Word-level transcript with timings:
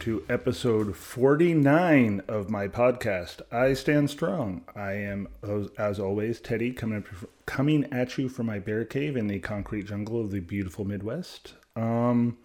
to 0.00 0.24
episode 0.30 0.96
49 0.96 2.22
of 2.26 2.48
my 2.48 2.66
podcast, 2.68 3.42
I 3.52 3.74
Stand 3.74 4.08
Strong. 4.08 4.64
I 4.74 4.92
am, 4.92 5.28
as 5.76 6.00
always, 6.00 6.40
Teddy, 6.40 6.72
coming, 6.72 7.04
coming 7.44 7.86
at 7.92 8.16
you 8.16 8.30
from 8.30 8.46
my 8.46 8.58
bear 8.58 8.86
cave 8.86 9.14
in 9.14 9.26
the 9.26 9.40
concrete 9.40 9.88
jungle 9.88 10.18
of 10.18 10.30
the 10.30 10.40
beautiful 10.40 10.86
Midwest. 10.86 11.52
Um, 11.76 12.38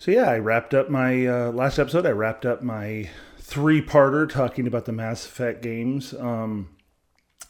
so, 0.00 0.10
yeah, 0.10 0.28
I 0.28 0.38
wrapped 0.38 0.74
up 0.74 0.90
my 0.90 1.24
uh, 1.24 1.52
last 1.52 1.78
episode, 1.78 2.04
I 2.04 2.10
wrapped 2.10 2.44
up 2.44 2.62
my 2.62 3.08
three 3.38 3.80
parter 3.80 4.28
talking 4.28 4.66
about 4.66 4.86
the 4.86 4.92
Mass 4.92 5.24
Effect 5.24 5.62
games. 5.62 6.14
Um, 6.14 6.70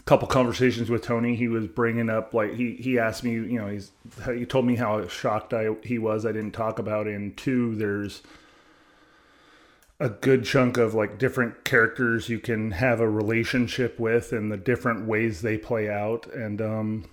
couple 0.05 0.29
conversations 0.29 0.91
with 0.91 1.03
Tony, 1.03 1.37
he 1.37 1.49
was 1.49 1.67
bringing 1.67 2.09
up 2.09 2.33
like 2.33 2.55
he 2.55 2.75
he 2.77 2.99
asked 2.99 3.25
me, 3.25 3.33
you 3.33 3.59
know, 3.59 3.69
he's 3.69 3.93
he 4.35 4.47
told 4.47 4.65
me 4.65 4.75
how 4.77 5.07
shocked 5.07 5.53
I 5.53 5.75
he 5.83 5.99
was 5.99 6.25
I 6.25 6.33
didn't 6.33 6.53
talk 6.53 6.79
about 6.79 7.07
in 7.07 7.35
two. 7.35 7.75
There's 7.75 8.23
a 10.01 10.09
good 10.09 10.45
chunk 10.45 10.77
of 10.77 10.95
like 10.95 11.19
different 11.19 11.65
characters 11.65 12.29
you 12.29 12.39
can 12.39 12.71
have 12.71 13.01
a 13.01 13.09
relationship 13.09 13.99
with 13.99 14.33
and 14.33 14.51
the 14.51 14.57
different 14.57 15.07
ways 15.07 15.43
they 15.43 15.59
play 15.59 15.91
out 15.91 16.27
and 16.33 16.63
um 16.63 17.05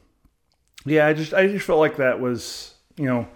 yeah 0.85 1.07
i 1.07 1.13
just 1.13 1.33
i 1.33 1.47
just 1.47 1.65
felt 1.65 1.79
like 1.79 1.97
that 1.97 2.19
was 2.19 2.75
you 2.95 3.05
know 3.05 3.27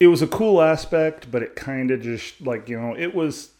it 0.00 0.08
was 0.08 0.22
a 0.22 0.26
cool 0.26 0.60
aspect 0.60 1.30
but 1.30 1.42
it 1.42 1.54
kind 1.54 1.90
of 1.90 2.02
just 2.02 2.40
like 2.40 2.68
you 2.68 2.78
know 2.78 2.96
it 2.96 3.14
was 3.14 3.50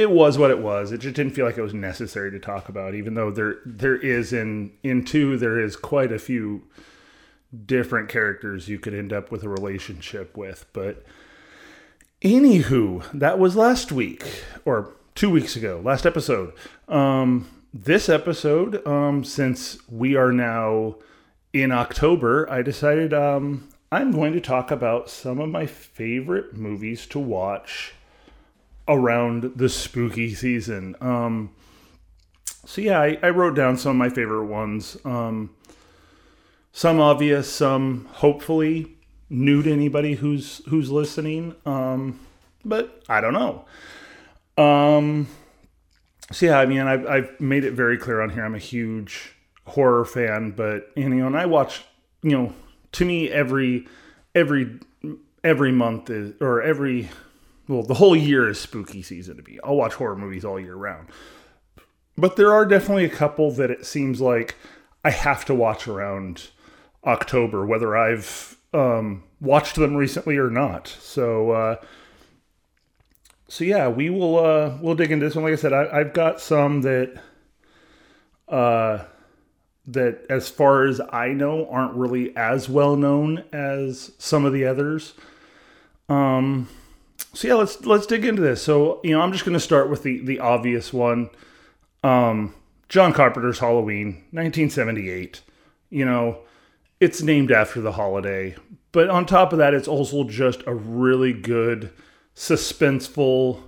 it 0.00 0.10
was 0.10 0.38
what 0.38 0.50
it 0.50 0.60
was. 0.60 0.92
It 0.92 0.98
just 0.98 1.14
didn't 1.14 1.34
feel 1.34 1.44
like 1.44 1.58
it 1.58 1.62
was 1.62 1.74
necessary 1.74 2.30
to 2.30 2.38
talk 2.38 2.68
about, 2.68 2.94
even 2.94 3.14
though 3.14 3.30
there 3.30 3.58
there 3.66 3.96
is 3.96 4.32
in 4.32 4.72
in 4.82 5.04
two 5.04 5.36
there 5.36 5.60
is 5.60 5.76
quite 5.76 6.10
a 6.10 6.18
few 6.18 6.62
different 7.66 8.08
characters 8.08 8.68
you 8.68 8.78
could 8.78 8.94
end 8.94 9.12
up 9.12 9.30
with 9.30 9.42
a 9.42 9.48
relationship 9.48 10.36
with. 10.36 10.64
But 10.72 11.04
anywho, 12.22 13.10
that 13.12 13.38
was 13.38 13.56
last 13.56 13.90
week 13.92 14.44
or 14.64 14.94
two 15.14 15.30
weeks 15.30 15.56
ago, 15.56 15.80
last 15.82 16.04
episode. 16.04 16.52
Um, 16.88 17.48
this 17.72 18.08
episode, 18.08 18.86
um, 18.86 19.24
since 19.24 19.78
we 19.88 20.16
are 20.16 20.32
now 20.32 20.96
in 21.52 21.72
October, 21.72 22.50
I 22.50 22.62
decided 22.62 23.14
um, 23.14 23.68
I'm 23.90 24.12
going 24.12 24.32
to 24.34 24.40
talk 24.40 24.70
about 24.70 25.08
some 25.08 25.40
of 25.40 25.48
my 25.48 25.66
favorite 25.66 26.56
movies 26.56 27.06
to 27.06 27.18
watch 27.18 27.94
around 28.86 29.52
the 29.56 29.68
spooky 29.68 30.34
season. 30.34 30.96
Um, 31.00 31.50
so 32.66 32.80
yeah, 32.80 33.00
I, 33.00 33.18
I, 33.22 33.30
wrote 33.30 33.54
down 33.54 33.76
some 33.76 33.92
of 33.92 33.96
my 33.96 34.08
favorite 34.10 34.46
ones. 34.46 34.96
Um, 35.04 35.50
some 36.72 37.00
obvious, 37.00 37.50
some 37.50 38.06
hopefully 38.12 38.96
new 39.30 39.62
to 39.62 39.72
anybody 39.72 40.14
who's 40.14 40.60
who's 40.68 40.90
listening. 40.90 41.54
Um, 41.64 42.20
but 42.64 43.02
I 43.08 43.20
don't 43.20 43.32
know. 43.32 43.64
Um, 44.62 45.28
so 46.32 46.46
yeah, 46.46 46.58
I 46.58 46.66
mean, 46.66 46.80
I've, 46.80 47.06
I've 47.06 47.40
made 47.40 47.64
it 47.64 47.72
very 47.72 47.96
clear 47.96 48.20
on 48.20 48.30
here. 48.30 48.44
I'm 48.44 48.54
a 48.54 48.58
huge 48.58 49.34
horror 49.66 50.04
fan, 50.04 50.50
but 50.50 50.90
you 50.96 51.08
know, 51.08 51.26
and 51.26 51.38
I 51.38 51.46
watch. 51.46 51.84
You 52.22 52.32
know, 52.32 52.52
to 52.92 53.04
me, 53.06 53.30
every 53.30 53.86
every 54.34 54.78
every 55.42 55.72
month 55.72 56.10
is 56.10 56.34
or 56.40 56.60
every 56.60 57.08
well, 57.66 57.82
the 57.82 57.94
whole 57.94 58.16
year 58.16 58.48
is 58.48 58.60
spooky 58.60 59.00
season 59.00 59.36
to 59.36 59.42
me. 59.42 59.58
I'll 59.62 59.76
watch 59.76 59.94
horror 59.94 60.16
movies 60.16 60.44
all 60.44 60.58
year 60.58 60.74
round. 60.74 61.08
But 62.18 62.36
there 62.36 62.52
are 62.52 62.66
definitely 62.66 63.04
a 63.04 63.10
couple 63.10 63.50
that 63.52 63.70
it 63.70 63.86
seems 63.86 64.20
like 64.20 64.56
I 65.04 65.10
have 65.10 65.44
to 65.46 65.54
watch 65.54 65.88
around 65.88 66.48
October, 67.04 67.64
whether 67.64 67.96
I've 67.96 68.56
um, 68.72 69.24
watched 69.40 69.76
them 69.76 69.94
recently 69.94 70.36
or 70.36 70.50
not. 70.50 70.88
So, 70.88 71.50
uh, 71.50 71.76
so 73.48 73.64
yeah, 73.64 73.88
we 73.88 74.10
will 74.10 74.38
uh, 74.38 74.78
we'll 74.80 74.94
dig 74.94 75.10
into 75.10 75.26
this 75.26 75.34
one. 75.34 75.44
Like 75.44 75.54
I 75.54 75.56
said, 75.56 75.72
I, 75.72 75.98
have 75.98 76.12
got 76.12 76.40
some 76.40 76.82
that 76.82 77.20
uh, 78.48 79.04
that, 79.86 80.24
as 80.28 80.48
far 80.48 80.84
as 80.84 81.00
I 81.10 81.28
know, 81.28 81.68
aren't 81.68 81.94
really 81.94 82.34
as 82.36 82.68
well 82.68 82.96
known 82.96 83.44
as 83.52 84.12
some 84.18 84.44
of 84.44 84.52
the 84.52 84.64
others. 84.64 85.14
Um, 86.08 86.68
so 87.32 87.48
yeah, 87.48 87.54
let's 87.54 87.84
let's 87.84 88.06
dig 88.06 88.24
into 88.24 88.42
this. 88.42 88.62
So 88.62 89.00
you 89.02 89.12
know, 89.12 89.20
I'm 89.20 89.32
just 89.32 89.44
going 89.44 89.54
to 89.54 89.60
start 89.60 89.90
with 89.90 90.02
the 90.02 90.20
the 90.20 90.38
obvious 90.38 90.92
one. 90.92 91.30
Um, 92.02 92.54
John 92.88 93.12
Carpenter's 93.12 93.58
Halloween, 93.58 94.24
1978. 94.30 95.42
You 95.90 96.04
know, 96.04 96.40
it's 97.00 97.22
named 97.22 97.50
after 97.50 97.80
the 97.80 97.92
holiday, 97.92 98.54
but 98.92 99.08
on 99.08 99.26
top 99.26 99.52
of 99.52 99.58
that, 99.58 99.74
it's 99.74 99.88
also 99.88 100.24
just 100.24 100.62
a 100.66 100.74
really 100.74 101.32
good 101.32 101.90
suspenseful 102.36 103.62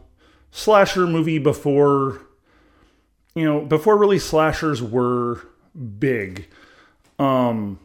slasher 0.51 1.07
movie 1.07 1.39
before 1.39 2.21
you 3.35 3.45
know 3.45 3.61
before 3.61 3.97
really 3.97 4.19
slashers 4.19 4.83
were 4.83 5.41
big. 5.99 6.47
Um, 7.19 7.79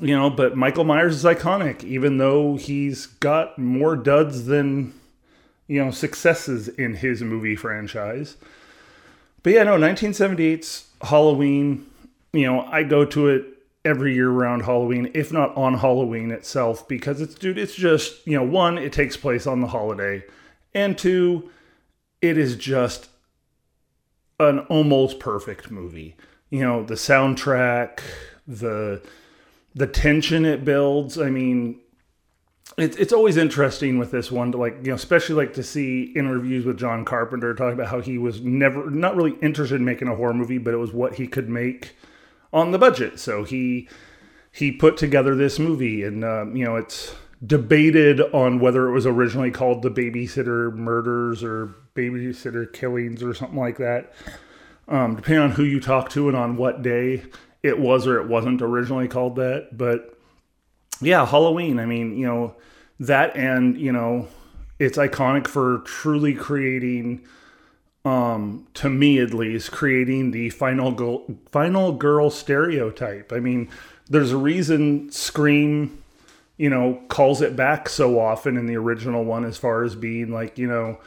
you 0.00 0.14
know, 0.16 0.28
but 0.30 0.56
Michael 0.56 0.84
Myers 0.84 1.16
is 1.16 1.24
iconic, 1.24 1.82
even 1.84 2.18
though 2.18 2.56
he's 2.56 3.06
got 3.06 3.58
more 3.58 3.96
duds 3.96 4.44
than, 4.44 4.92
you 5.68 5.82
know, 5.82 5.90
successes 5.90 6.68
in 6.68 6.94
his 6.94 7.22
movie 7.22 7.56
franchise. 7.56 8.36
But 9.42 9.54
yeah, 9.54 9.62
no, 9.62 9.78
1978's 9.78 10.88
Halloween, 11.00 11.86
you 12.32 12.46
know, 12.46 12.62
I 12.66 12.82
go 12.82 13.04
to 13.06 13.28
it 13.28 13.55
every 13.86 14.14
year 14.14 14.28
around 14.28 14.64
Halloween, 14.64 15.10
if 15.14 15.32
not 15.32 15.56
on 15.56 15.74
Halloween 15.78 16.30
itself, 16.30 16.86
because 16.88 17.20
it's, 17.20 17.34
dude, 17.34 17.56
it's 17.56 17.74
just, 17.74 18.26
you 18.26 18.36
know, 18.36 18.42
one, 18.42 18.76
it 18.76 18.92
takes 18.92 19.16
place 19.16 19.46
on 19.46 19.60
the 19.60 19.68
holiday, 19.68 20.24
and 20.74 20.98
two, 20.98 21.48
it 22.20 22.36
is 22.36 22.56
just 22.56 23.08
an 24.40 24.58
almost 24.60 25.20
perfect 25.20 25.70
movie. 25.70 26.16
You 26.50 26.60
know, 26.60 26.84
the 26.84 26.94
soundtrack, 26.94 28.00
the 28.46 29.02
the 29.74 29.86
tension 29.86 30.44
it 30.44 30.64
builds. 30.64 31.18
I 31.18 31.30
mean, 31.30 31.80
it's 32.76 32.96
it's 32.96 33.12
always 33.12 33.36
interesting 33.36 33.98
with 33.98 34.10
this 34.10 34.30
one 34.30 34.52
to 34.52 34.58
like 34.58 34.76
you 34.82 34.88
know 34.88 34.94
especially 34.94 35.34
like 35.34 35.54
to 35.54 35.62
see 35.62 36.12
interviews 36.16 36.64
with 36.64 36.78
John 36.78 37.04
Carpenter 37.04 37.54
talking 37.54 37.74
about 37.74 37.88
how 37.88 38.00
he 38.00 38.18
was 38.18 38.40
never 38.40 38.90
not 38.90 39.16
really 39.16 39.36
interested 39.40 39.76
in 39.76 39.84
making 39.84 40.08
a 40.08 40.14
horror 40.14 40.34
movie, 40.34 40.58
but 40.58 40.74
it 40.74 40.78
was 40.78 40.92
what 40.92 41.14
he 41.14 41.26
could 41.26 41.48
make 41.48 41.94
on 42.52 42.70
the 42.70 42.78
budget. 42.78 43.18
So 43.18 43.44
he 43.44 43.88
he 44.52 44.72
put 44.72 44.96
together 44.96 45.34
this 45.34 45.58
movie, 45.58 46.02
and 46.02 46.24
um, 46.24 46.56
you 46.56 46.64
know 46.64 46.76
it's 46.76 47.14
debated 47.44 48.20
on 48.32 48.58
whether 48.58 48.88
it 48.88 48.92
was 48.92 49.06
originally 49.06 49.50
called 49.50 49.82
the 49.82 49.90
Babysitter 49.90 50.72
Murders 50.74 51.44
or 51.44 51.74
Babysitter 51.94 52.72
Killings 52.72 53.22
or 53.22 53.34
something 53.34 53.58
like 53.58 53.78
that. 53.78 54.12
Um, 54.88 55.16
depending 55.16 55.42
on 55.42 55.50
who 55.50 55.64
you 55.64 55.80
talk 55.80 56.08
to 56.10 56.28
and 56.28 56.36
on 56.36 56.56
what 56.56 56.82
day 56.82 57.24
it 57.62 57.78
was 57.78 58.06
or 58.06 58.20
it 58.20 58.28
wasn't 58.28 58.62
originally 58.62 59.08
called 59.08 59.36
that. 59.36 59.76
But 59.76 60.16
yeah, 61.00 61.26
Halloween. 61.26 61.78
I 61.80 61.86
mean, 61.86 62.16
you 62.16 62.26
know, 62.26 62.54
that 63.00 63.36
and, 63.36 63.78
you 63.78 63.92
know, 63.92 64.28
it's 64.78 64.96
iconic 64.96 65.48
for 65.48 65.78
truly 65.78 66.34
creating 66.34 67.26
um 68.06 68.66
to 68.72 68.88
me 68.88 69.18
at 69.18 69.34
least 69.34 69.72
creating 69.72 70.30
the 70.30 70.48
final 70.50 70.92
girl 70.92 71.26
final 71.50 71.92
girl 71.92 72.30
stereotype. 72.30 73.32
I 73.32 73.40
mean, 73.40 73.68
there's 74.08 74.32
a 74.32 74.36
reason 74.36 75.10
Scream 75.10 76.02
you 76.56 76.70
know 76.70 77.02
calls 77.08 77.42
it 77.42 77.56
back 77.56 77.88
so 77.88 78.18
often 78.18 78.56
in 78.56 78.66
the 78.66 78.76
original 78.76 79.24
one 79.24 79.44
as 79.44 79.58
far 79.58 79.82
as 79.82 79.94
being 79.94 80.30
like, 80.30 80.56
you 80.56 80.68
know, 80.68 80.98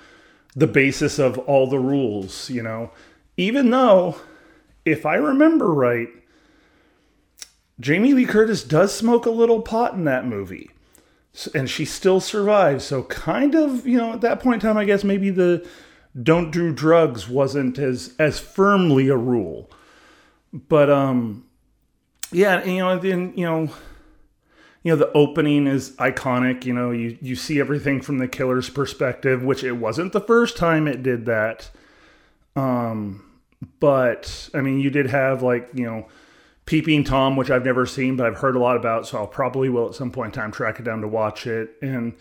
the 0.56 0.68
basis 0.68 1.18
of 1.18 1.38
all 1.40 1.68
the 1.68 1.80
rules, 1.80 2.50
you 2.50 2.62
know. 2.62 2.92
Even 3.38 3.70
though 3.70 4.18
if 4.84 5.06
I 5.06 5.16
remember 5.16 5.72
right, 5.72 6.10
Jamie 7.80 8.14
Lee 8.14 8.26
Curtis 8.26 8.64
does 8.64 8.94
smoke 8.94 9.26
a 9.26 9.32
little 9.32 9.62
pot 9.62 9.94
in 9.94 10.04
that 10.04 10.26
movie. 10.26 10.70
And 11.54 11.70
she 11.70 11.86
still 11.86 12.20
survives. 12.20 12.84
So, 12.84 13.04
kind 13.04 13.56
of, 13.56 13.88
you 13.88 13.98
know, 13.98 14.14
at 14.14 14.22
that 14.22 14.42
point 14.42 14.56
in 14.56 14.68
time, 14.68 14.78
I 14.78 14.84
guess 14.84 15.04
maybe 15.04 15.30
the 15.30 15.66
don't 16.22 16.52
do 16.52 16.72
drugs 16.72 17.28
wasn't 17.28 17.78
as 17.78 18.16
as 18.20 18.40
firmly 18.40 19.10
a 19.10 19.18
rule. 19.18 19.70
But 20.54 20.90
um 20.90 21.46
yeah, 22.32 22.64
you 22.64 22.80
know, 22.80 22.98
then 23.00 23.34
you 23.36 23.46
know, 23.46 23.70
you 24.84 24.92
know, 24.92 24.96
the 24.96 25.12
opening 25.14 25.68
is 25.68 25.92
iconic, 25.98 26.66
you 26.66 26.74
know, 26.74 26.92
you 26.92 27.18
you 27.22 27.36
see 27.36 27.60
everything 27.60 28.02
from 28.02 28.18
the 28.18 28.28
killer's 28.28 28.70
perspective, 28.70 29.44
which 29.44 29.64
it 29.64 29.74
wasn't 29.74 30.14
the 30.14 30.22
first 30.22 30.58
time 30.58 30.88
it 30.88 31.04
did 31.04 31.26
that. 31.26 31.70
Um 32.56 33.26
but 33.80 34.50
I 34.54 34.62
mean, 34.62 34.80
you 34.80 34.90
did 34.90 35.08
have 35.08 35.44
like, 35.44 35.70
you 35.74 35.86
know, 35.86 36.08
Peeping 36.66 37.04
Tom, 37.04 37.36
which 37.36 37.50
I've 37.50 37.66
never 37.66 37.86
seen, 37.86 38.16
but 38.16 38.28
I've 38.28 38.38
heard 38.38 38.56
a 38.56 38.60
lot 38.60 38.78
about, 38.78 39.08
so 39.08 39.18
I'll 39.18 39.28
probably 39.28 39.70
will 39.70 39.90
at 39.90 39.96
some 39.96 40.12
point 40.12 40.36
in 40.36 40.40
time 40.40 40.52
track 40.52 40.80
it 40.80 40.84
down 40.84 41.02
to 41.02 41.08
watch 41.08 41.48
it. 41.48 41.72
And 41.82 42.14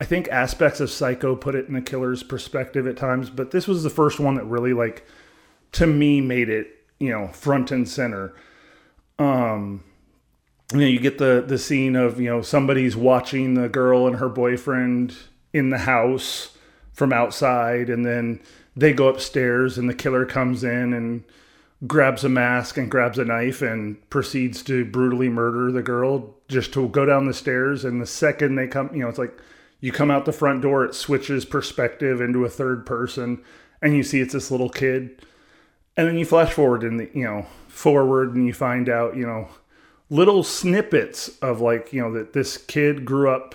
I 0.00 0.04
think 0.04 0.28
aspects 0.28 0.80
of 0.80 0.90
Psycho 0.90 1.34
put 1.34 1.54
it 1.54 1.66
in 1.66 1.74
the 1.74 1.80
killer's 1.80 2.22
perspective 2.22 2.86
at 2.86 2.96
times, 2.96 3.30
but 3.30 3.50
this 3.50 3.66
was 3.66 3.82
the 3.82 3.90
first 3.90 4.20
one 4.20 4.36
that 4.36 4.44
really 4.44 4.72
like 4.72 5.06
to 5.72 5.86
me 5.86 6.20
made 6.20 6.48
it, 6.48 6.68
you 6.98 7.10
know, 7.10 7.28
front 7.28 7.70
and 7.70 7.88
center. 7.88 8.34
Um 9.18 9.84
you 10.72 10.80
know, 10.80 10.86
you 10.86 11.00
get 11.00 11.18
the 11.18 11.42
the 11.46 11.58
scene 11.58 11.96
of, 11.96 12.20
you 12.20 12.28
know, 12.28 12.42
somebody's 12.42 12.96
watching 12.96 13.54
the 13.54 13.68
girl 13.68 14.06
and 14.06 14.16
her 14.16 14.28
boyfriend 14.28 15.14
in 15.52 15.70
the 15.70 15.78
house 15.78 16.56
from 16.92 17.12
outside, 17.12 17.88
and 17.88 18.04
then 18.04 18.40
they 18.76 18.92
go 18.92 19.08
upstairs, 19.08 19.78
and 19.78 19.88
the 19.88 19.94
killer 19.94 20.26
comes 20.26 20.62
in 20.62 20.92
and 20.92 21.24
grabs 21.86 22.24
a 22.24 22.28
mask 22.28 22.76
and 22.76 22.90
grabs 22.90 23.18
a 23.18 23.24
knife 23.24 23.62
and 23.62 24.08
proceeds 24.10 24.62
to 24.64 24.84
brutally 24.84 25.28
murder 25.28 25.70
the 25.70 25.82
girl 25.82 26.34
just 26.48 26.72
to 26.72 26.88
go 26.88 27.06
down 27.06 27.26
the 27.26 27.32
stairs. 27.34 27.84
And 27.84 28.00
the 28.00 28.06
second 28.06 28.56
they 28.56 28.66
come, 28.66 28.90
you 28.92 29.00
know, 29.00 29.08
it's 29.08 29.18
like 29.18 29.38
you 29.80 29.92
come 29.92 30.10
out 30.10 30.24
the 30.24 30.32
front 30.32 30.62
door, 30.62 30.84
it 30.84 30.94
switches 30.94 31.44
perspective 31.44 32.20
into 32.20 32.44
a 32.44 32.50
third 32.50 32.84
person, 32.84 33.42
and 33.80 33.96
you 33.96 34.02
see 34.02 34.20
it's 34.20 34.32
this 34.32 34.50
little 34.50 34.70
kid. 34.70 35.24
And 35.96 36.06
then 36.06 36.18
you 36.18 36.24
flash 36.24 36.52
forward 36.52 36.84
and 36.84 37.00
the, 37.00 37.10
you 37.12 37.24
know 37.24 37.46
forward 37.78 38.34
and 38.34 38.44
you 38.44 38.52
find 38.52 38.88
out 38.88 39.16
you 39.16 39.24
know 39.24 39.48
little 40.10 40.42
snippets 40.42 41.28
of 41.38 41.60
like 41.60 41.92
you 41.92 42.00
know 42.00 42.12
that 42.12 42.32
this 42.32 42.56
kid 42.56 43.04
grew 43.04 43.30
up 43.30 43.54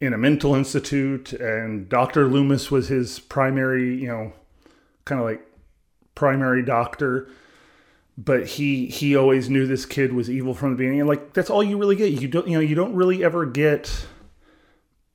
in 0.00 0.12
a 0.12 0.18
mental 0.18 0.54
institute 0.54 1.32
and 1.34 1.88
Dr. 1.88 2.26
Loomis 2.26 2.70
was 2.70 2.88
his 2.88 3.20
primary 3.20 3.94
you 3.94 4.08
know 4.08 4.32
kind 5.04 5.20
of 5.20 5.26
like 5.26 5.40
primary 6.16 6.64
doctor 6.64 7.30
but 8.16 8.44
he 8.44 8.86
he 8.86 9.14
always 9.14 9.48
knew 9.48 9.66
this 9.66 9.86
kid 9.86 10.12
was 10.12 10.28
evil 10.28 10.54
from 10.54 10.70
the 10.70 10.76
beginning 10.76 11.00
and 11.00 11.08
like 11.08 11.32
that's 11.32 11.50
all 11.50 11.62
you 11.62 11.78
really 11.78 11.94
get 11.94 12.10
you 12.10 12.26
don't 12.26 12.48
you 12.48 12.54
know 12.54 12.60
you 12.60 12.74
don't 12.74 12.94
really 12.94 13.22
ever 13.22 13.46
get 13.46 14.06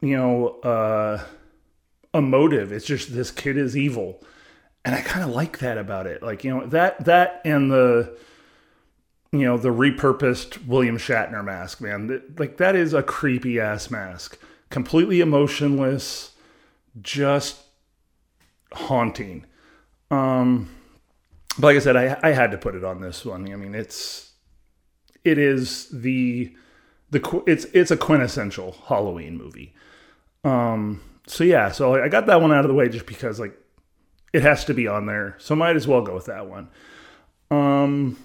you 0.03 0.17
know 0.17 0.47
uh 0.59 1.23
a 2.13 2.21
motive. 2.21 2.71
It's 2.71 2.85
just 2.85 3.13
this 3.13 3.31
kid 3.31 3.57
is 3.57 3.75
evil. 3.75 4.21
And 4.85 4.93
i 4.93 5.01
kind 5.01 5.23
of 5.23 5.33
like 5.33 5.59
that 5.59 5.77
about 5.77 6.07
it. 6.07 6.21
Like 6.21 6.43
you 6.43 6.53
know 6.53 6.67
that 6.67 7.05
that 7.05 7.41
and 7.45 7.71
the 7.71 8.17
you 9.31 9.45
know 9.45 9.57
the 9.57 9.69
repurposed 9.69 10.67
william 10.67 10.97
shatner 10.97 11.43
mask 11.43 11.79
man. 11.81 12.21
Like 12.37 12.57
that 12.57 12.75
is 12.75 12.93
a 12.93 13.01
creepy 13.01 13.59
ass 13.59 13.89
mask. 13.89 14.37
Completely 14.69 15.21
emotionless 15.21 16.31
just 17.01 17.61
haunting. 18.73 19.45
Um 20.11 20.69
but 21.57 21.67
like 21.67 21.77
I 21.77 21.79
said, 21.79 21.95
I 21.95 22.19
I 22.21 22.31
had 22.31 22.51
to 22.51 22.57
put 22.57 22.75
it 22.75 22.83
on 22.83 22.99
this 22.99 23.23
one. 23.23 23.51
I 23.51 23.55
mean, 23.55 23.73
it's 23.73 24.33
it 25.23 25.37
is 25.37 25.87
the 25.89 26.53
the 27.11 27.43
it's 27.47 27.65
it's 27.65 27.91
a 27.91 27.97
quintessential 27.97 28.75
Halloween 28.87 29.37
movie. 29.37 29.73
Um, 30.43 31.01
so 31.27 31.43
yeah, 31.43 31.71
so 31.71 31.95
I 32.01 32.09
got 32.09 32.25
that 32.27 32.41
one 32.41 32.51
out 32.51 32.65
of 32.65 32.67
the 32.67 32.73
way 32.73 32.89
just 32.89 33.05
because 33.05 33.39
like 33.39 33.57
it 34.33 34.41
has 34.41 34.65
to 34.65 34.73
be 34.73 34.87
on 34.87 35.05
there, 35.05 35.35
so 35.39 35.55
might 35.55 35.75
as 35.75 35.87
well 35.87 36.01
go 36.01 36.15
with 36.15 36.25
that 36.25 36.47
one. 36.47 36.69
Um, 37.51 38.17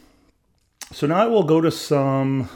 so 0.93 1.07
now 1.07 1.23
I 1.23 1.27
will 1.27 1.45
go 1.45 1.61
to 1.61 1.71
some, 1.71 2.49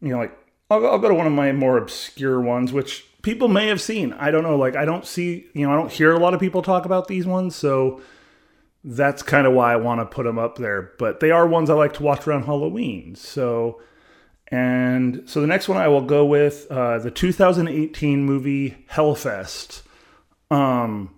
you 0.00 0.10
know, 0.10 0.18
like 0.18 0.38
I'll, 0.70 0.86
I'll 0.86 0.98
go 0.98 1.08
to 1.08 1.14
one 1.14 1.26
of 1.26 1.32
my 1.32 1.52
more 1.52 1.78
obscure 1.78 2.40
ones, 2.40 2.72
which 2.72 3.06
people 3.22 3.48
may 3.48 3.68
have 3.68 3.80
seen. 3.80 4.12
I 4.12 4.30
don't 4.30 4.42
know, 4.42 4.56
like 4.56 4.76
I 4.76 4.84
don't 4.84 5.06
see, 5.06 5.46
you 5.54 5.66
know, 5.66 5.72
I 5.72 5.76
don't 5.76 5.90
hear 5.90 6.12
a 6.12 6.18
lot 6.18 6.34
of 6.34 6.40
people 6.40 6.62
talk 6.62 6.84
about 6.84 7.08
these 7.08 7.26
ones, 7.26 7.56
so 7.56 8.00
that's 8.84 9.22
kind 9.22 9.46
of 9.46 9.54
why 9.54 9.72
I 9.72 9.76
want 9.76 10.00
to 10.00 10.06
put 10.06 10.24
them 10.24 10.38
up 10.38 10.56
there. 10.56 10.92
But 10.98 11.20
they 11.20 11.30
are 11.30 11.46
ones 11.46 11.70
I 11.70 11.74
like 11.74 11.94
to 11.94 12.02
watch 12.02 12.26
around 12.26 12.44
Halloween. 12.44 13.14
So, 13.16 13.80
and 14.48 15.22
so 15.26 15.40
the 15.40 15.46
next 15.46 15.68
one 15.68 15.78
I 15.78 15.88
will 15.88 16.02
go 16.02 16.24
with 16.24 16.66
uh, 16.70 16.98
the 16.98 17.10
2018 17.10 18.24
movie 18.24 18.76
Hellfest, 18.90 19.82
um, 20.50 21.14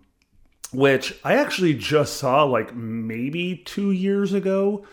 which 0.72 1.18
I 1.24 1.34
actually 1.34 1.74
just 1.74 2.16
saw 2.16 2.44
like 2.44 2.74
maybe 2.74 3.62
two 3.64 3.90
years 3.90 4.32
ago 4.32 4.86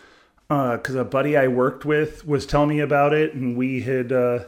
because 0.48 0.96
uh, 0.96 1.00
a 1.00 1.04
buddy 1.04 1.36
I 1.36 1.48
worked 1.48 1.84
with 1.84 2.26
was 2.26 2.44
telling 2.46 2.68
me 2.68 2.80
about 2.80 3.12
it, 3.12 3.34
and 3.34 3.56
we 3.56 3.80
had. 3.82 4.12
Uh, 4.12 4.40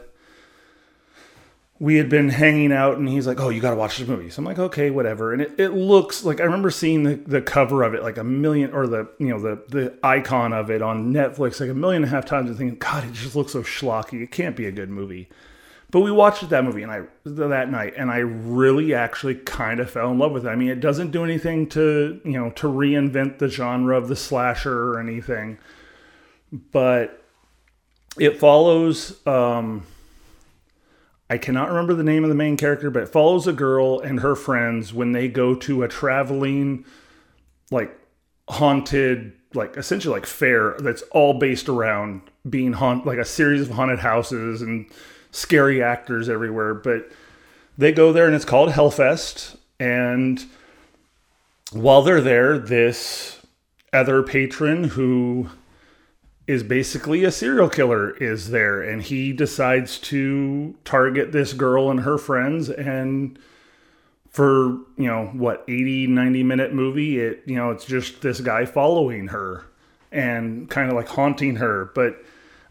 we 1.79 1.95
had 1.95 2.09
been 2.09 2.29
hanging 2.29 2.71
out 2.71 2.97
and 2.97 3.07
he's 3.07 3.27
like, 3.27 3.39
Oh, 3.39 3.49
you 3.49 3.61
got 3.61 3.69
to 3.71 3.75
watch 3.75 3.97
this 3.97 4.07
movie. 4.07 4.29
So 4.29 4.39
I'm 4.39 4.45
like, 4.45 4.59
Okay, 4.59 4.89
whatever. 4.89 5.33
And 5.33 5.41
it, 5.41 5.59
it 5.59 5.69
looks 5.69 6.23
like 6.23 6.39
I 6.39 6.43
remember 6.43 6.71
seeing 6.71 7.03
the, 7.03 7.15
the 7.15 7.41
cover 7.41 7.83
of 7.83 7.93
it 7.93 8.01
like 8.01 8.17
a 8.17 8.23
million 8.23 8.71
or 8.71 8.87
the, 8.87 9.07
you 9.19 9.27
know, 9.27 9.39
the, 9.39 9.63
the 9.67 9.97
icon 10.03 10.53
of 10.53 10.71
it 10.71 10.81
on 10.81 11.13
Netflix 11.13 11.59
like 11.59 11.69
a 11.69 11.75
million 11.75 12.03
and 12.03 12.11
a 12.11 12.15
half 12.15 12.25
times 12.25 12.49
and 12.49 12.57
thinking, 12.57 12.79
God, 12.79 13.03
it 13.03 13.13
just 13.13 13.35
looks 13.35 13.51
so 13.51 13.61
schlocky. 13.61 14.23
It 14.23 14.31
can't 14.31 14.55
be 14.55 14.65
a 14.65 14.71
good 14.71 14.89
movie. 14.89 15.29
But 15.89 16.01
we 16.01 16.11
watched 16.11 16.49
that 16.49 16.63
movie 16.65 16.83
and 16.83 16.91
I 16.91 17.03
that 17.23 17.71
night 17.71 17.93
and 17.95 18.11
I 18.11 18.17
really 18.17 18.93
actually 18.93 19.35
kind 19.35 19.79
of 19.79 19.89
fell 19.89 20.11
in 20.11 20.17
love 20.17 20.33
with 20.33 20.45
it. 20.45 20.49
I 20.49 20.55
mean, 20.55 20.69
it 20.69 20.81
doesn't 20.81 21.11
do 21.11 21.23
anything 21.23 21.69
to, 21.69 22.19
you 22.25 22.31
know, 22.31 22.49
to 22.51 22.67
reinvent 22.67 23.37
the 23.37 23.47
genre 23.47 23.97
of 23.97 24.09
the 24.09 24.15
slasher 24.15 24.91
or 24.91 24.99
anything. 24.99 25.59
But 26.51 27.23
it 28.19 28.39
follows 28.39 29.25
um 29.25 29.85
I 31.29 31.37
cannot 31.37 31.69
remember 31.69 31.93
the 31.93 32.03
name 32.03 32.23
of 32.23 32.29
the 32.29 32.35
main 32.35 32.55
character, 32.55 32.89
but 32.89 33.03
it 33.03 33.09
follows 33.09 33.47
a 33.47 33.53
girl 33.53 33.99
and 33.99 34.21
her 34.21 34.35
friends 34.35 34.93
when 34.93 35.11
they 35.11 35.27
go 35.27 35.55
to 35.55 35.83
a 35.83 35.87
traveling, 35.87 36.85
like 37.69 37.97
haunted, 38.47 39.33
like 39.53 39.75
essentially 39.75 40.13
like 40.13 40.25
fair 40.25 40.75
that's 40.79 41.01
all 41.11 41.33
based 41.33 41.67
around 41.67 42.21
being 42.49 42.73
haunt, 42.73 43.05
like 43.05 43.17
a 43.17 43.25
series 43.25 43.61
of 43.61 43.71
haunted 43.71 43.99
houses 43.99 44.61
and 44.61 44.89
scary 45.31 45.83
actors 45.83 46.29
everywhere. 46.29 46.73
But 46.73 47.11
they 47.77 47.91
go 47.91 48.13
there 48.13 48.25
and 48.25 48.35
it's 48.35 48.45
called 48.45 48.69
Hellfest. 48.69 49.57
And 49.79 50.43
while 51.71 52.01
they're 52.01 52.21
there, 52.21 52.57
this 52.57 53.41
other 53.91 54.23
patron 54.23 54.85
who 54.85 55.49
is 56.47 56.63
basically 56.63 57.25
a 57.25 57.31
serial 57.31 57.69
killer 57.69 58.11
is 58.17 58.49
there 58.51 58.81
and 58.81 59.03
he 59.03 59.33
decides 59.33 59.99
to 59.99 60.73
target 60.85 61.33
this 61.33 61.51
girl 61.53 61.91
and 61.91 61.99
her 61.99 62.17
friends 62.17 62.69
and 62.69 63.37
for 64.29 64.69
you 64.97 65.07
know 65.07 65.25
what 65.33 65.63
80 65.67 66.07
90 66.07 66.43
minute 66.43 66.73
movie 66.73 67.19
it 67.19 67.43
you 67.45 67.55
know 67.55 67.71
it's 67.71 67.85
just 67.85 68.21
this 68.21 68.39
guy 68.39 68.65
following 68.65 69.27
her 69.27 69.65
and 70.11 70.69
kind 70.69 70.89
of 70.89 70.95
like 70.95 71.07
haunting 71.07 71.57
her. 71.57 71.91
But 71.93 72.23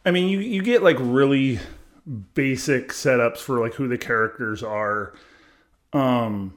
i 0.04 0.10
mean 0.10 0.28
you 0.28 0.40
you 0.40 0.62
get 0.62 0.82
like 0.82 0.96
really 0.98 1.58
basic 2.34 2.90
setups 2.90 3.38
for 3.38 3.60
like 3.60 3.74
who 3.74 3.88
the 3.88 3.98
characters 3.98 4.62
are. 4.62 5.14
Um 5.92 6.54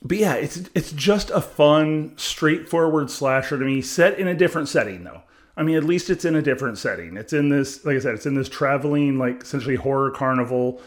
but 0.00 0.16
yeah 0.16 0.34
it's 0.34 0.70
it's 0.74 0.92
just 0.92 1.30
a 1.30 1.40
fun 1.40 2.12
straightforward 2.16 3.10
slasher 3.10 3.58
to 3.58 3.64
me 3.64 3.82
set 3.82 4.18
in 4.18 4.28
a 4.28 4.34
different 4.34 4.68
setting 4.68 5.04
though 5.04 5.22
I 5.58 5.64
mean, 5.64 5.76
at 5.76 5.82
least 5.84 6.08
it's 6.08 6.24
in 6.24 6.36
a 6.36 6.42
different 6.42 6.78
setting. 6.78 7.16
It's 7.16 7.32
in 7.32 7.48
this, 7.48 7.84
like 7.84 7.96
I 7.96 7.98
said, 7.98 8.14
it's 8.14 8.26
in 8.26 8.36
this 8.36 8.48
traveling, 8.48 9.18
like 9.18 9.42
essentially 9.42 9.74
horror 9.74 10.12
carnival 10.12 10.80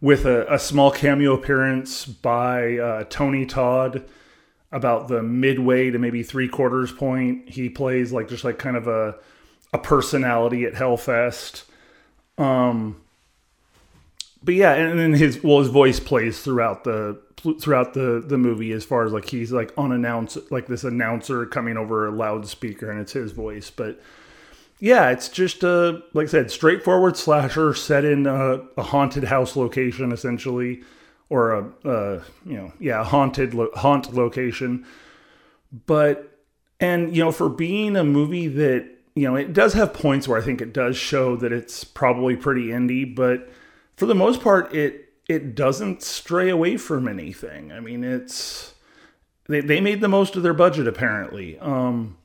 with 0.00 0.24
a, 0.24 0.52
a 0.52 0.58
small 0.58 0.92
cameo 0.92 1.34
appearance 1.34 2.06
by 2.06 2.78
uh, 2.78 3.04
Tony 3.10 3.44
Todd 3.44 4.04
about 4.70 5.08
the 5.08 5.22
midway 5.22 5.90
to 5.90 5.98
maybe 5.98 6.22
three 6.22 6.48
quarters 6.48 6.92
point. 6.92 7.48
He 7.48 7.68
plays 7.68 8.12
like 8.12 8.28
just 8.28 8.44
like 8.44 8.58
kind 8.58 8.76
of 8.76 8.86
a 8.86 9.16
a 9.72 9.78
personality 9.78 10.64
at 10.64 10.74
Hellfest. 10.74 11.64
Um, 12.38 13.00
but 14.44 14.54
yeah, 14.54 14.74
and 14.74 14.98
then 14.98 15.12
his 15.14 15.42
well, 15.42 15.58
his 15.58 15.68
voice 15.68 15.98
plays 15.98 16.40
throughout 16.40 16.84
the 16.84 17.20
throughout 17.60 17.94
the 17.94 18.22
the 18.26 18.38
movie 18.38 18.72
as 18.72 18.84
far 18.84 19.04
as 19.04 19.12
like 19.12 19.28
he's 19.28 19.52
like 19.52 19.72
unannounced 19.76 20.38
like 20.50 20.66
this 20.66 20.84
announcer 20.84 21.46
coming 21.46 21.76
over 21.76 22.06
a 22.06 22.10
loudspeaker 22.10 22.90
and 22.90 23.00
it's 23.00 23.12
his 23.12 23.32
voice. 23.32 23.70
But 23.70 24.00
yeah 24.80 25.10
it's 25.10 25.28
just 25.28 25.62
a 25.62 26.02
like 26.14 26.26
i 26.26 26.30
said 26.30 26.50
straightforward 26.50 27.16
slasher 27.16 27.72
set 27.74 28.04
in 28.04 28.26
a, 28.26 28.56
a 28.76 28.82
haunted 28.82 29.22
house 29.22 29.54
location 29.54 30.10
essentially 30.10 30.82
or 31.28 31.52
a 31.52 31.88
uh, 31.88 32.22
you 32.44 32.56
know 32.56 32.72
yeah 32.78 33.04
haunted 33.04 33.54
lo- 33.54 33.70
haunt 33.74 34.14
location. 34.14 34.84
But 35.86 36.38
and 36.80 37.14
you 37.16 37.24
know 37.24 37.32
for 37.32 37.48
being 37.48 37.96
a 37.96 38.04
movie 38.04 38.48
that 38.48 38.88
you 39.14 39.28
know 39.28 39.36
it 39.36 39.52
does 39.52 39.72
have 39.74 39.92
points 39.92 40.26
where 40.26 40.38
i 40.38 40.42
think 40.42 40.60
it 40.60 40.72
does 40.72 40.96
show 40.96 41.36
that 41.36 41.52
it's 41.52 41.84
probably 41.84 42.36
pretty 42.36 42.66
indie 42.66 43.14
but 43.14 43.48
for 43.96 44.06
the 44.06 44.14
most 44.14 44.40
part 44.40 44.74
it 44.74 45.03
it 45.28 45.54
doesn't 45.54 46.02
stray 46.02 46.50
away 46.50 46.76
from 46.76 47.08
anything. 47.08 47.72
I 47.72 47.80
mean, 47.80 48.04
it's 48.04 48.74
they 49.48 49.60
they 49.60 49.80
made 49.80 50.00
the 50.00 50.08
most 50.08 50.36
of 50.36 50.42
their 50.42 50.54
budget 50.54 50.86
apparently. 50.86 51.58
Um, 51.58 52.16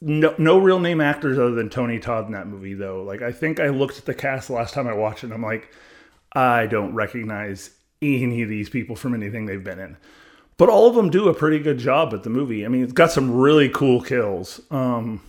no 0.00 0.34
no 0.38 0.58
real 0.58 0.80
name 0.80 1.00
actors 1.00 1.38
other 1.38 1.54
than 1.54 1.70
Tony 1.70 1.98
Todd 1.98 2.26
in 2.26 2.32
that 2.32 2.46
movie 2.46 2.74
though. 2.74 3.02
Like 3.02 3.22
I 3.22 3.32
think 3.32 3.60
I 3.60 3.68
looked 3.68 3.98
at 3.98 4.04
the 4.04 4.14
cast 4.14 4.48
the 4.48 4.54
last 4.54 4.74
time 4.74 4.86
I 4.86 4.94
watched 4.94 5.24
it. 5.24 5.26
And 5.26 5.34
I'm 5.34 5.42
like, 5.42 5.72
I 6.32 6.66
don't 6.66 6.94
recognize 6.94 7.70
any 8.02 8.42
of 8.42 8.48
these 8.48 8.68
people 8.68 8.96
from 8.96 9.14
anything 9.14 9.46
they've 9.46 9.62
been 9.62 9.78
in. 9.78 9.96
But 10.58 10.68
all 10.68 10.88
of 10.88 10.94
them 10.94 11.10
do 11.10 11.28
a 11.28 11.34
pretty 11.34 11.58
good 11.58 11.78
job 11.78 12.14
at 12.14 12.22
the 12.22 12.30
movie. 12.30 12.64
I 12.64 12.68
mean, 12.68 12.82
it's 12.82 12.92
got 12.92 13.12
some 13.12 13.30
really 13.30 13.68
cool 13.68 14.00
kills. 14.00 14.60
Um, 14.70 15.20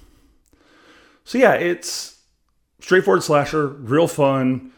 so 1.26 1.38
yeah, 1.38 1.54
it's 1.54 2.20
straightforward 2.80 3.24
slasher, 3.24 3.68
real 3.68 4.08
fun. 4.08 4.72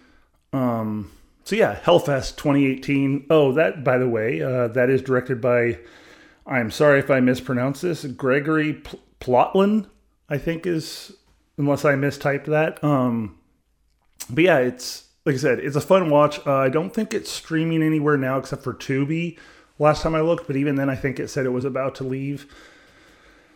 Um, 0.51 1.11
so 1.49 1.55
yeah, 1.55 1.79
Hellfest 1.83 2.35
2018. 2.35 3.25
Oh, 3.31 3.51
that 3.53 3.83
by 3.83 3.97
the 3.97 4.07
way, 4.07 4.39
uh, 4.39 4.67
that 4.67 4.91
is 4.91 5.01
directed 5.01 5.41
by. 5.41 5.79
I'm 6.45 6.69
sorry 6.69 6.99
if 6.99 7.09
I 7.09 7.21
mispronounce 7.21 7.81
this. 7.81 8.05
Gregory 8.05 8.73
Pl- 8.73 8.99
Plotkin, 9.19 9.87
I 10.29 10.37
think 10.37 10.67
is, 10.67 11.11
unless 11.57 11.85
I 11.85 11.93
mistyped 11.95 12.45
that. 12.45 12.83
Um, 12.83 13.39
but 14.29 14.43
yeah, 14.43 14.59
it's 14.59 15.07
like 15.25 15.33
I 15.33 15.39
said, 15.39 15.57
it's 15.57 15.75
a 15.75 15.81
fun 15.81 16.11
watch. 16.11 16.39
Uh, 16.45 16.53
I 16.53 16.69
don't 16.69 16.93
think 16.93 17.15
it's 17.15 17.31
streaming 17.31 17.81
anywhere 17.81 18.15
now 18.15 18.37
except 18.37 18.63
for 18.63 18.75
Tubi. 18.75 19.39
Last 19.79 20.03
time 20.03 20.13
I 20.13 20.21
looked, 20.21 20.45
but 20.45 20.55
even 20.55 20.75
then, 20.75 20.87
I 20.87 20.95
think 20.95 21.19
it 21.19 21.29
said 21.29 21.47
it 21.47 21.49
was 21.49 21.65
about 21.65 21.95
to 21.95 22.03
leave. 22.03 22.45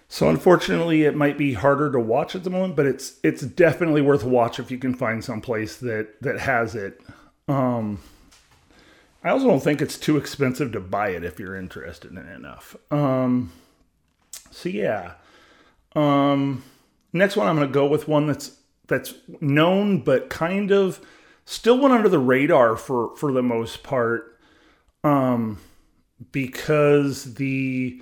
So 0.08 0.30
unfortunately, 0.30 1.04
it 1.04 1.16
might 1.16 1.38
be 1.38 1.54
harder 1.54 1.92
to 1.92 2.00
watch 2.00 2.34
at 2.34 2.44
the 2.44 2.50
moment, 2.50 2.76
but 2.76 2.88
it's 2.88 3.20
it's 3.22 3.44
definitely 3.44 4.02
worth 4.02 4.24
a 4.24 4.30
watch 4.30 4.58
if 4.58 4.72
you 4.72 4.80
can 4.80 4.96
find 4.96 5.24
some 5.24 5.42
place 5.42 5.78
that 5.78 6.20
that 6.22 6.40
has 6.40 6.74
it. 6.74 7.00
Um, 7.48 8.00
I 9.24 9.30
also 9.30 9.48
don't 9.48 9.64
think 9.64 9.82
it's 9.82 9.98
too 9.98 10.18
expensive 10.18 10.72
to 10.74 10.80
buy 10.80 11.10
it 11.10 11.24
if 11.24 11.40
you're 11.40 11.56
interested 11.56 12.12
in 12.12 12.18
it 12.18 12.36
enough. 12.36 12.76
Um, 12.92 13.52
so 14.52 14.70
yeah. 14.70 15.14
Um, 15.96 16.64
next 17.12 17.36
one, 17.36 17.48
I'm 17.48 17.56
going 17.56 17.68
to 17.68 17.74
go 17.74 17.88
with 17.88 18.08
one 18.08 18.28
that's 18.28 18.58
that's 18.88 19.14
known 19.40 20.02
but 20.02 20.30
kind 20.30 20.72
of 20.72 21.00
still 21.46 21.80
went 21.80 21.94
under 21.94 22.10
the 22.10 22.20
radar 22.20 22.76
for 22.76 23.16
for 23.16 23.32
the 23.32 23.44
most 23.44 23.84
part, 23.84 24.38
um, 25.04 25.60
because 26.32 27.36
the 27.36 28.02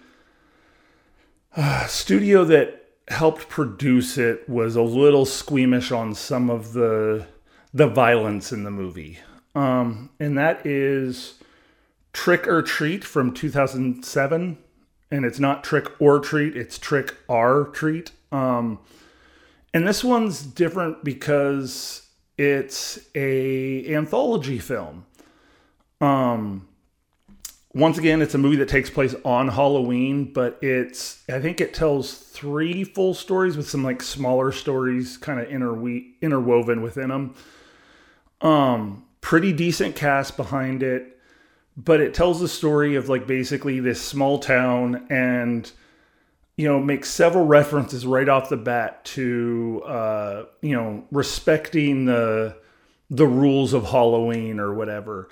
uh, 1.55 1.85
studio 1.85 2.43
that 2.45 2.77
helped 3.09 3.49
produce 3.49 4.17
it 4.17 4.47
was 4.47 4.75
a 4.75 4.81
little 4.81 5.25
squeamish 5.25 5.91
on 5.91 6.15
some 6.15 6.49
of 6.49 6.73
the 6.73 7.27
the 7.73 7.87
violence 7.87 8.51
in 8.51 8.63
the 8.63 8.71
movie. 8.71 9.19
Um, 9.55 10.09
and 10.19 10.37
that 10.37 10.65
is 10.65 11.35
Trick 12.13 12.47
or 12.47 12.61
Treat 12.61 13.03
from 13.03 13.33
2007. 13.33 14.57
And 15.11 15.25
it's 15.25 15.39
not 15.39 15.63
Trick 15.63 15.87
or 15.99 16.19
Treat, 16.19 16.55
it's 16.55 16.77
Trick 16.77 17.15
R 17.27 17.65
Treat. 17.65 18.11
Um, 18.31 18.79
and 19.73 19.87
this 19.87 20.03
one's 20.03 20.41
different 20.41 21.03
because 21.03 22.07
it's 22.37 22.99
a 23.15 23.93
anthology 23.93 24.59
film. 24.59 25.05
Um, 25.99 26.67
once 27.73 27.97
again, 27.97 28.21
it's 28.21 28.33
a 28.33 28.37
movie 28.37 28.57
that 28.57 28.67
takes 28.67 28.89
place 28.89 29.15
on 29.23 29.47
Halloween, 29.47 30.33
but 30.33 30.57
it's 30.61 31.23
I 31.29 31.39
think 31.39 31.61
it 31.61 31.73
tells 31.73 32.13
three 32.13 32.83
full 32.83 33.13
stories 33.13 33.55
with 33.55 33.69
some 33.69 33.83
like 33.83 34.01
smaller 34.01 34.51
stories 34.51 35.17
kind 35.17 35.39
of 35.39 35.47
interwe- 35.47 36.13
interwoven 36.21 36.81
within 36.81 37.09
them. 37.09 37.35
Um, 38.41 39.05
pretty 39.21 39.53
decent 39.53 39.95
cast 39.95 40.35
behind 40.35 40.83
it, 40.83 41.17
but 41.77 42.01
it 42.01 42.13
tells 42.13 42.41
the 42.41 42.47
story 42.47 42.95
of 42.95 43.07
like 43.07 43.27
basically 43.27 43.79
this 43.79 44.01
small 44.01 44.39
town 44.39 45.05
and 45.09 45.71
you 46.57 46.67
know 46.67 46.79
makes 46.79 47.09
several 47.09 47.45
references 47.45 48.05
right 48.05 48.27
off 48.27 48.49
the 48.49 48.57
bat 48.57 49.05
to 49.05 49.81
uh, 49.85 50.45
you 50.61 50.75
know 50.75 51.03
respecting 51.11 52.05
the 52.05 52.57
the 53.09 53.27
rules 53.27 53.73
of 53.73 53.85
Halloween 53.85 54.59
or 54.59 54.73
whatever. 54.73 55.29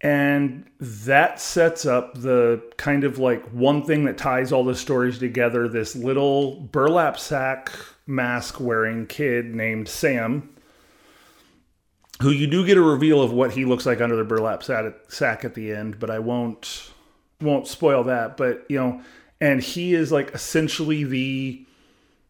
And 0.00 0.68
that 0.80 1.40
sets 1.40 1.86
up 1.86 2.18
the 2.18 2.60
kind 2.76 3.04
of 3.04 3.18
like 3.18 3.44
one 3.50 3.84
thing 3.84 4.04
that 4.06 4.18
ties 4.18 4.50
all 4.50 4.64
the 4.64 4.74
stories 4.74 5.18
together 5.18 5.68
this 5.68 5.94
little 5.94 6.60
burlap 6.60 7.20
sack 7.20 7.70
mask 8.06 8.58
wearing 8.58 9.06
kid 9.06 9.54
named 9.54 9.88
Sam 9.88 10.51
who 12.22 12.30
you 12.30 12.46
do 12.46 12.64
get 12.64 12.78
a 12.78 12.82
reveal 12.82 13.20
of 13.20 13.32
what 13.32 13.52
he 13.52 13.64
looks 13.64 13.84
like 13.84 14.00
under 14.00 14.16
the 14.16 14.24
burlap 14.24 14.62
sack 14.62 15.44
at 15.44 15.54
the 15.54 15.72
end, 15.72 15.98
but 15.98 16.10
I 16.10 16.20
won't 16.20 16.90
won't 17.40 17.66
spoil 17.66 18.04
that. 18.04 18.36
But 18.36 18.64
you 18.68 18.78
know, 18.78 19.02
and 19.40 19.60
he 19.60 19.94
is 19.94 20.12
like 20.12 20.30
essentially 20.32 21.04
the 21.04 21.66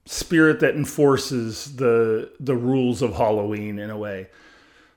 spirit 0.07 0.61
that 0.61 0.75
enforces 0.75 1.77
the 1.77 2.33
the 2.41 2.57
rules 2.57 3.03
of 3.03 3.15
Halloween 3.15 3.79
in 3.79 3.91
a 3.91 3.97
way. 3.97 4.29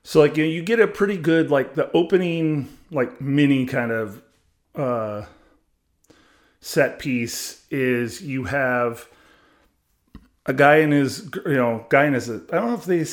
So 0.04 0.20
like 0.22 0.38
you, 0.38 0.46
know, 0.46 0.50
you 0.50 0.64
get 0.64 0.80
a 0.80 0.88
pretty 0.88 1.18
good 1.18 1.52
like 1.52 1.76
the 1.76 1.92
opening 1.92 2.70
like 2.90 3.20
mini 3.20 3.66
kind 3.66 3.92
of 3.92 4.22
uh 4.76 5.26
set 6.62 7.00
piece 7.00 7.66
is 7.70 8.22
you 8.22 8.46
have 8.46 9.08
a 10.46 10.54
guy 10.54 10.78
in 10.78 10.92
his 10.92 11.30
you 11.46 11.56
know 11.56 11.86
guy 11.90 12.06
in 12.06 12.14
his 12.14 12.30
I 12.30 12.38
don't 12.52 12.68
know 12.68 12.74
if 12.76 12.86
they 12.86 13.04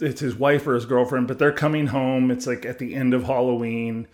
it's 0.00 0.20
his 0.20 0.34
wife 0.34 0.66
or 0.66 0.74
his 0.74 0.86
girlfriend, 0.86 1.28
but 1.28 1.38
they're 1.38 1.52
coming 1.52 1.88
home. 1.88 2.30
It's 2.30 2.46
like 2.46 2.64
at 2.64 2.78
the 2.78 2.94
end 2.94 3.14
of 3.14 3.24
Halloween, 3.24 4.06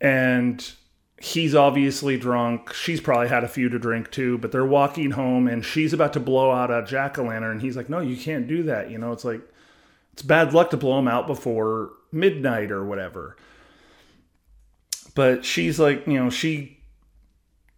and 0.00 0.72
he's 1.20 1.54
obviously 1.54 2.16
drunk. 2.16 2.72
She's 2.72 3.00
probably 3.00 3.28
had 3.28 3.44
a 3.44 3.48
few 3.48 3.68
to 3.68 3.78
drink 3.78 4.10
too, 4.10 4.38
but 4.38 4.52
they're 4.52 4.64
walking 4.64 5.12
home, 5.12 5.46
and 5.46 5.64
she's 5.64 5.92
about 5.92 6.12
to 6.14 6.20
blow 6.20 6.50
out 6.50 6.70
a 6.70 6.84
jack 6.84 7.18
o' 7.18 7.24
lantern. 7.24 7.52
And 7.52 7.62
he's 7.62 7.76
like, 7.76 7.88
"No, 7.88 8.00
you 8.00 8.16
can't 8.16 8.48
do 8.48 8.62
that." 8.64 8.90
You 8.90 8.98
know, 8.98 9.12
it's 9.12 9.24
like 9.24 9.42
it's 10.12 10.22
bad 10.22 10.52
luck 10.52 10.70
to 10.70 10.76
blow 10.76 10.96
them 10.96 11.08
out 11.08 11.26
before 11.26 11.90
midnight 12.12 12.70
or 12.70 12.84
whatever. 12.84 13.36
But 15.14 15.44
she's 15.44 15.78
like, 15.80 16.06
you 16.06 16.14
know, 16.14 16.30
she 16.30 16.78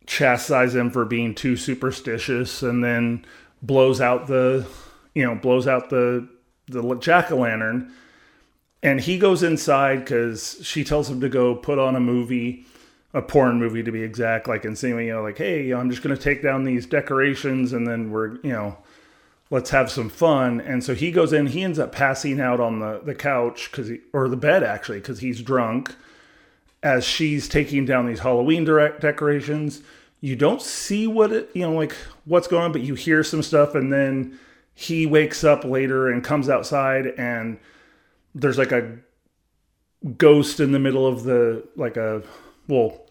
chastises 0.07 0.75
him 0.75 0.90
for 0.90 1.04
being 1.04 1.35
too 1.35 1.57
superstitious, 1.57 2.62
and 2.62 2.83
then 2.83 3.25
blows 3.62 4.00
out 4.00 4.26
the, 4.26 4.66
you 5.14 5.25
know, 5.25 5.35
blows 5.35 5.66
out 5.66 5.90
the 5.90 6.28
the 6.73 6.95
jack 6.97 7.31
o' 7.31 7.37
lantern, 7.37 7.93
and 8.83 9.00
he 9.00 9.19
goes 9.19 9.43
inside 9.43 10.00
because 10.00 10.59
she 10.62 10.83
tells 10.83 11.09
him 11.09 11.21
to 11.21 11.29
go 11.29 11.55
put 11.55 11.79
on 11.79 11.95
a 11.95 12.00
movie, 12.00 12.67
a 13.14 13.23
porn 13.23 13.59
movie 13.61 13.83
to 13.83 13.93
be 13.93 14.02
exact, 14.02 14.49
like 14.49 14.64
and 14.64 14.73
insinuating, 14.73 15.09
you 15.09 15.14
know, 15.14 15.23
like, 15.23 15.38
hey, 15.38 15.71
I'm 15.71 15.91
just 15.91 16.02
gonna 16.02 16.17
take 16.17 16.43
down 16.43 16.64
these 16.64 16.87
decorations 16.87 17.73
and 17.73 17.87
then 17.87 18.11
we're, 18.11 18.35
you 18.43 18.52
know, 18.52 18.79
let's 19.50 19.71
have 19.71 19.91
some 19.91 20.09
fun. 20.09 20.61
And 20.61 20.83
so 20.83 20.95
he 20.95 21.12
goes 21.12 21.33
in, 21.33 21.47
he 21.47 21.62
ends 21.62 21.79
up 21.79 21.93
passing 21.93 22.41
out 22.41 22.59
on 22.59 22.81
the 22.81 23.00
the 23.05 23.14
couch 23.14 23.71
because 23.71 23.91
or 24.12 24.29
the 24.29 24.37
bed 24.37 24.62
actually 24.64 24.99
because 24.99 25.21
he's 25.21 25.41
drunk. 25.43 25.95
As 26.83 27.05
she's 27.05 27.49
taking 27.49 27.85
down 27.85 28.07
these 28.07 28.19
Halloween 28.19 28.64
decorations, 28.64 29.83
you 30.21 30.35
don't 30.35 30.61
see 30.61 31.07
what 31.07 31.31
it, 31.31 31.49
you 31.55 31.62
know, 31.62 31.75
like 31.75 31.95
what's 32.25 32.49
going 32.49 32.64
on, 32.64 32.73
but 32.73 32.81
you 32.81 32.97
hear 32.97 33.23
some 33.23 33.43
stuff, 33.43 33.76
and 33.76 33.93
then 33.93 34.37
he 34.75 35.07
wakes 35.07 35.45
up 35.45 35.64
later 35.64 36.11
and 36.11 36.25
comes 36.25 36.49
outside 36.49 37.07
and 37.19 37.59
there's 38.35 38.59
like 38.59 38.73
a 38.73 38.99
ghost 40.17 40.61
in 40.61 40.73
the 40.73 40.79
middle 40.79 41.07
of 41.07 41.25
the 41.25 41.67
like 41.76 41.97
a 41.97 42.23
well 42.69 43.02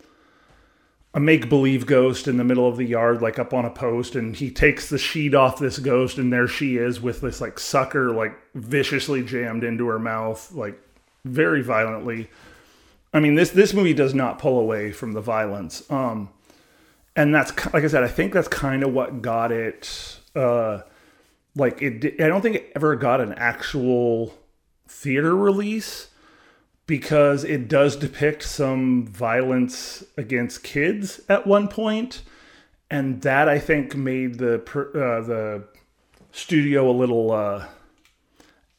a 1.13 1.19
make 1.19 1.49
believe 1.49 1.85
ghost 1.85 2.27
in 2.27 2.37
the 2.37 2.43
middle 2.43 2.67
of 2.67 2.77
the 2.77 2.85
yard 2.85 3.21
like 3.21 3.37
up 3.37 3.53
on 3.53 3.65
a 3.65 3.69
post 3.69 4.15
and 4.15 4.37
he 4.37 4.49
takes 4.49 4.89
the 4.89 4.97
sheet 4.97 5.35
off 5.35 5.59
this 5.59 5.79
ghost 5.79 6.17
and 6.17 6.31
there 6.31 6.47
she 6.47 6.77
is 6.77 7.01
with 7.01 7.21
this 7.21 7.41
like 7.41 7.59
sucker 7.59 8.11
like 8.11 8.37
viciously 8.55 9.23
jammed 9.23 9.63
into 9.63 9.87
her 9.87 9.99
mouth 9.99 10.51
like 10.53 10.79
very 11.23 11.61
violently. 11.61 12.29
I 13.13 13.19
mean 13.19 13.35
this 13.35 13.51
this 13.51 13.73
movie 13.73 13.93
does 13.93 14.13
not 14.13 14.39
pull 14.39 14.57
away 14.59 14.91
from 14.91 15.11
the 15.11 15.21
violence 15.21 15.89
um 15.91 16.29
and 17.15 17.35
that's 17.35 17.51
like 17.73 17.83
i 17.83 17.87
said 17.87 18.03
i 18.03 18.07
think 18.07 18.31
that's 18.31 18.47
kind 18.47 18.83
of 18.83 18.93
what 18.93 19.21
got 19.21 19.51
it 19.51 20.17
uh 20.33 20.79
like 21.55 21.81
it 21.81 22.21
i 22.21 22.27
don't 22.27 22.41
think 22.41 22.55
it 22.55 22.71
ever 22.75 22.95
got 22.95 23.21
an 23.21 23.33
actual 23.33 24.37
theater 24.87 25.35
release 25.35 26.09
because 26.85 27.43
it 27.43 27.67
does 27.67 27.95
depict 27.95 28.43
some 28.43 29.05
violence 29.07 30.03
against 30.17 30.63
kids 30.63 31.21
at 31.29 31.47
one 31.47 31.67
point 31.67 32.21
and 32.89 33.21
that 33.21 33.47
i 33.47 33.59
think 33.59 33.95
made 33.95 34.37
the 34.37 34.55
uh, 34.55 35.21
the 35.21 35.63
studio 36.31 36.89
a 36.89 36.93
little 36.93 37.31
uh, 37.31 37.65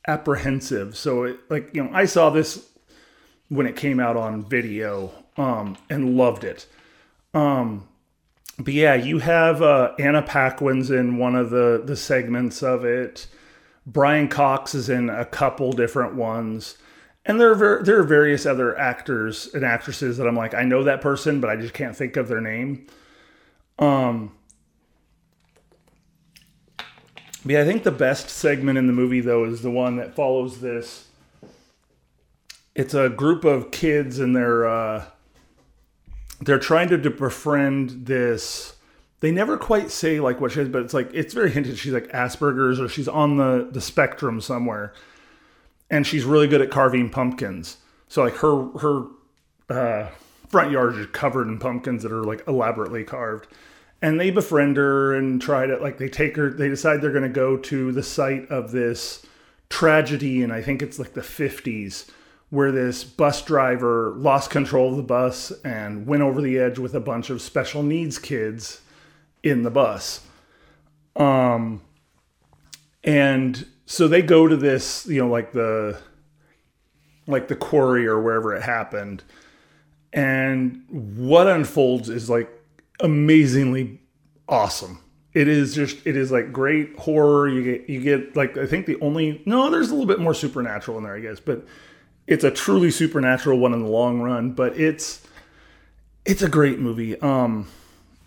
apprehensive. 0.06 0.96
So 0.96 1.24
it, 1.24 1.40
like 1.50 1.70
you 1.72 1.84
know 1.84 1.90
i 1.92 2.04
saw 2.04 2.30
this 2.30 2.68
when 3.48 3.66
it 3.66 3.76
came 3.76 4.00
out 4.00 4.16
on 4.16 4.42
video 4.42 5.12
um, 5.36 5.76
and 5.90 6.16
loved 6.16 6.44
it. 6.44 6.66
Um, 7.34 7.88
but 8.58 8.74
yeah, 8.74 8.94
you 8.94 9.18
have 9.18 9.62
uh, 9.62 9.92
Anna 9.98 10.22
Paquin's 10.22 10.90
in 10.90 11.18
one 11.18 11.34
of 11.34 11.50
the 11.50 11.82
the 11.84 11.96
segments 11.96 12.62
of 12.62 12.84
it. 12.84 13.26
Brian 13.86 14.28
Cox 14.28 14.74
is 14.74 14.88
in 14.88 15.10
a 15.10 15.24
couple 15.24 15.72
different 15.72 16.14
ones, 16.14 16.76
and 17.24 17.40
there 17.40 17.50
are 17.50 17.54
ver- 17.54 17.82
there 17.82 17.98
are 17.98 18.04
various 18.04 18.46
other 18.46 18.78
actors 18.78 19.48
and 19.54 19.64
actresses 19.64 20.18
that 20.18 20.28
I'm 20.28 20.36
like 20.36 20.54
I 20.54 20.64
know 20.64 20.84
that 20.84 21.00
person, 21.00 21.40
but 21.40 21.50
I 21.50 21.56
just 21.56 21.74
can't 21.74 21.96
think 21.96 22.16
of 22.16 22.28
their 22.28 22.40
name. 22.40 22.86
Um, 23.78 24.32
yeah, 27.44 27.62
I 27.62 27.64
think 27.64 27.82
the 27.82 27.90
best 27.90 28.28
segment 28.28 28.78
in 28.78 28.86
the 28.86 28.92
movie 28.92 29.20
though 29.20 29.44
is 29.44 29.62
the 29.62 29.70
one 29.70 29.96
that 29.96 30.14
follows 30.14 30.60
this. 30.60 31.08
It's 32.74 32.94
a 32.94 33.08
group 33.08 33.44
of 33.44 33.70
kids 33.70 34.18
and 34.18 34.34
they're 34.34 34.66
uh, 34.66 35.04
they're 36.44 36.58
trying 36.58 36.88
to, 36.88 36.98
to 36.98 37.10
befriend 37.10 38.06
this 38.06 38.74
they 39.22 39.30
never 39.30 39.56
quite 39.56 39.92
say 39.92 40.18
like 40.18 40.40
what 40.40 40.50
she 40.50 40.60
is, 40.60 40.68
but 40.68 40.82
it's 40.82 40.92
like 40.92 41.08
it's 41.14 41.32
very 41.32 41.50
hinted 41.50 41.78
she's 41.78 41.92
like 41.92 42.08
Asperger's 42.08 42.80
or 42.80 42.88
she's 42.88 43.06
on 43.06 43.36
the 43.36 43.68
the 43.70 43.80
spectrum 43.80 44.40
somewhere, 44.40 44.92
and 45.88 46.04
she's 46.04 46.24
really 46.24 46.48
good 46.48 46.60
at 46.60 46.70
carving 46.70 47.08
pumpkins. 47.08 47.76
So 48.08 48.24
like 48.24 48.34
her 48.38 48.66
her 48.78 49.04
uh, 49.70 50.08
front 50.48 50.72
yard 50.72 50.96
is 50.96 51.06
covered 51.12 51.46
in 51.46 51.60
pumpkins 51.60 52.02
that 52.02 52.10
are 52.10 52.24
like 52.24 52.42
elaborately 52.48 53.04
carved, 53.04 53.46
and 54.02 54.18
they 54.18 54.32
befriend 54.32 54.76
her 54.76 55.14
and 55.14 55.40
try 55.40 55.66
to 55.66 55.76
like 55.76 55.98
they 55.98 56.08
take 56.08 56.34
her. 56.34 56.50
They 56.50 56.68
decide 56.68 57.00
they're 57.00 57.12
going 57.12 57.22
to 57.22 57.28
go 57.28 57.56
to 57.56 57.92
the 57.92 58.02
site 58.02 58.50
of 58.50 58.72
this 58.72 59.24
tragedy, 59.68 60.42
and 60.42 60.52
I 60.52 60.62
think 60.62 60.82
it's 60.82 60.98
like 60.98 61.14
the 61.14 61.20
50s, 61.20 62.10
where 62.52 62.70
this 62.70 63.02
bus 63.02 63.40
driver 63.40 64.12
lost 64.14 64.50
control 64.50 64.90
of 64.90 64.98
the 64.98 65.02
bus 65.02 65.52
and 65.64 66.06
went 66.06 66.22
over 66.22 66.42
the 66.42 66.58
edge 66.58 66.78
with 66.78 66.92
a 66.94 67.00
bunch 67.00 67.30
of 67.30 67.40
special 67.40 67.82
needs 67.82 68.18
kids 68.18 68.82
in 69.42 69.62
the 69.62 69.70
bus. 69.70 70.20
Um, 71.16 71.80
and 73.02 73.66
so 73.86 74.06
they 74.06 74.20
go 74.20 74.48
to 74.48 74.54
this, 74.54 75.06
you 75.06 75.22
know, 75.22 75.30
like 75.30 75.52
the 75.52 75.98
like 77.26 77.48
the 77.48 77.56
quarry 77.56 78.06
or 78.06 78.20
wherever 78.20 78.54
it 78.54 78.62
happened. 78.62 79.24
And 80.12 80.84
what 80.90 81.46
unfolds 81.46 82.10
is 82.10 82.28
like 82.28 82.50
amazingly 83.00 83.98
awesome. 84.46 84.98
It 85.32 85.48
is 85.48 85.74
just 85.74 86.06
it 86.06 86.18
is 86.18 86.30
like 86.30 86.52
great 86.52 86.98
horror. 86.98 87.48
You 87.48 87.62
get 87.62 87.88
you 87.88 88.02
get 88.02 88.36
like 88.36 88.58
I 88.58 88.66
think 88.66 88.84
the 88.84 89.00
only 89.00 89.42
no, 89.46 89.70
there's 89.70 89.88
a 89.88 89.94
little 89.94 90.06
bit 90.06 90.20
more 90.20 90.34
supernatural 90.34 90.98
in 90.98 91.04
there, 91.04 91.16
I 91.16 91.20
guess, 91.20 91.40
but 91.40 91.66
it's 92.32 92.44
a 92.44 92.50
truly 92.50 92.90
supernatural 92.90 93.58
one 93.58 93.72
in 93.72 93.82
the 93.82 93.88
long 93.88 94.20
run, 94.20 94.52
but 94.52 94.78
it's 94.78 95.26
it's 96.24 96.42
a 96.42 96.48
great 96.48 96.78
movie. 96.78 97.20
Um 97.20 97.68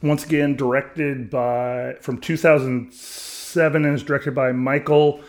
once 0.02 0.26
again 0.26 0.56
directed 0.56 1.30
by 1.30 1.96
from 2.02 2.20
2007 2.20 3.86
and 3.86 3.96
is 3.96 4.04
directed 4.04 4.36
by 4.36 4.52
Michael 4.52 5.22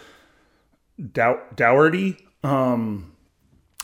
Dow- 1.12 1.42
Dougherty. 1.54 2.18
Um 2.42 3.12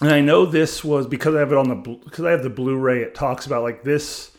and 0.01 0.11
I 0.11 0.21
know 0.21 0.47
this 0.47 0.83
was 0.83 1.07
because 1.07 1.35
I 1.35 1.39
have 1.39 1.53
it 1.53 1.59
on 1.59 1.69
the 1.69 1.75
because 1.77 2.25
I 2.25 2.33
have 2.33 2.43
the 2.43 2.51
Blu-ray. 2.51 3.03
It 3.03 3.15
talks 3.15 3.47
about 3.47 3.63
like 3.63 3.85
this. 3.85 4.31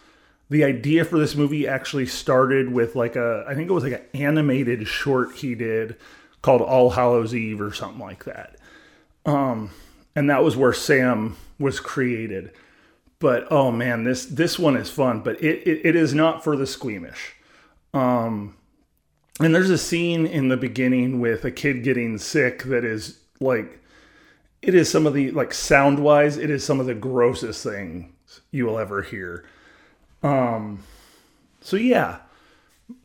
The 0.49 0.65
idea 0.65 1.03
for 1.05 1.17
this 1.17 1.35
movie 1.35 1.67
actually 1.67 2.05
started 2.05 2.71
with 2.71 2.95
like 2.95 3.15
a 3.15 3.45
I 3.47 3.55
think 3.55 3.69
it 3.69 3.73
was 3.73 3.83
like 3.83 3.93
an 3.93 4.21
animated 4.21 4.87
short 4.87 5.35
he 5.35 5.55
did 5.55 5.95
called 6.41 6.61
All 6.61 6.91
Hallows 6.91 7.33
Eve 7.33 7.61
or 7.61 7.73
something 7.73 8.01
like 8.01 8.25
that. 8.25 8.57
Um, 9.25 9.71
and 10.15 10.29
that 10.29 10.43
was 10.43 10.55
where 10.55 10.73
Sam 10.73 11.35
was 11.59 11.79
created. 11.79 12.51
But 13.19 13.51
oh 13.51 13.71
man, 13.71 14.03
this 14.03 14.25
this 14.25 14.59
one 14.59 14.75
is 14.75 14.89
fun, 14.89 15.21
but 15.21 15.41
it 15.41 15.65
it, 15.67 15.81
it 15.85 15.95
is 15.95 16.13
not 16.13 16.43
for 16.43 16.55
the 16.55 16.67
squeamish. 16.67 17.35
Um, 17.93 18.57
and 19.39 19.53
there's 19.53 19.69
a 19.69 19.77
scene 19.77 20.25
in 20.25 20.49
the 20.49 20.57
beginning 20.57 21.19
with 21.19 21.43
a 21.45 21.51
kid 21.51 21.83
getting 21.83 22.17
sick 22.17 22.63
that 22.63 22.83
is 22.83 23.19
like 23.39 23.79
it 24.61 24.75
is 24.75 24.89
some 24.89 25.05
of 25.05 25.13
the 25.13 25.31
like 25.31 25.53
sound 25.53 25.99
wise 25.99 26.37
it 26.37 26.49
is 26.49 26.63
some 26.63 26.79
of 26.79 26.85
the 26.85 26.93
grossest 26.93 27.63
things 27.63 28.41
you 28.51 28.65
will 28.65 28.79
ever 28.79 29.01
hear 29.01 29.45
um 30.21 30.83
so 31.61 31.75
yeah 31.75 32.19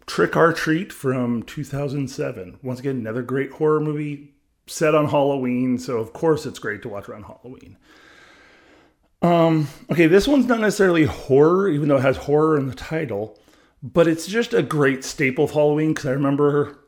trick 0.07 0.37
or 0.37 0.53
treat 0.53 0.93
from 0.93 1.43
2007 1.43 2.59
once 2.63 2.81
again 2.81 2.97
another 2.97 3.23
great 3.23 3.53
horror 3.53 3.81
movie 3.81 4.33
set 4.69 4.95
on 4.95 5.09
halloween 5.09 5.79
so 5.79 5.99
of 5.99 6.13
course 6.13 6.47
it's 6.47 6.59
great 6.59 6.83
to 6.83 6.89
watch 6.89 7.09
around 7.09 7.25
halloween. 7.25 7.77
Um 9.23 9.69
okay 9.91 10.07
this 10.07 10.29
one's 10.29 10.47
not 10.47 10.61
necessarily 10.61 11.05
horror 11.05 11.69
even 11.69 11.89
though 11.89 11.97
it 11.97 12.03
has 12.03 12.17
horror 12.17 12.57
in 12.59 12.69
the 12.69 12.75
title 12.75 13.39
but 13.83 14.07
it's 14.07 14.27
just 14.27 14.55
a 14.55 14.63
great 14.63 15.05
staple 15.05 15.45
of 15.45 15.51
halloween 15.53 15.93
because 15.93 16.07
i 16.07 16.13
remember 16.13 16.79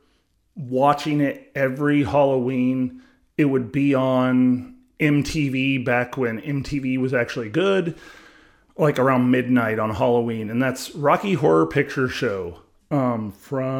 watching 0.54 1.20
it 1.20 1.50
every 1.54 2.04
halloween. 2.04 3.02
It 3.36 3.46
would 3.46 3.72
be 3.72 3.94
on 3.94 4.76
MTV 4.98 5.84
back 5.84 6.16
when 6.16 6.40
MTV 6.40 6.98
was 6.98 7.14
actually 7.14 7.48
good, 7.48 7.96
like 8.76 8.98
around 8.98 9.30
midnight 9.30 9.78
on 9.78 9.94
Halloween, 9.94 10.50
and 10.50 10.60
that's 10.62 10.94
Rocky 10.94 11.34
Horror 11.34 11.66
Picture 11.66 12.08
Show 12.08 12.58
um, 12.90 13.32
from 13.32 13.70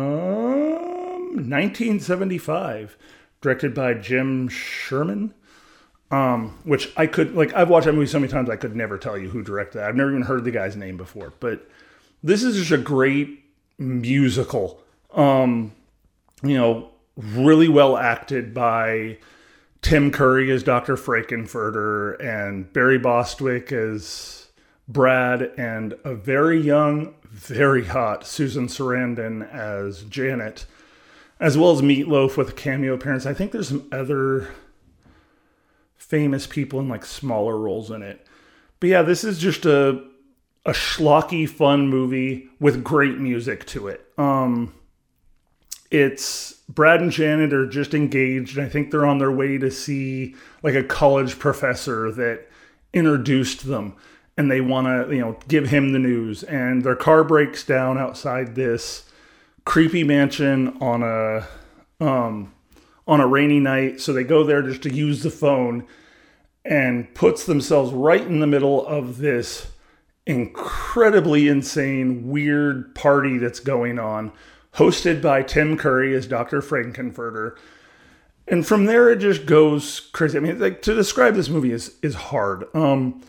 1975, 1.48 2.96
directed 3.40 3.74
by 3.74 3.94
Jim 3.94 4.48
Sharman. 4.48 5.34
Um, 6.12 6.58
which 6.64 6.92
I 6.96 7.06
could 7.06 7.36
like 7.36 7.54
I've 7.54 7.70
watched 7.70 7.86
that 7.86 7.92
movie 7.92 8.08
so 8.08 8.18
many 8.18 8.32
times 8.32 8.50
I 8.50 8.56
could 8.56 8.74
never 8.74 8.98
tell 8.98 9.16
you 9.16 9.28
who 9.28 9.44
directed 9.44 9.78
that. 9.78 9.88
I've 9.88 9.94
never 9.94 10.10
even 10.10 10.22
heard 10.22 10.42
the 10.42 10.50
guy's 10.50 10.74
name 10.74 10.96
before, 10.96 11.32
but 11.38 11.68
this 12.20 12.42
is 12.42 12.56
just 12.56 12.72
a 12.72 12.78
great 12.78 13.44
musical. 13.78 14.82
Um, 15.12 15.72
you 16.42 16.56
know, 16.56 16.90
really 17.16 17.68
well 17.68 17.96
acted 17.96 18.52
by 18.54 19.18
Tim 19.82 20.10
Curry 20.10 20.50
as 20.50 20.62
Dr. 20.62 20.96
Frank-N-Furter 20.96 22.22
and 22.22 22.70
Barry 22.72 22.98
Bostwick 22.98 23.72
as 23.72 24.48
Brad 24.88 25.42
and 25.56 25.94
a 26.04 26.14
very 26.14 26.60
young, 26.60 27.14
very 27.24 27.84
hot 27.84 28.26
Susan 28.26 28.66
Sarandon 28.66 29.48
as 29.52 30.02
Janet, 30.04 30.66
as 31.40 31.56
well 31.56 31.72
as 31.72 31.80
Meatloaf 31.80 32.36
with 32.36 32.50
a 32.50 32.52
cameo 32.52 32.94
appearance. 32.94 33.24
I 33.26 33.34
think 33.34 33.50
there's 33.50 33.68
some 33.68 33.88
other 33.90 34.48
famous 35.96 36.46
people 36.46 36.80
in 36.80 36.88
like 36.88 37.04
smaller 37.04 37.56
roles 37.56 37.90
in 37.90 38.02
it. 38.02 38.26
But 38.78 38.90
yeah, 38.90 39.02
this 39.02 39.24
is 39.24 39.38
just 39.38 39.64
a 39.64 40.04
a 40.66 40.72
schlocky 40.72 41.48
fun 41.48 41.88
movie 41.88 42.50
with 42.60 42.84
great 42.84 43.18
music 43.18 43.64
to 43.66 43.88
it. 43.88 44.06
Um 44.18 44.74
it's 45.90 46.52
Brad 46.68 47.00
and 47.00 47.10
Janet 47.10 47.52
are 47.52 47.66
just 47.66 47.94
engaged, 47.94 48.56
and 48.56 48.64
I 48.64 48.68
think 48.68 48.90
they're 48.90 49.06
on 49.06 49.18
their 49.18 49.32
way 49.32 49.58
to 49.58 49.70
see 49.70 50.36
like 50.62 50.74
a 50.74 50.84
college 50.84 51.38
professor 51.38 52.12
that 52.12 52.46
introduced 52.92 53.66
them, 53.66 53.94
and 54.36 54.50
they 54.50 54.60
want 54.60 54.86
to, 54.86 55.14
you 55.14 55.20
know, 55.20 55.36
give 55.48 55.68
him 55.68 55.92
the 55.92 55.98
news. 55.98 56.44
And 56.44 56.84
their 56.84 56.94
car 56.94 57.24
breaks 57.24 57.64
down 57.64 57.98
outside 57.98 58.54
this 58.54 59.09
creepy 59.70 60.02
mansion 60.02 60.76
on 60.80 61.00
a 61.00 61.46
um, 62.04 62.52
on 63.06 63.20
a 63.20 63.26
rainy 63.26 63.60
night, 63.60 64.00
so 64.00 64.12
they 64.12 64.24
go 64.24 64.42
there 64.42 64.62
just 64.62 64.82
to 64.82 64.92
use 64.92 65.22
the 65.22 65.30
phone, 65.30 65.86
and 66.64 67.14
puts 67.14 67.46
themselves 67.46 67.92
right 67.92 68.22
in 68.22 68.40
the 68.40 68.48
middle 68.48 68.84
of 68.84 69.18
this 69.18 69.70
incredibly 70.26 71.46
insane, 71.46 72.28
weird 72.28 72.92
party 72.96 73.38
that's 73.38 73.60
going 73.60 74.00
on 74.00 74.32
hosted 74.74 75.22
by 75.22 75.40
Tim 75.40 75.76
Curry 75.76 76.16
as 76.16 76.26
Dr. 76.26 76.60
Frank-N-Furter. 76.60 77.56
And 78.48 78.66
from 78.66 78.86
there 78.86 79.08
it 79.08 79.20
just 79.20 79.46
goes 79.46 80.00
crazy. 80.00 80.36
I 80.36 80.40
mean, 80.40 80.58
like 80.58 80.82
to 80.82 80.94
describe 80.96 81.36
this 81.36 81.48
movie 81.48 81.70
is 81.70 81.96
is 82.02 82.16
hard. 82.16 82.64
Um 82.74 83.22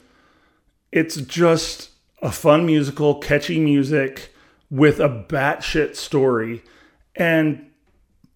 it's 0.91 1.17
just 1.17 1.91
a 2.19 2.32
fun 2.32 2.65
musical, 2.65 3.19
catchy 3.19 3.60
music 3.60 4.32
with 4.71 4.99
a 4.99 5.10
batshit 5.10 5.95
story. 5.95 6.63
And 7.15 7.67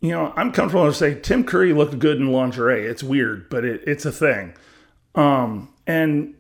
you 0.01 0.11
know, 0.11 0.33
I'm 0.35 0.51
comfortable 0.51 0.85
to 0.85 0.93
say 0.93 1.19
Tim 1.19 1.43
Curry 1.43 1.73
looked 1.73 1.97
good 1.97 2.17
in 2.17 2.31
lingerie. 2.31 2.85
It's 2.85 3.01
weird, 3.01 3.49
but 3.49 3.65
it, 3.65 3.81
it's 3.87 4.05
a 4.05 4.11
thing. 4.11 4.53
Um, 5.15 5.73
and 5.87 6.35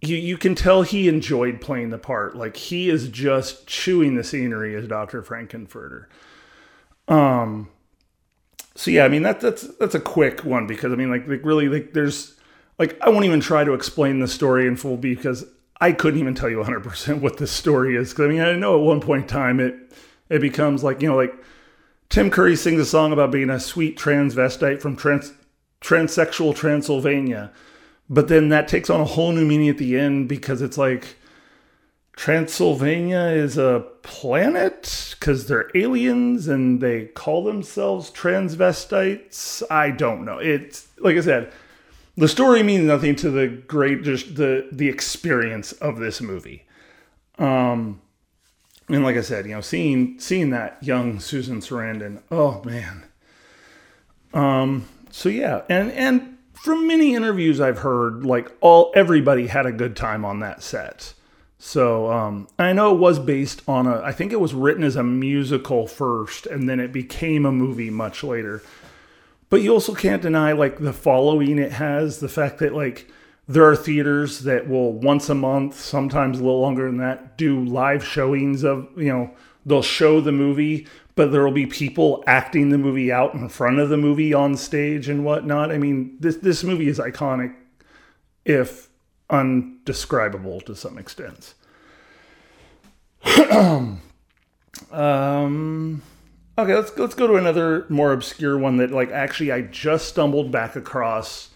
you 0.00 0.16
you 0.16 0.36
can 0.36 0.54
tell 0.54 0.82
he 0.82 1.08
enjoyed 1.08 1.60
playing 1.60 1.90
the 1.90 1.98
part. 1.98 2.36
Like 2.36 2.56
he 2.56 2.90
is 2.90 3.08
just 3.08 3.66
chewing 3.66 4.14
the 4.14 4.24
scenery 4.24 4.76
as 4.76 4.86
Dr. 4.86 5.22
Frank-N-Furter. 5.22 6.06
Um 7.08 7.70
so 8.74 8.90
yeah, 8.90 9.04
I 9.04 9.08
mean 9.08 9.22
that 9.22 9.40
that's 9.40 9.62
that's 9.78 9.94
a 9.94 10.00
quick 10.00 10.44
one 10.44 10.66
because 10.66 10.92
I 10.92 10.96
mean 10.96 11.10
like 11.10 11.26
like 11.26 11.44
really 11.44 11.68
like 11.68 11.94
there's 11.94 12.38
like 12.78 13.00
I 13.00 13.08
won't 13.08 13.24
even 13.24 13.40
try 13.40 13.64
to 13.64 13.72
explain 13.72 14.20
the 14.20 14.28
story 14.28 14.66
in 14.66 14.76
full 14.76 14.96
because 14.98 15.46
I 15.80 15.92
couldn't 15.92 16.20
even 16.20 16.34
tell 16.34 16.48
you 16.48 16.58
100% 16.58 17.20
what 17.20 17.36
the 17.36 17.46
story 17.46 17.96
is 17.96 18.12
cuz 18.12 18.26
I 18.26 18.28
mean 18.28 18.40
I 18.40 18.54
know 18.54 18.78
at 18.78 18.84
one 18.84 19.00
point 19.00 19.22
in 19.22 19.28
time 19.28 19.60
it 19.60 19.74
it 20.28 20.40
becomes 20.40 20.82
like, 20.82 21.02
you 21.02 21.08
know, 21.08 21.16
like 21.16 21.34
Tim 22.08 22.30
Curry 22.30 22.56
sings 22.56 22.80
a 22.80 22.84
song 22.84 23.12
about 23.12 23.30
being 23.30 23.50
a 23.50 23.60
sweet 23.60 23.98
transvestite 23.98 24.80
from 24.80 24.96
trans 24.96 25.32
transsexual 25.80 26.54
Transylvania 26.54 27.52
but 28.08 28.28
then 28.28 28.48
that 28.50 28.68
takes 28.68 28.88
on 28.88 29.00
a 29.00 29.04
whole 29.04 29.32
new 29.32 29.44
meaning 29.44 29.68
at 29.68 29.78
the 29.78 29.98
end 29.98 30.28
because 30.28 30.62
it's 30.62 30.78
like 30.78 31.16
Transylvania 32.16 33.26
is 33.26 33.58
a 33.58 33.86
planet 34.02 35.14
because 35.18 35.46
they're 35.46 35.70
aliens 35.74 36.48
and 36.48 36.80
they 36.80 37.06
call 37.06 37.44
themselves 37.44 38.10
transvestites. 38.10 39.62
I 39.70 39.90
don't 39.90 40.24
know. 40.24 40.38
It's 40.38 40.88
like 40.98 41.16
I 41.16 41.20
said, 41.20 41.52
the 42.16 42.28
story 42.28 42.62
means 42.62 42.84
nothing 42.84 43.16
to 43.16 43.30
the 43.30 43.46
great 43.46 44.02
just 44.02 44.36
the 44.36 44.68
the 44.72 44.88
experience 44.88 45.72
of 45.72 45.98
this 45.98 46.20
movie. 46.20 46.66
Um 47.38 48.00
and 48.88 49.02
like 49.02 49.16
I 49.16 49.20
said, 49.22 49.46
you 49.46 49.52
know, 49.52 49.60
seeing 49.60 50.18
seeing 50.18 50.50
that 50.50 50.82
young 50.82 51.20
Susan 51.20 51.60
Sarandon, 51.60 52.22
oh 52.30 52.62
man. 52.64 53.04
Um 54.32 54.88
so 55.10 55.28
yeah, 55.28 55.62
and 55.68 55.90
and 55.92 56.36
from 56.52 56.86
many 56.86 57.14
interviews 57.14 57.60
I've 57.60 57.78
heard, 57.78 58.24
like 58.24 58.50
all 58.60 58.92
everybody 58.94 59.46
had 59.46 59.66
a 59.66 59.72
good 59.72 59.96
time 59.96 60.24
on 60.24 60.40
that 60.40 60.62
set. 60.62 61.14
So 61.58 62.10
um, 62.12 62.48
I 62.58 62.72
know 62.72 62.94
it 62.94 62.98
was 62.98 63.18
based 63.18 63.62
on 63.66 63.86
a. 63.86 64.00
I 64.02 64.12
think 64.12 64.32
it 64.32 64.40
was 64.40 64.52
written 64.52 64.84
as 64.84 64.96
a 64.96 65.02
musical 65.02 65.86
first, 65.86 66.46
and 66.46 66.68
then 66.68 66.80
it 66.80 66.92
became 66.92 67.46
a 67.46 67.52
movie 67.52 67.90
much 67.90 68.22
later. 68.22 68.62
But 69.48 69.62
you 69.62 69.72
also 69.72 69.94
can't 69.94 70.22
deny 70.22 70.52
like 70.52 70.78
the 70.78 70.92
following 70.92 71.58
it 71.58 71.72
has. 71.72 72.20
The 72.20 72.28
fact 72.28 72.58
that 72.58 72.74
like 72.74 73.10
there 73.48 73.64
are 73.64 73.76
theaters 73.76 74.40
that 74.40 74.68
will 74.68 74.92
once 74.92 75.28
a 75.28 75.34
month, 75.34 75.78
sometimes 75.78 76.38
a 76.38 76.42
little 76.42 76.60
longer 76.60 76.86
than 76.86 76.98
that, 76.98 77.38
do 77.38 77.64
live 77.64 78.04
showings 78.04 78.64
of 78.64 78.88
you 78.96 79.12
know 79.12 79.30
they'll 79.64 79.82
show 79.82 80.20
the 80.20 80.32
movie, 80.32 80.86
but 81.14 81.30
there 81.30 81.44
will 81.44 81.52
be 81.52 81.66
people 81.66 82.24
acting 82.26 82.70
the 82.70 82.78
movie 82.78 83.12
out 83.12 83.34
in 83.34 83.48
front 83.48 83.78
of 83.78 83.88
the 83.88 83.96
movie 83.96 84.34
on 84.34 84.56
stage 84.56 85.08
and 85.08 85.24
whatnot. 85.24 85.70
I 85.70 85.78
mean, 85.78 86.16
this 86.18 86.36
this 86.36 86.64
movie 86.64 86.88
is 86.88 86.98
iconic, 86.98 87.54
if 88.44 88.88
undescribable 89.30 90.60
to 90.62 90.74
some 90.74 90.98
extent. 90.98 91.54
um, 94.92 96.02
okay, 96.58 96.74
let's 96.74 96.96
let's 96.98 97.14
go 97.14 97.26
to 97.26 97.34
another 97.34 97.86
more 97.88 98.12
obscure 98.12 98.58
one 98.58 98.76
that 98.78 98.90
like 98.90 99.10
actually 99.10 99.52
I 99.52 99.62
just 99.62 100.08
stumbled 100.08 100.50
back 100.50 100.76
across 100.76 101.50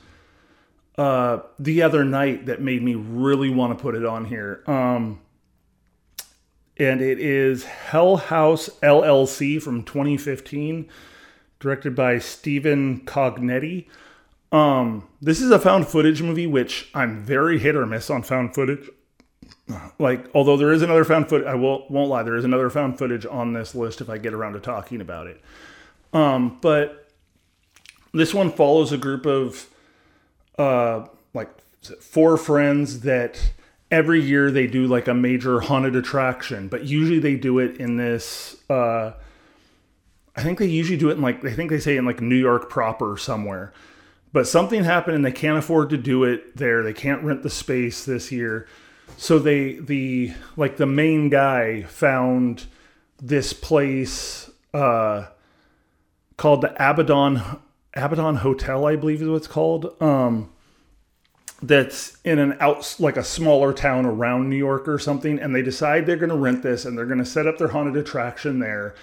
uh, 0.99 1.41
the 1.59 1.83
other 1.83 2.05
night 2.05 2.47
that 2.47 2.61
made 2.61 2.83
me 2.83 2.95
really 2.95 3.51
want 3.51 3.77
to 3.77 3.83
put 3.83 3.95
it 3.95 4.05
on 4.05 4.27
here. 4.27 4.63
Um, 4.67 5.21
and 6.77 7.01
it 7.01 7.19
is 7.19 7.65
Hell 7.65 8.17
House 8.17 8.71
LLC 8.83 9.63
from 9.63 9.85
2015, 9.85 10.89
directed 11.59 11.95
by 11.95 12.19
Stephen 12.19 13.01
Cognetti. 13.05 13.87
Um, 14.51 15.09
this 15.21 15.41
is 15.41 15.51
a 15.51 15.59
found 15.59 15.87
footage 15.87 16.23
movie, 16.23 16.47
which 16.47 16.91
I'm 16.95 17.23
very 17.23 17.59
hit 17.59 17.77
or 17.77 17.87
miss 17.87 18.11
on 18.11 18.23
found 18.23 18.55
footage. 18.55 18.89
Like, 19.99 20.27
although 20.35 20.57
there 20.57 20.73
is 20.73 20.83
another 20.83 21.05
found 21.05 21.29
footage, 21.29 21.47
I 21.47 21.55
will, 21.55 21.87
won't 21.89 22.09
lie, 22.09 22.23
there 22.23 22.37
is 22.37 22.45
another 22.45 22.71
found 22.71 22.99
footage 22.99 23.27
on 23.27 23.53
this 23.53 23.75
list 23.75 24.01
if 24.01 24.09
I 24.09 24.19
get 24.19 24.35
around 24.35 24.55
to 24.55 24.61
talking 24.61 25.01
about 25.01 25.27
it. 25.27 25.41
Um, 26.13 26.59
but 26.61 27.09
this 28.13 28.35
one 28.35 28.51
follows 28.51 28.93
a 28.93 28.99
group 28.99 29.27
of 29.27 29.69
uh, 30.59 31.07
like 31.35 31.51
four 32.01 32.37
friends 32.37 33.01
that 33.01 33.53
every 33.91 34.21
year 34.21 34.51
they 34.51 34.67
do 34.67 34.87
like 34.87 35.09
a 35.09 35.15
major 35.15 35.61
haunted 35.61 35.97
attraction, 35.97 36.69
but 36.69 36.85
usually 36.85 37.19
they 37.19 37.37
do 37.37 37.59
it 37.59 37.77
in 37.77 37.97
this. 37.97 38.57
Uh, 38.69 39.13
I 40.37 40.43
think 40.43 40.59
they 40.59 40.67
usually 40.67 40.99
do 40.99 41.11
it 41.11 41.15
in 41.15 41.23
like 41.23 41.45
I 41.45 41.53
think 41.53 41.71
they 41.71 41.81
say 41.81 41.97
in 41.97 42.05
like 42.05 42.21
New 42.21 42.37
York 42.37 42.71
proper 42.71 43.17
somewhere. 43.17 43.73
But 44.33 44.47
something 44.47 44.85
happened 44.85 45.17
and 45.17 45.25
they 45.25 45.33
can't 45.33 45.59
afford 45.59 45.91
to 45.91 45.97
do 45.97 46.23
it 46.23 46.57
there. 46.57 46.85
They 46.85 46.93
can't 46.93 47.23
rent 47.25 47.43
the 47.43 47.51
space 47.51 48.05
this 48.05 48.31
year. 48.31 48.69
So 49.17 49.39
they 49.39 49.75
the 49.75 50.33
like 50.57 50.77
the 50.77 50.87
main 50.87 51.29
guy 51.29 51.83
found 51.83 52.67
this 53.23 53.53
place 53.53 54.51
uh 54.73 55.27
called 56.37 56.63
the 56.63 56.73
Abaddon 56.75 57.43
Abaddon 57.95 58.37
Hotel, 58.37 58.87
I 58.87 58.97
believe 58.97 59.21
is 59.23 59.29
what 59.29 59.37
it's 59.37 59.47
called. 59.47 59.95
Um 60.01 60.51
that's 61.63 62.17
in 62.25 62.39
an 62.39 62.57
out 62.61 62.97
like 62.99 63.17
a 63.17 63.25
smaller 63.25 63.73
town 63.73 64.07
around 64.07 64.49
New 64.49 64.57
York 64.57 64.89
or 64.89 64.99
something, 64.99 65.39
and 65.39 65.55
they 65.55 65.63
decide 65.63 66.07
they're 66.07 66.17
going 66.17 66.31
to 66.31 66.37
rent 66.37 66.63
this 66.63 66.85
and 66.85 66.97
they're 66.97 67.07
going 67.07 67.19
to 67.19 67.25
set 67.25 67.47
up 67.47 67.59
their 67.59 67.69
haunted 67.69 67.97
attraction 67.97 68.61
there, 68.61 68.95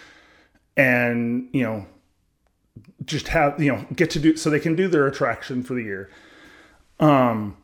and 0.76 1.50
you 1.52 1.64
know, 1.64 1.86
just 3.06 3.28
have 3.30 3.62
you 3.62 3.72
know 3.72 3.86
get 3.96 4.10
to 4.12 4.20
do 4.20 4.36
so 4.36 4.50
they 4.50 4.60
can 4.60 4.76
do 4.76 4.88
their 4.88 5.06
attraction 5.06 5.64
for 5.64 5.76
the 5.76 5.84
year. 5.84 6.10
Um, 7.00 7.58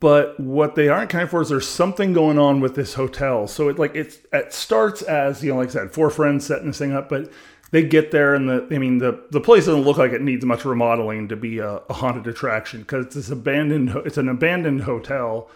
but 0.00 0.38
what 0.40 0.74
they 0.74 0.88
aren't 0.88 1.10
kind 1.10 1.28
for 1.28 1.42
is 1.42 1.50
there's 1.50 1.68
something 1.68 2.12
going 2.12 2.38
on 2.38 2.60
with 2.60 2.74
this 2.74 2.94
hotel. 2.94 3.46
So 3.46 3.68
it 3.68 3.78
like 3.78 3.94
it's 3.94 4.18
it 4.32 4.52
starts 4.52 5.02
as 5.02 5.42
you 5.42 5.52
know, 5.52 5.58
like 5.58 5.68
I 5.68 5.72
said, 5.72 5.92
four 5.92 6.10
friends 6.10 6.46
setting 6.46 6.68
this 6.68 6.78
thing 6.78 6.94
up, 6.94 7.08
but 7.08 7.30
they 7.70 7.82
get 7.82 8.10
there 8.10 8.34
and 8.34 8.48
the 8.48 8.66
I 8.70 8.78
mean 8.78 8.98
the 8.98 9.24
the 9.30 9.40
place 9.40 9.66
doesn't 9.66 9.82
look 9.82 9.98
like 9.98 10.12
it 10.12 10.22
needs 10.22 10.44
much 10.44 10.64
remodeling 10.64 11.28
to 11.28 11.36
be 11.36 11.58
a, 11.58 11.82
a 11.90 11.92
haunted 11.92 12.26
attraction 12.26 12.80
because 12.80 13.06
it's 13.06 13.14
this 13.14 13.30
abandoned 13.30 13.90
it's 14.06 14.16
an 14.16 14.28
abandoned 14.28 14.82
hotel 14.82 15.50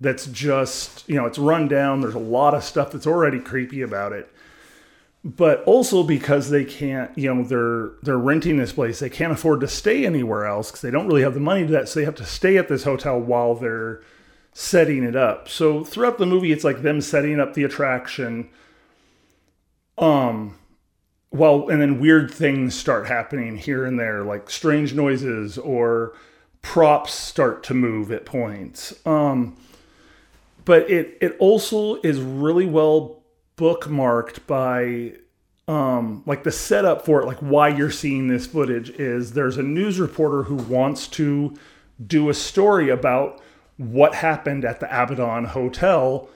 that's 0.00 0.26
just 0.26 1.08
you 1.08 1.14
know 1.14 1.24
it's 1.24 1.38
run 1.38 1.68
down. 1.68 2.00
There's 2.00 2.14
a 2.14 2.18
lot 2.18 2.54
of 2.54 2.64
stuff 2.64 2.92
that's 2.92 3.06
already 3.06 3.40
creepy 3.40 3.80
about 3.80 4.12
it, 4.12 4.30
but 5.24 5.62
also 5.64 6.02
because 6.02 6.50
they 6.50 6.64
can't 6.64 7.16
you 7.16 7.32
know 7.32 7.44
they're 7.44 7.90
they're 8.02 8.18
renting 8.18 8.56
this 8.56 8.72
place 8.72 8.98
they 8.98 9.08
can't 9.08 9.32
afford 9.32 9.60
to 9.60 9.68
stay 9.68 10.04
anywhere 10.04 10.44
else 10.44 10.70
because 10.70 10.80
they 10.80 10.90
don't 10.90 11.06
really 11.06 11.22
have 11.22 11.34
the 11.34 11.40
money 11.40 11.64
to 11.64 11.70
that 11.70 11.88
so 11.88 12.00
they 12.00 12.04
have 12.04 12.14
to 12.14 12.24
stay 12.24 12.56
at 12.56 12.68
this 12.68 12.82
hotel 12.82 13.20
while 13.20 13.54
they're 13.54 14.02
setting 14.52 15.02
it 15.02 15.16
up. 15.16 15.48
So 15.48 15.84
throughout 15.84 16.18
the 16.18 16.26
movie, 16.26 16.52
it's 16.52 16.64
like 16.64 16.82
them 16.82 17.00
setting 17.00 17.40
up 17.40 17.54
the 17.54 17.64
attraction. 17.64 18.48
Um 19.98 20.58
well, 21.30 21.70
and 21.70 21.80
then 21.80 21.98
weird 21.98 22.30
things 22.30 22.74
start 22.74 23.06
happening 23.06 23.56
here 23.56 23.86
and 23.86 23.98
there, 23.98 24.22
like 24.22 24.50
strange 24.50 24.92
noises 24.92 25.56
or 25.56 26.12
props 26.60 27.14
start 27.14 27.62
to 27.64 27.74
move 27.74 28.12
at 28.12 28.26
points. 28.26 28.94
Um, 29.06 29.56
but 30.66 30.90
it 30.90 31.16
it 31.22 31.34
also 31.38 31.94
is 32.02 32.20
really 32.20 32.66
well 32.66 33.21
bookmarked 33.56 34.46
by 34.46 35.12
um, 35.68 36.22
like 36.26 36.42
the 36.42 36.52
setup 36.52 37.04
for 37.04 37.22
it, 37.22 37.26
like 37.26 37.38
why 37.38 37.68
you're 37.68 37.90
seeing 37.90 38.28
this 38.28 38.46
footage 38.46 38.90
is 38.90 39.32
there's 39.32 39.56
a 39.56 39.62
news 39.62 40.00
reporter 40.00 40.44
who 40.44 40.56
wants 40.56 41.06
to 41.08 41.56
do 42.04 42.28
a 42.28 42.34
story 42.34 42.88
about 42.88 43.40
what 43.76 44.14
happened 44.16 44.64
at 44.64 44.80
the 44.80 44.86
Abaddon 44.86 45.46
Hotel 45.46 46.28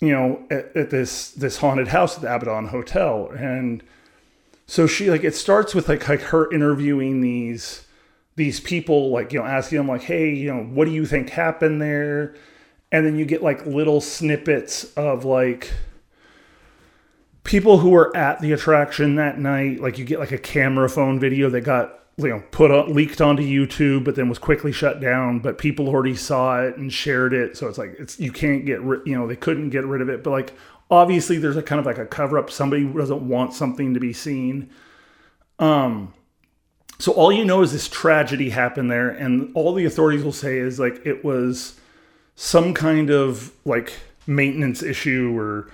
you 0.00 0.12
know, 0.12 0.46
at, 0.50 0.76
at, 0.76 0.90
this 0.90 1.30
this 1.32 1.58
haunted 1.58 1.88
house 1.88 2.16
at 2.16 2.22
the 2.22 2.34
Abaddon 2.34 2.68
Hotel, 2.68 3.30
and 3.36 3.82
so 4.66 4.86
she 4.86 5.10
like 5.10 5.24
it 5.24 5.34
starts 5.34 5.74
with 5.74 5.88
like 5.88 6.08
like 6.08 6.20
her 6.22 6.50
interviewing 6.52 7.20
these 7.20 7.84
these 8.36 8.60
people, 8.60 9.10
like 9.10 9.32
you 9.32 9.40
know, 9.40 9.44
asking 9.44 9.78
them 9.78 9.88
like, 9.88 10.02
hey, 10.02 10.32
you 10.32 10.54
know, 10.54 10.62
what 10.62 10.84
do 10.84 10.92
you 10.92 11.04
think 11.04 11.30
happened 11.30 11.82
there? 11.82 12.36
And 12.92 13.04
then 13.04 13.18
you 13.18 13.24
get 13.24 13.42
like 13.42 13.66
little 13.66 14.00
snippets 14.00 14.84
of 14.94 15.24
like 15.24 15.72
people 17.48 17.78
who 17.78 17.88
were 17.88 18.14
at 18.14 18.40
the 18.40 18.52
attraction 18.52 19.14
that 19.14 19.38
night. 19.38 19.80
Like 19.80 19.96
you 19.96 20.04
get 20.04 20.18
like 20.18 20.32
a 20.32 20.38
camera 20.38 20.86
phone 20.90 21.18
video 21.18 21.48
that 21.48 21.62
got 21.62 21.98
you 22.18 22.28
know 22.28 22.42
put 22.50 22.70
up, 22.70 22.88
leaked 22.88 23.22
onto 23.22 23.42
YouTube, 23.42 24.04
but 24.04 24.16
then 24.16 24.28
was 24.28 24.38
quickly 24.38 24.70
shut 24.70 25.00
down. 25.00 25.38
But 25.38 25.56
people 25.56 25.88
already 25.88 26.14
saw 26.14 26.62
it 26.62 26.76
and 26.76 26.92
shared 26.92 27.32
it, 27.32 27.56
so 27.56 27.66
it's 27.66 27.78
like 27.78 27.96
it's 27.98 28.20
you 28.20 28.32
can't 28.32 28.66
get 28.66 28.82
rid. 28.82 29.00
You 29.06 29.16
know 29.16 29.26
they 29.26 29.34
couldn't 29.34 29.70
get 29.70 29.86
rid 29.86 30.02
of 30.02 30.10
it, 30.10 30.22
but 30.22 30.30
like 30.30 30.52
obviously 30.90 31.38
there's 31.38 31.56
a 31.56 31.62
kind 31.62 31.80
of 31.80 31.86
like 31.86 31.96
a 31.96 32.04
cover 32.04 32.38
up. 32.38 32.50
Somebody 32.50 32.84
doesn't 32.84 33.26
want 33.26 33.54
something 33.54 33.94
to 33.94 34.00
be 34.00 34.12
seen. 34.12 34.68
Um, 35.58 36.12
so 36.98 37.12
all 37.12 37.32
you 37.32 37.46
know 37.46 37.62
is 37.62 37.72
this 37.72 37.88
tragedy 37.88 38.50
happened 38.50 38.90
there, 38.90 39.08
and 39.08 39.50
all 39.54 39.72
the 39.72 39.86
authorities 39.86 40.22
will 40.22 40.32
say 40.32 40.58
is 40.58 40.78
like 40.78 41.00
it 41.06 41.24
was 41.24 41.80
some 42.34 42.74
kind 42.74 43.08
of 43.08 43.52
like 43.64 43.94
maintenance 44.26 44.82
issue 44.82 45.34
or 45.34 45.70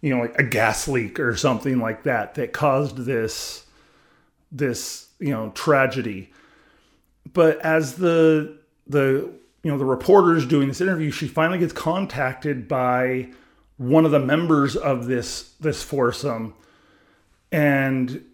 you 0.00 0.14
know 0.14 0.22
like 0.22 0.38
a 0.38 0.42
gas 0.42 0.88
leak 0.88 1.18
or 1.18 1.36
something 1.36 1.78
like 1.78 2.04
that 2.04 2.34
that 2.34 2.52
caused 2.52 2.98
this 2.98 3.66
this 4.52 5.08
you 5.18 5.30
know 5.30 5.50
tragedy. 5.50 6.30
But 7.32 7.58
as 7.60 7.96
the 7.96 8.58
the 8.86 9.30
you 9.62 9.70
know 9.70 9.78
the 9.78 9.84
reporter's 9.84 10.46
doing 10.46 10.68
this 10.68 10.80
interview 10.80 11.10
she 11.10 11.28
finally 11.28 11.58
gets 11.58 11.72
contacted 11.72 12.68
by 12.68 13.28
one 13.76 14.04
of 14.04 14.10
the 14.10 14.20
members 14.20 14.76
of 14.76 15.06
this 15.06 15.54
this 15.60 15.82
foursome. 15.82 16.54
And 17.50 18.24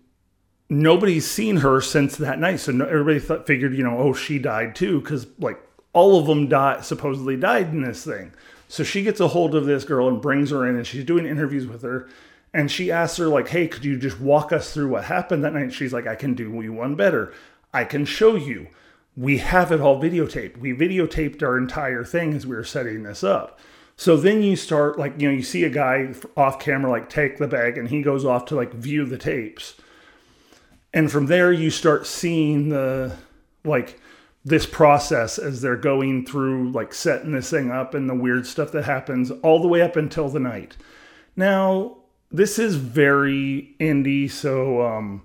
nobody's 0.68 1.30
seen 1.30 1.58
her 1.58 1.80
since 1.80 2.16
that 2.16 2.38
night. 2.38 2.56
So 2.56 2.72
no, 2.72 2.84
everybody 2.84 3.20
thought, 3.20 3.46
figured 3.46 3.74
you 3.74 3.84
know 3.84 3.98
oh 3.98 4.12
she 4.12 4.38
died 4.38 4.74
too 4.74 5.00
because 5.00 5.26
like 5.38 5.58
all 5.92 6.18
of 6.18 6.26
them 6.26 6.48
died 6.48 6.84
supposedly 6.84 7.36
died 7.36 7.68
in 7.68 7.82
this 7.82 8.04
thing 8.04 8.32
so 8.68 8.82
she 8.82 9.02
gets 9.02 9.20
a 9.20 9.28
hold 9.28 9.54
of 9.54 9.66
this 9.66 9.84
girl 9.84 10.08
and 10.08 10.20
brings 10.20 10.50
her 10.50 10.66
in 10.66 10.76
and 10.76 10.86
she's 10.86 11.04
doing 11.04 11.26
interviews 11.26 11.66
with 11.66 11.82
her. 11.82 12.08
And 12.52 12.70
she 12.70 12.92
asks 12.92 13.18
her 13.18 13.26
like 13.26 13.48
hey 13.48 13.68
could 13.68 13.84
you 13.84 13.98
just 13.98 14.20
walk 14.20 14.52
us 14.52 14.72
through 14.72 14.88
what 14.88 15.04
happened 15.04 15.44
that 15.44 15.54
night? 15.54 15.72
She's 15.72 15.92
like 15.92 16.06
i 16.06 16.14
can 16.14 16.34
do 16.34 16.50
you 16.62 16.72
one 16.72 16.94
better. 16.94 17.32
I 17.72 17.84
can 17.84 18.04
show 18.04 18.36
you. 18.36 18.68
We 19.16 19.38
have 19.38 19.72
it 19.72 19.80
all 19.80 20.00
videotaped. 20.00 20.58
We 20.58 20.72
videotaped 20.72 21.42
our 21.42 21.56
entire 21.58 22.04
thing 22.04 22.34
as 22.34 22.46
we 22.46 22.56
were 22.56 22.64
setting 22.64 23.02
this 23.02 23.22
up. 23.22 23.58
So 23.96 24.16
then 24.16 24.42
you 24.42 24.56
start 24.56 24.98
like 24.98 25.20
you 25.20 25.28
know 25.28 25.34
you 25.34 25.42
see 25.42 25.64
a 25.64 25.70
guy 25.70 26.14
off 26.36 26.58
camera 26.58 26.90
like 26.90 27.08
take 27.08 27.38
the 27.38 27.48
bag 27.48 27.78
and 27.78 27.88
he 27.88 28.02
goes 28.02 28.24
off 28.24 28.46
to 28.46 28.56
like 28.56 28.72
view 28.72 29.04
the 29.04 29.18
tapes. 29.18 29.74
And 30.92 31.10
from 31.10 31.26
there 31.26 31.52
you 31.52 31.70
start 31.70 32.06
seeing 32.06 32.68
the 32.68 33.16
like 33.64 33.98
this 34.44 34.66
process 34.66 35.38
as 35.38 35.60
they're 35.60 35.76
going 35.76 36.24
through 36.26 36.70
like 36.70 36.92
setting 36.92 37.32
this 37.32 37.50
thing 37.50 37.70
up 37.70 37.94
and 37.94 38.08
the 38.08 38.14
weird 38.14 38.46
stuff 38.46 38.72
that 38.72 38.84
happens 38.84 39.30
all 39.42 39.60
the 39.62 39.68
way 39.68 39.80
up 39.80 39.96
until 39.96 40.28
the 40.28 40.40
night 40.40 40.76
now 41.36 41.96
this 42.34 42.58
is 42.58 42.74
very 42.74 43.76
indie, 43.78 44.28
so 44.28 44.82
um, 44.82 45.24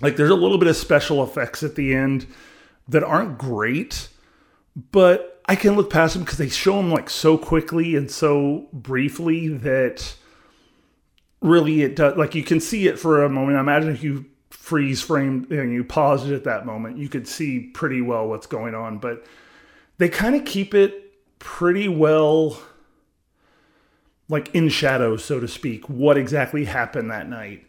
like 0.00 0.16
there's 0.16 0.30
a 0.30 0.34
little 0.34 0.58
bit 0.58 0.66
of 0.66 0.76
special 0.76 1.22
effects 1.22 1.62
at 1.62 1.76
the 1.76 1.94
end 1.94 2.26
that 2.88 3.04
aren't 3.04 3.38
great, 3.38 4.08
but 4.90 5.40
I 5.46 5.54
can 5.54 5.76
look 5.76 5.88
past 5.88 6.14
them 6.14 6.24
because 6.24 6.38
they 6.38 6.48
show 6.48 6.78
them 6.78 6.90
like 6.90 7.08
so 7.08 7.38
quickly 7.38 7.94
and 7.94 8.10
so 8.10 8.66
briefly 8.72 9.46
that 9.46 10.16
really 11.40 11.82
it 11.82 11.94
does 11.94 12.16
like 12.16 12.34
you 12.34 12.42
can 12.42 12.58
see 12.58 12.88
it 12.88 12.98
for 12.98 13.22
a 13.22 13.28
moment. 13.28 13.56
I 13.56 13.60
imagine 13.60 13.90
if 13.90 14.02
you 14.02 14.26
freeze 14.66 15.00
frame 15.00 15.46
and 15.48 15.72
you 15.72 15.84
pause 15.84 16.28
it 16.28 16.34
at 16.34 16.42
that 16.42 16.66
moment, 16.66 16.98
you 16.98 17.08
could 17.08 17.28
see 17.28 17.60
pretty 17.60 18.00
well 18.00 18.26
what's 18.26 18.48
going 18.48 18.74
on, 18.74 18.98
but 18.98 19.24
they 19.98 20.08
kind 20.08 20.34
of 20.34 20.44
keep 20.44 20.74
it 20.74 21.12
pretty 21.38 21.86
well 21.86 22.58
like 24.28 24.52
in 24.56 24.68
shadow, 24.68 25.16
so 25.16 25.38
to 25.38 25.46
speak, 25.46 25.88
what 25.88 26.18
exactly 26.18 26.64
happened 26.64 27.12
that 27.12 27.28
night. 27.28 27.64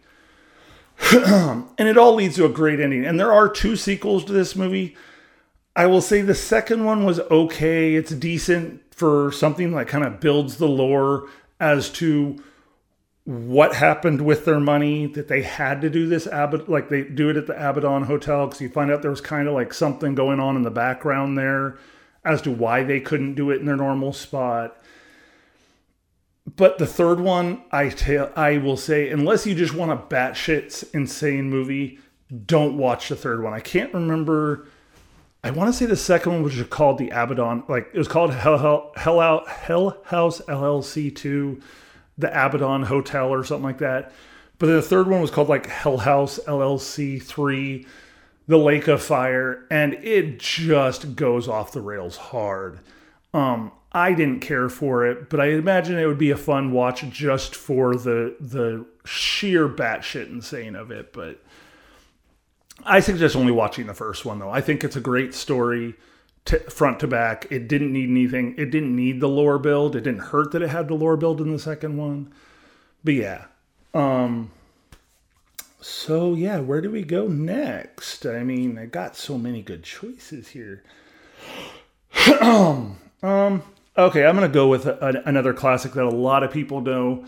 and 1.13 1.87
it 1.87 1.99
all 1.99 2.15
leads 2.15 2.35
to 2.37 2.45
a 2.45 2.49
great 2.49 2.79
ending. 2.79 3.05
And 3.05 3.19
there 3.19 3.31
are 3.31 3.47
two 3.47 3.75
sequels 3.75 4.25
to 4.25 4.33
this 4.33 4.55
movie. 4.55 4.97
I 5.75 5.85
will 5.85 6.01
say 6.01 6.21
the 6.23 6.33
second 6.33 6.83
one 6.83 7.05
was 7.05 7.19
okay. 7.19 7.93
It's 7.93 8.09
decent 8.09 8.81
for 8.91 9.31
something 9.31 9.71
that 9.73 9.87
kind 9.87 10.03
of 10.03 10.19
builds 10.19 10.57
the 10.57 10.67
lore 10.67 11.29
as 11.59 11.91
to 11.91 12.43
what 13.27 13.75
happened 13.75 14.21
with 14.21 14.45
their 14.45 14.59
money 14.59 15.05
that 15.05 15.27
they 15.27 15.41
had 15.41 15.81
to 15.81 15.89
do 15.89 16.07
this 16.07 16.27
Abad 16.27 16.69
like 16.69 16.87
they 16.87 17.03
do 17.03 17.29
it 17.29 17.35
at 17.35 17.45
the 17.45 17.69
Abaddon 17.69 18.03
Hotel 18.03 18.47
because 18.47 18.61
you 18.61 18.69
find 18.69 18.89
out 18.89 19.01
there 19.01 19.11
was 19.11 19.19
kind 19.19 19.49
of 19.49 19.53
like 19.53 19.73
something 19.73 20.15
going 20.15 20.39
on 20.39 20.55
in 20.55 20.61
the 20.61 20.71
background 20.71 21.37
there 21.37 21.77
as 22.23 22.41
to 22.43 22.51
why 22.51 22.83
they 22.83 23.01
couldn't 23.01 23.33
do 23.33 23.51
it 23.51 23.59
in 23.59 23.65
their 23.65 23.75
normal 23.75 24.13
spot. 24.13 24.81
But 26.55 26.77
the 26.77 26.87
third 26.87 27.19
one, 27.19 27.63
I 27.69 27.89
tell, 27.89 28.31
I 28.37 28.59
will 28.59 28.77
say, 28.77 29.09
unless 29.09 29.45
you 29.45 29.55
just 29.55 29.73
want 29.73 29.91
a 29.91 29.97
batshit 29.97 30.89
insane 30.93 31.49
movie, 31.49 31.99
don't 32.45 32.77
watch 32.77 33.09
the 33.09 33.17
third 33.17 33.43
one. 33.43 33.53
I 33.53 33.59
can't 33.59 33.93
remember. 33.93 34.69
I 35.43 35.51
want 35.51 35.67
to 35.67 35.77
say 35.77 35.85
the 35.85 35.97
second 35.97 36.31
one 36.31 36.43
was 36.43 36.63
called 36.69 36.97
the 36.97 37.09
Abaddon, 37.09 37.65
like 37.67 37.89
it 37.93 37.97
was 37.97 38.07
called 38.07 38.33
Hell 38.33 38.57
Hell 38.57 38.93
Hell, 38.95 39.19
Out 39.19 39.49
Hell 39.49 39.97
House 40.05 40.39
LLC 40.47 41.13
two 41.13 41.61
the 42.17 42.29
Abaddon 42.29 42.83
Hotel 42.83 43.29
or 43.29 43.43
something 43.43 43.63
like 43.63 43.79
that. 43.79 44.11
But 44.59 44.67
the 44.67 44.81
third 44.81 45.07
one 45.07 45.21
was 45.21 45.31
called 45.31 45.49
like 45.49 45.67
Hell 45.67 45.97
House 45.97 46.39
LLC 46.47 47.21
3, 47.21 47.85
The 48.47 48.57
Lake 48.57 48.87
of 48.87 49.01
Fire, 49.01 49.65
and 49.69 49.93
it 49.95 50.39
just 50.39 51.15
goes 51.15 51.47
off 51.47 51.71
the 51.71 51.81
rails 51.81 52.17
hard. 52.17 52.79
Um, 53.33 53.71
I 53.91 54.13
didn't 54.13 54.41
care 54.41 54.69
for 54.69 55.05
it, 55.05 55.29
but 55.29 55.39
I 55.39 55.51
imagine 55.51 55.97
it 55.97 56.07
would 56.07 56.17
be 56.17 56.31
a 56.31 56.37
fun 56.37 56.71
watch 56.71 57.07
just 57.09 57.55
for 57.55 57.95
the 57.95 58.35
the 58.39 58.85
sheer 59.05 59.69
batshit 59.69 60.29
insane 60.29 60.75
of 60.75 60.91
it. 60.91 61.13
But 61.13 61.41
I 62.83 62.99
suggest 62.99 63.35
only 63.35 63.51
watching 63.51 63.87
the 63.87 63.93
first 63.93 64.25
one 64.25 64.39
though. 64.39 64.49
I 64.49 64.61
think 64.61 64.83
it's 64.83 64.95
a 64.95 65.01
great 65.01 65.33
story 65.33 65.95
t- 66.47 66.57
front 66.57 66.99
to 67.01 67.07
back. 67.07 67.45
It 67.51 67.67
didn't 67.67 67.93
need 67.93 68.09
anything. 68.09 68.55
It 68.57 68.71
didn't 68.71 68.95
need 68.95 69.19
the 69.19 69.27
lore 69.27 69.59
build. 69.59 69.95
It 69.95 70.01
didn't 70.01 70.21
hurt 70.21 70.51
that 70.51 70.61
it 70.61 70.69
had 70.69 70.87
the 70.87 70.95
lore 70.95 71.17
build 71.17 71.39
in 71.39 71.51
the 71.51 71.59
second 71.59 71.97
one. 71.97 72.33
But 73.03 73.13
yeah. 73.13 73.45
Um 73.93 74.51
so 75.79 76.33
yeah, 76.33 76.59
where 76.59 76.81
do 76.81 76.89
we 76.89 77.03
go 77.03 77.27
next? 77.27 78.25
I 78.25 78.43
mean, 78.43 78.77
I 78.77 78.85
got 78.85 79.15
so 79.15 79.37
many 79.37 79.61
good 79.61 79.83
choices 79.83 80.49
here. 80.49 80.83
um 82.41 82.97
okay, 83.97 84.25
I'm 84.25 84.39
to 84.39 84.47
go 84.47 84.67
with 84.67 84.85
a, 84.85 84.97
a, 85.05 85.29
another 85.29 85.53
classic 85.53 85.93
that 85.93 86.05
a 86.05 86.09
lot 86.09 86.43
of 86.43 86.51
people 86.51 86.81
know 86.81 87.25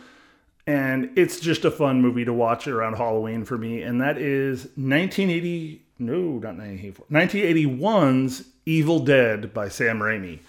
and 0.65 1.11
it's 1.15 1.39
just 1.39 1.65
a 1.65 1.71
fun 1.71 2.01
movie 2.01 2.25
to 2.25 2.33
watch 2.33 2.67
around 2.67 2.95
Halloween 2.95 3.43
for 3.43 3.57
me 3.57 3.81
and 3.81 4.01
that 4.01 4.17
is 4.17 4.65
1980 4.75 5.83
no, 5.99 6.39
not 6.39 6.57
1984. 6.57 7.05
1981's 7.11 8.45
Evil 8.65 8.99
Dead 8.99 9.53
by 9.53 9.67
Sam 9.67 9.99
Raimi. 9.99 10.39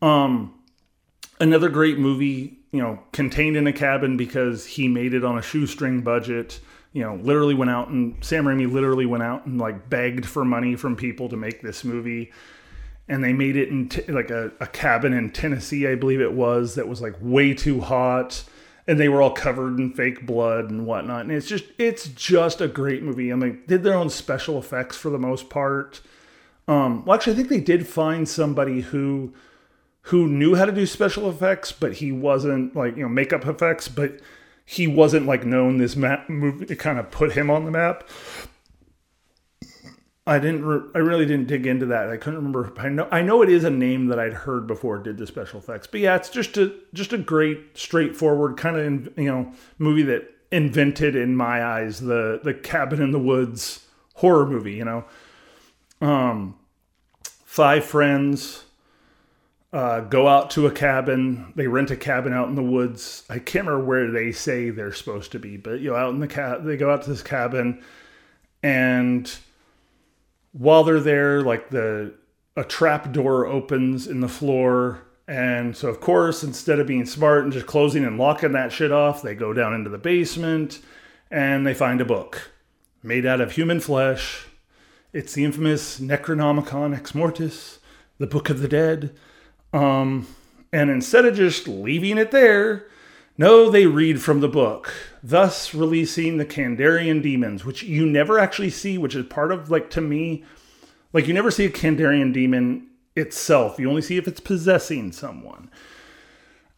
Um, 0.00 0.54
another 1.38 1.68
great 1.68 1.98
movie, 1.98 2.58
you 2.72 2.80
know, 2.80 3.00
contained 3.12 3.56
in 3.56 3.66
a 3.66 3.72
cabin 3.72 4.16
because 4.16 4.64
he 4.64 4.88
made 4.88 5.12
it 5.14 5.24
on 5.24 5.36
a 5.38 5.42
shoestring 5.42 6.00
budget. 6.00 6.60
You 6.92 7.02
know, 7.02 7.16
literally 7.16 7.54
went 7.54 7.70
out 7.70 7.88
and 7.88 8.16
Sam 8.24 8.46
Raimi 8.46 8.70
literally 8.70 9.04
went 9.04 9.22
out 9.22 9.44
and 9.44 9.58
like 9.58 9.90
begged 9.90 10.24
for 10.24 10.44
money 10.44 10.76
from 10.76 10.96
people 10.96 11.28
to 11.28 11.36
make 11.36 11.60
this 11.60 11.84
movie. 11.84 12.32
And 13.06 13.22
they 13.22 13.34
made 13.34 13.56
it 13.56 13.68
in 13.68 13.90
t- 13.90 14.10
like 14.10 14.30
a, 14.30 14.50
a 14.60 14.66
cabin 14.66 15.12
in 15.12 15.30
Tennessee, 15.30 15.86
I 15.86 15.94
believe 15.94 16.20
it 16.20 16.32
was, 16.32 16.74
that 16.74 16.88
was 16.88 17.02
like 17.02 17.14
way 17.20 17.52
too 17.52 17.80
hot 17.80 18.42
and 18.88 19.00
they 19.00 19.08
were 19.08 19.20
all 19.20 19.32
covered 19.32 19.78
in 19.78 19.92
fake 19.92 20.26
blood 20.26 20.70
and 20.70 20.86
whatnot. 20.86 21.22
And 21.22 21.32
it's 21.32 21.46
just 21.46 21.64
it's 21.78 22.08
just 22.08 22.60
a 22.60 22.68
great 22.68 23.02
movie. 23.02 23.32
I 23.32 23.36
mean, 23.36 23.62
did 23.66 23.82
their 23.82 23.94
own 23.94 24.10
special 24.10 24.58
effects 24.58 24.96
for 24.96 25.10
the 25.10 25.18
most 25.18 25.50
part. 25.50 26.00
Um, 26.68 27.04
well, 27.04 27.14
actually, 27.14 27.34
I 27.34 27.36
think 27.36 27.48
they 27.48 27.60
did 27.60 27.86
find 27.86 28.28
somebody 28.28 28.80
who 28.80 29.32
who 30.02 30.28
knew 30.28 30.54
how 30.54 30.64
to 30.64 30.72
do 30.72 30.86
special 30.86 31.28
effects, 31.28 31.72
but 31.72 31.94
he 31.94 32.12
wasn't 32.12 32.76
like 32.76 32.96
you 32.96 33.02
know 33.02 33.08
makeup 33.08 33.46
effects, 33.46 33.88
but 33.88 34.20
he 34.64 34.86
wasn't 34.86 35.26
like 35.26 35.44
known. 35.44 35.78
This 35.78 35.96
map 35.96 36.28
movie 36.28 36.66
it 36.68 36.78
kind 36.78 36.98
of 36.98 37.10
put 37.10 37.32
him 37.32 37.50
on 37.50 37.64
the 37.64 37.70
map. 37.70 38.08
I 40.26 40.38
didn't. 40.40 40.64
Re- 40.64 40.90
I 40.94 40.98
really 40.98 41.24
didn't 41.24 41.46
dig 41.46 41.66
into 41.66 41.86
that. 41.86 42.08
I 42.08 42.16
couldn't 42.16 42.38
remember. 42.38 42.72
I 42.78 42.88
know. 42.88 43.08
I 43.12 43.22
know 43.22 43.42
it 43.42 43.48
is 43.48 43.62
a 43.62 43.70
name 43.70 44.06
that 44.06 44.18
I'd 44.18 44.32
heard 44.32 44.66
before. 44.66 44.98
Did 44.98 45.18
the 45.18 45.26
special 45.26 45.60
effects, 45.60 45.86
but 45.86 46.00
yeah, 46.00 46.16
it's 46.16 46.30
just 46.30 46.56
a 46.56 46.74
just 46.92 47.12
a 47.12 47.18
great, 47.18 47.78
straightforward 47.78 48.56
kind 48.56 48.76
of 48.76 49.18
you 49.18 49.30
know 49.30 49.52
movie 49.78 50.02
that 50.02 50.28
invented 50.50 51.14
in 51.14 51.36
my 51.36 51.64
eyes 51.64 52.00
the 52.00 52.40
the 52.42 52.54
cabin 52.54 53.00
in 53.00 53.12
the 53.12 53.20
woods 53.20 53.86
horror 54.14 54.46
movie. 54.46 54.74
You 54.74 54.84
know, 54.84 55.04
um, 56.00 56.56
five 57.44 57.84
friends 57.84 58.64
uh, 59.72 60.00
go 60.00 60.26
out 60.26 60.50
to 60.52 60.66
a 60.66 60.72
cabin. 60.72 61.52
They 61.54 61.68
rent 61.68 61.92
a 61.92 61.96
cabin 61.96 62.32
out 62.32 62.48
in 62.48 62.56
the 62.56 62.64
woods. 62.64 63.24
I 63.30 63.38
can't 63.38 63.66
remember 63.66 63.86
where 63.86 64.10
they 64.10 64.32
say 64.32 64.70
they're 64.70 64.92
supposed 64.92 65.30
to 65.32 65.38
be, 65.38 65.56
but 65.56 65.78
you 65.78 65.90
know, 65.90 65.96
out 65.96 66.14
in 66.14 66.18
the 66.18 66.26
cab, 66.26 66.64
they 66.64 66.76
go 66.76 66.90
out 66.90 67.02
to 67.02 67.10
this 67.10 67.22
cabin 67.22 67.80
and 68.62 69.38
while 70.56 70.84
they're 70.84 71.00
there, 71.00 71.42
like 71.42 71.70
the 71.70 72.14
a 72.56 72.64
trap 72.64 73.12
door 73.12 73.46
opens 73.46 74.06
in 74.06 74.20
the 74.20 74.28
floor. 74.28 75.02
And 75.28 75.76
so, 75.76 75.88
of 75.88 76.00
course, 76.00 76.42
instead 76.42 76.78
of 76.78 76.86
being 76.86 77.04
smart 77.04 77.44
and 77.44 77.52
just 77.52 77.66
closing 77.66 78.04
and 78.04 78.16
locking 78.16 78.52
that 78.52 78.72
shit 78.72 78.92
off, 78.92 79.22
they 79.22 79.34
go 79.34 79.52
down 79.52 79.74
into 79.74 79.90
the 79.90 79.98
basement 79.98 80.80
and 81.30 81.66
they 81.66 81.74
find 81.74 82.00
a 82.00 82.04
book 82.04 82.52
made 83.02 83.26
out 83.26 83.40
of 83.40 83.52
human 83.52 83.80
flesh. 83.80 84.46
It's 85.12 85.34
the 85.34 85.44
infamous 85.44 86.00
Necronomicon 86.00 86.96
Ex 86.96 87.14
Mortis, 87.14 87.78
the 88.18 88.26
Book 88.26 88.48
of 88.48 88.60
the 88.60 88.68
Dead. 88.68 89.14
Um, 89.72 90.26
and 90.72 90.90
instead 90.90 91.24
of 91.24 91.36
just 91.36 91.68
leaving 91.68 92.18
it 92.18 92.30
there, 92.30 92.86
no, 93.38 93.70
they 93.70 93.86
read 93.86 94.22
from 94.22 94.40
the 94.40 94.48
book, 94.48 94.92
thus 95.28 95.74
releasing 95.74 96.36
the 96.36 96.46
Kandarian 96.46 97.22
demons, 97.22 97.64
which 97.64 97.82
you 97.82 98.06
never 98.06 98.38
actually 98.38 98.70
see, 98.70 98.96
which 98.98 99.14
is 99.14 99.26
part 99.26 99.50
of, 99.50 99.70
like, 99.70 99.90
to 99.90 100.00
me, 100.00 100.44
like, 101.12 101.26
you 101.26 101.34
never 101.34 101.50
see 101.50 101.64
a 101.64 101.70
Kandarian 101.70 102.32
demon 102.32 102.86
itself. 103.16 103.78
You 103.78 103.88
only 103.88 104.02
see 104.02 104.16
if 104.16 104.28
it's 104.28 104.40
possessing 104.40 105.12
someone. 105.12 105.70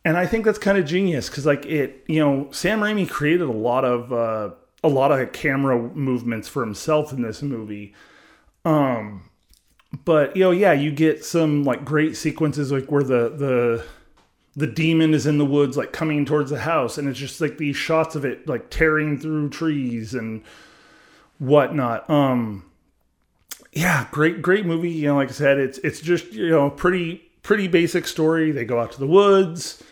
And 0.05 0.17
I 0.17 0.27
think 0.27 0.45
that's 0.45 0.59
kind 0.59 0.79
of 0.79 0.87
genius 0.87 1.29
because, 1.29 1.45
like, 1.45 1.67
it, 1.67 2.05
you 2.07 2.21
know, 2.21 2.49
Sam 2.51 2.81
Raimi 2.81 3.09
created 3.09 3.49
a 3.49 3.53
lot 3.53 3.85
of, 3.85 4.13
uh, 4.13 4.55
a 4.83 4.89
lot 4.89 5.13
of 5.13 5.33
camera 5.33 5.79
movements 5.79 6.49
for 6.49 6.65
himself 6.65 7.13
in 7.13 7.23
this 7.23 7.43
movie. 7.43 7.95
Um, 8.65 9.29
but 10.05 10.37
you 10.37 10.45
know, 10.45 10.51
yeah, 10.51 10.73
you 10.73 10.91
get 10.91 11.25
some 11.25 11.65
like 11.65 11.85
great 11.85 12.17
sequences 12.17 12.71
like 12.71 12.91
where 12.91 13.03
the 13.03 13.31
the 13.31 13.85
the 14.57 14.67
demon 14.67 15.15
is 15.15 15.27
in 15.27 15.39
the 15.39 15.45
woods 15.45 15.77
like 15.77 15.93
coming 15.93 16.25
towards 16.25 16.51
the 16.51 16.61
house 16.61 16.99
and 16.99 17.09
it's 17.09 17.19
just 17.19 17.41
like 17.41 17.59
these 17.59 17.77
shots 17.77 18.15
of 18.15 18.25
it 18.25 18.47
like 18.47 18.71
tearing 18.71 19.19
through 19.19 19.49
trees 19.51 20.15
and 20.15 20.43
whatnot. 21.39 22.09
Um 22.11 22.65
yeah 23.73 24.09
great 24.11 24.43
great 24.43 24.67
movie. 24.67 24.91
You 24.91 25.09
know 25.09 25.17
like 25.17 25.29
i 25.29 25.33
said 25.33 25.59
it's 25.59 25.79
it's 25.79 26.01
just 26.01 26.33
you 26.33 26.51
know 26.51 26.71
pretty 26.71 27.17
pretty 27.43 27.69
basic 27.69 28.07
story. 28.07 28.51
They 28.51 28.65
go 28.65 28.81
out 28.81 28.93
to 28.93 29.01
the 29.01 29.07
woods 29.07 29.83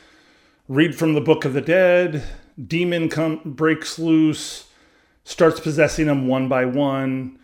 read 0.69 0.97
from 0.97 1.15
the 1.15 1.21
book 1.21 1.45
of 1.45 1.53
the 1.53 1.61
dead. 1.61 2.25
Demon 2.65 3.09
come 3.09 3.41
breaks 3.45 3.99
loose 3.99 4.67
starts 5.25 5.61
possessing 5.61 6.07
them 6.07 6.29
one 6.29 6.49
by 6.49 6.65
one 6.65 7.39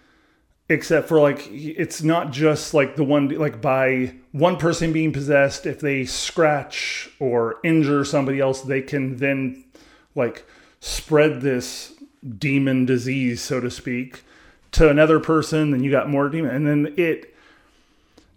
except 0.72 1.08
for 1.08 1.20
like 1.20 1.46
it's 1.50 2.02
not 2.02 2.30
just 2.32 2.74
like 2.74 2.96
the 2.96 3.04
one 3.04 3.28
like 3.28 3.61
by 3.61 4.14
one 4.32 4.56
person 4.56 4.92
being 4.92 5.12
possessed 5.12 5.66
if 5.66 5.80
they 5.80 6.04
scratch 6.04 7.11
or 7.20 7.58
injure 7.62 8.04
somebody 8.04 8.40
else 8.40 8.62
they 8.62 8.80
can 8.80 9.16
then 9.16 9.62
like 10.14 10.44
spread 10.80 11.40
this 11.40 11.92
demon 12.38 12.87
disease 12.87 13.40
so 13.40 13.61
to 13.61 13.70
speak 13.70 14.24
to 14.70 14.88
another 14.88 15.20
person 15.20 15.70
then 15.70 15.82
you 15.82 15.90
got 15.90 16.08
more 16.08 16.28
demon. 16.28 16.54
And 16.54 16.66
then 16.66 16.94
it 16.96 17.35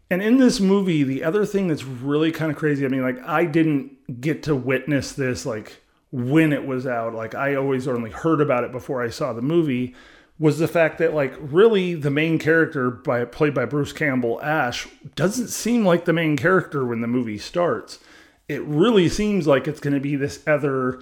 and 0.10 0.22
in 0.22 0.38
this 0.38 0.60
movie 0.60 1.04
the 1.04 1.24
other 1.24 1.46
thing 1.46 1.68
that's 1.68 1.84
really 1.84 2.32
kind 2.32 2.52
of 2.52 2.58
crazy 2.58 2.86
i 2.86 2.90
mean 2.90 3.02
like 3.02 3.22
i 3.24 3.46
didn't 3.46 4.22
get 4.22 4.44
to 4.44 4.56
witness 4.56 5.14
this 5.14 5.46
like 5.46 5.82
when 6.12 6.54
it 6.54 6.66
was 6.66 6.86
out. 6.88 7.14
Like 7.14 7.34
i 7.34 7.56
always 7.56 7.88
only 7.88 8.12
heard 8.12 8.42
about 8.42 8.64
it 8.64 8.72
before 8.72 9.02
i 9.02 9.10
saw 9.10 9.32
the 9.32 9.42
movie 9.42 9.96
was 10.38 10.60
the 10.60 10.68
fact 10.68 10.98
that 10.98 11.14
like 11.14 11.34
really 11.40 11.94
the 11.94 12.10
main 12.10 12.38
character 12.38 12.92
by 12.92 13.24
played 13.26 13.54
by 13.54 13.66
Bruce 13.66 13.94
Campbell 13.94 14.42
Ash 14.42 14.88
doesn't 15.16 15.48
seem 15.48 15.86
like 15.86 16.06
the 16.06 16.14
main 16.14 16.36
character 16.36 16.86
when 16.86 17.02
the 17.02 17.08
movie 17.08 17.38
starts. 17.38 18.00
It 18.48 18.62
really 18.64 19.10
seems 19.10 19.48
like 19.48 19.68
it's 19.68 19.80
going 19.80 19.94
to 19.94 20.00
be 20.00 20.16
this 20.16 20.44
other 20.46 21.02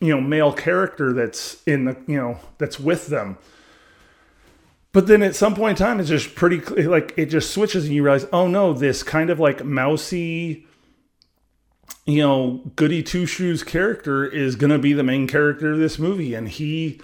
you 0.00 0.14
know 0.14 0.20
male 0.20 0.52
character 0.52 1.12
that's 1.12 1.62
in 1.64 1.84
the 1.84 1.96
you 2.06 2.16
know 2.16 2.38
that's 2.58 2.80
with 2.80 3.06
them. 3.06 3.38
But 4.92 5.06
then 5.06 5.22
at 5.22 5.36
some 5.36 5.54
point 5.54 5.78
in 5.78 5.86
time 5.86 6.00
it's 6.00 6.08
just 6.08 6.34
pretty 6.34 6.58
like 6.84 7.14
it 7.16 7.26
just 7.26 7.52
switches 7.52 7.84
and 7.84 7.94
you 7.94 8.02
realize 8.02 8.26
oh 8.32 8.48
no 8.48 8.72
this 8.72 9.02
kind 9.02 9.30
of 9.30 9.38
like 9.38 9.64
mousy 9.64 10.66
you 12.08 12.22
know, 12.22 12.62
Goody 12.74 13.02
Two 13.02 13.26
Shoes 13.26 13.62
character 13.62 14.24
is 14.24 14.56
going 14.56 14.70
to 14.70 14.78
be 14.78 14.94
the 14.94 15.02
main 15.02 15.26
character 15.26 15.72
of 15.72 15.78
this 15.78 15.98
movie, 15.98 16.34
and 16.34 16.48
he 16.48 17.02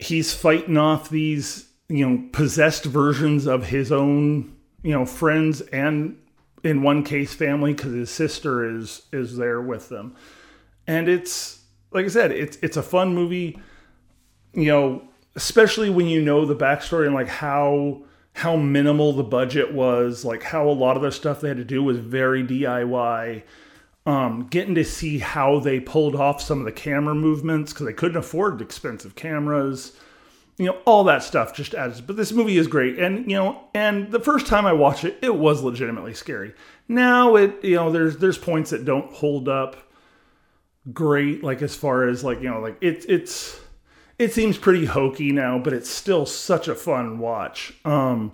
he's 0.00 0.34
fighting 0.34 0.76
off 0.76 1.10
these 1.10 1.68
you 1.88 2.08
know 2.08 2.24
possessed 2.32 2.84
versions 2.84 3.46
of 3.46 3.66
his 3.66 3.92
own 3.92 4.56
you 4.82 4.92
know 4.92 5.04
friends 5.04 5.60
and 5.60 6.16
in 6.64 6.82
one 6.82 7.04
case 7.04 7.34
family 7.34 7.72
because 7.72 7.92
his 7.92 8.10
sister 8.10 8.76
is 8.78 9.02
is 9.12 9.36
there 9.36 9.60
with 9.60 9.88
them. 9.88 10.16
And 10.86 11.08
it's 11.08 11.60
like 11.92 12.04
i 12.04 12.08
said 12.08 12.32
it's 12.32 12.56
it's 12.62 12.76
a 12.76 12.82
fun 12.82 13.14
movie 13.14 13.58
you 14.54 14.66
know 14.66 15.02
especially 15.34 15.90
when 15.90 16.06
you 16.06 16.22
know 16.22 16.44
the 16.44 16.56
backstory 16.56 17.06
and 17.06 17.14
like 17.14 17.28
how 17.28 18.02
how 18.34 18.56
minimal 18.56 19.12
the 19.12 19.22
budget 19.22 19.72
was 19.72 20.24
like 20.24 20.42
how 20.42 20.68
a 20.68 20.70
lot 20.70 20.96
of 20.96 21.02
the 21.02 21.12
stuff 21.12 21.40
they 21.40 21.48
had 21.48 21.56
to 21.56 21.64
do 21.64 21.82
was 21.82 21.98
very 21.98 22.44
diy 22.44 23.42
um, 24.06 24.46
getting 24.48 24.74
to 24.74 24.84
see 24.84 25.18
how 25.18 25.60
they 25.60 25.78
pulled 25.78 26.16
off 26.16 26.40
some 26.40 26.58
of 26.58 26.64
the 26.64 26.72
camera 26.72 27.14
movements 27.14 27.72
because 27.72 27.86
they 27.86 27.92
couldn't 27.92 28.16
afford 28.16 28.60
expensive 28.60 29.14
cameras 29.14 29.92
you 30.60 30.66
know 30.66 30.76
all 30.84 31.04
that 31.04 31.22
stuff 31.22 31.54
just 31.54 31.72
adds 31.72 32.02
but 32.02 32.16
this 32.16 32.32
movie 32.32 32.58
is 32.58 32.66
great. 32.66 32.98
And 32.98 33.28
you 33.30 33.36
know 33.36 33.64
and 33.74 34.12
the 34.12 34.20
first 34.20 34.46
time 34.46 34.66
i 34.66 34.72
watched 34.74 35.04
it 35.04 35.18
it 35.22 35.34
was 35.34 35.62
legitimately 35.62 36.12
scary. 36.12 36.52
Now 36.86 37.36
it 37.36 37.64
you 37.64 37.76
know 37.76 37.90
there's 37.90 38.18
there's 38.18 38.36
points 38.36 38.70
that 38.70 38.84
don't 38.84 39.10
hold 39.10 39.48
up 39.48 39.76
great 40.92 41.42
like 41.42 41.62
as 41.62 41.74
far 41.74 42.06
as 42.06 42.22
like 42.22 42.42
you 42.42 42.50
know 42.50 42.60
like 42.60 42.76
it's 42.82 43.06
it's 43.06 43.58
it 44.18 44.34
seems 44.34 44.58
pretty 44.58 44.84
hokey 44.84 45.32
now 45.32 45.58
but 45.58 45.72
it's 45.72 45.88
still 45.88 46.26
such 46.26 46.68
a 46.68 46.74
fun 46.74 47.18
watch. 47.18 47.72
Um 47.86 48.32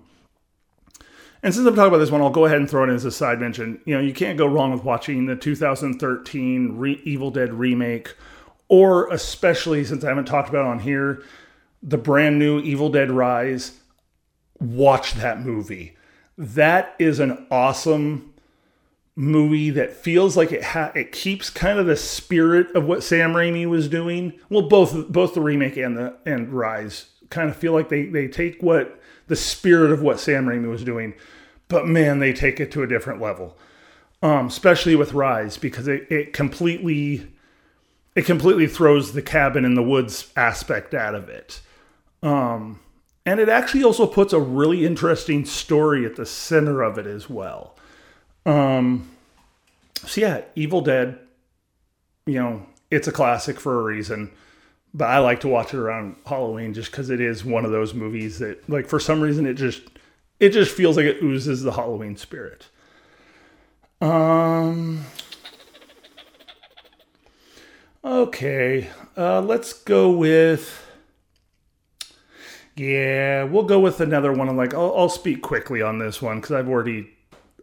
and 1.42 1.54
since 1.54 1.66
I'm 1.66 1.74
talking 1.74 1.88
about 1.88 1.98
this 1.98 2.10
one, 2.10 2.20
I'll 2.20 2.30
go 2.30 2.46
ahead 2.46 2.58
and 2.58 2.68
throw 2.68 2.84
it 2.84 2.88
in 2.88 2.94
as 2.94 3.04
a 3.04 3.10
side 3.10 3.40
mention. 3.40 3.80
You 3.84 3.94
know, 3.94 4.00
you 4.00 4.12
can't 4.12 4.38
go 4.38 4.46
wrong 4.46 4.72
with 4.72 4.84
watching 4.84 5.26
the 5.26 5.36
2013 5.36 6.76
Re- 6.76 7.00
Evil 7.04 7.30
Dead 7.30 7.52
remake, 7.54 8.14
or 8.68 9.08
especially 9.12 9.84
since 9.84 10.04
I 10.04 10.08
haven't 10.08 10.24
talked 10.26 10.48
about 10.48 10.66
on 10.66 10.80
here, 10.80 11.22
the 11.82 11.98
brand 11.98 12.38
new 12.38 12.60
Evil 12.60 12.88
Dead 12.88 13.10
Rise, 13.10 13.78
watch 14.58 15.14
that 15.14 15.40
movie. 15.40 15.96
That 16.38 16.94
is 16.98 17.20
an 17.20 17.46
awesome 17.50 18.34
movie 19.14 19.70
that 19.70 19.94
feels 19.94 20.36
like 20.36 20.52
it 20.52 20.62
ha- 20.62 20.92
it 20.94 21.10
keeps 21.10 21.48
kind 21.48 21.78
of 21.78 21.86
the 21.86 21.96
spirit 21.96 22.74
of 22.76 22.84
what 22.84 23.02
Sam 23.02 23.32
Raimi 23.32 23.66
was 23.66 23.88
doing. 23.88 24.34
Well, 24.50 24.68
both 24.68 25.08
both 25.08 25.34
the 25.34 25.40
remake 25.40 25.76
and 25.76 25.96
the 25.96 26.16
and 26.26 26.52
Rise 26.52 27.06
kind 27.30 27.48
of 27.48 27.56
feel 27.56 27.72
like 27.72 27.88
they 27.88 28.06
they 28.06 28.28
take 28.28 28.62
what 28.62 29.00
the 29.26 29.36
spirit 29.36 29.90
of 29.90 30.02
what 30.02 30.20
Sam 30.20 30.46
Raimi 30.46 30.68
was 30.68 30.84
doing, 30.84 31.14
but 31.68 31.86
man, 31.86 32.18
they 32.18 32.32
take 32.32 32.60
it 32.60 32.70
to 32.72 32.82
a 32.82 32.86
different 32.86 33.20
level. 33.20 33.56
Um, 34.22 34.46
especially 34.46 34.96
with 34.96 35.12
Rise 35.12 35.58
because 35.58 35.86
it, 35.86 36.10
it 36.10 36.32
completely 36.32 37.28
it 38.14 38.24
completely 38.24 38.66
throws 38.66 39.12
the 39.12 39.20
cabin 39.20 39.64
in 39.64 39.74
the 39.74 39.82
woods 39.82 40.32
aspect 40.36 40.94
out 40.94 41.14
of 41.14 41.28
it. 41.28 41.60
Um, 42.22 42.80
and 43.26 43.38
it 43.38 43.50
actually 43.50 43.84
also 43.84 44.06
puts 44.06 44.32
a 44.32 44.40
really 44.40 44.86
interesting 44.86 45.44
story 45.44 46.06
at 46.06 46.16
the 46.16 46.24
center 46.24 46.80
of 46.80 46.96
it 46.96 47.06
as 47.06 47.28
well. 47.28 47.76
Um, 48.46 49.10
so 49.96 50.20
yeah, 50.20 50.42
Evil 50.54 50.80
Dead, 50.80 51.18
you 52.24 52.40
know, 52.40 52.66
it's 52.90 53.06
a 53.06 53.12
classic 53.12 53.60
for 53.60 53.78
a 53.78 53.82
reason. 53.82 54.32
But 54.94 55.10
I 55.10 55.18
like 55.18 55.40
to 55.40 55.48
watch 55.48 55.74
it 55.74 55.78
around 55.78 56.16
Halloween 56.24 56.72
just 56.72 56.90
because 56.90 57.10
it 57.10 57.20
is 57.20 57.44
one 57.44 57.64
of 57.64 57.70
those 57.70 57.92
movies 57.92 58.38
that, 58.38 58.68
like, 58.68 58.86
for 58.86 58.98
some 58.98 59.20
reason, 59.20 59.46
it 59.46 59.54
just 59.54 59.82
it 60.40 60.50
just 60.50 60.74
feels 60.74 60.96
like 60.96 61.06
it 61.06 61.22
oozes 61.22 61.62
the 61.62 61.72
Halloween 61.72 62.16
spirit. 62.16 62.66
Um. 64.00 65.04
Okay, 68.04 68.88
uh, 69.16 69.40
let's 69.40 69.72
go 69.72 70.12
with 70.12 70.86
yeah, 72.76 73.42
we'll 73.44 73.64
go 73.64 73.80
with 73.80 74.00
another 74.02 74.34
one. 74.34 74.50
I'm 74.50 74.56
like, 74.58 74.74
I'll, 74.74 74.92
I'll 74.94 75.08
speak 75.08 75.40
quickly 75.40 75.80
on 75.80 75.98
this 75.98 76.20
one 76.20 76.40
because 76.40 76.52
I've 76.52 76.68
already, 76.68 77.08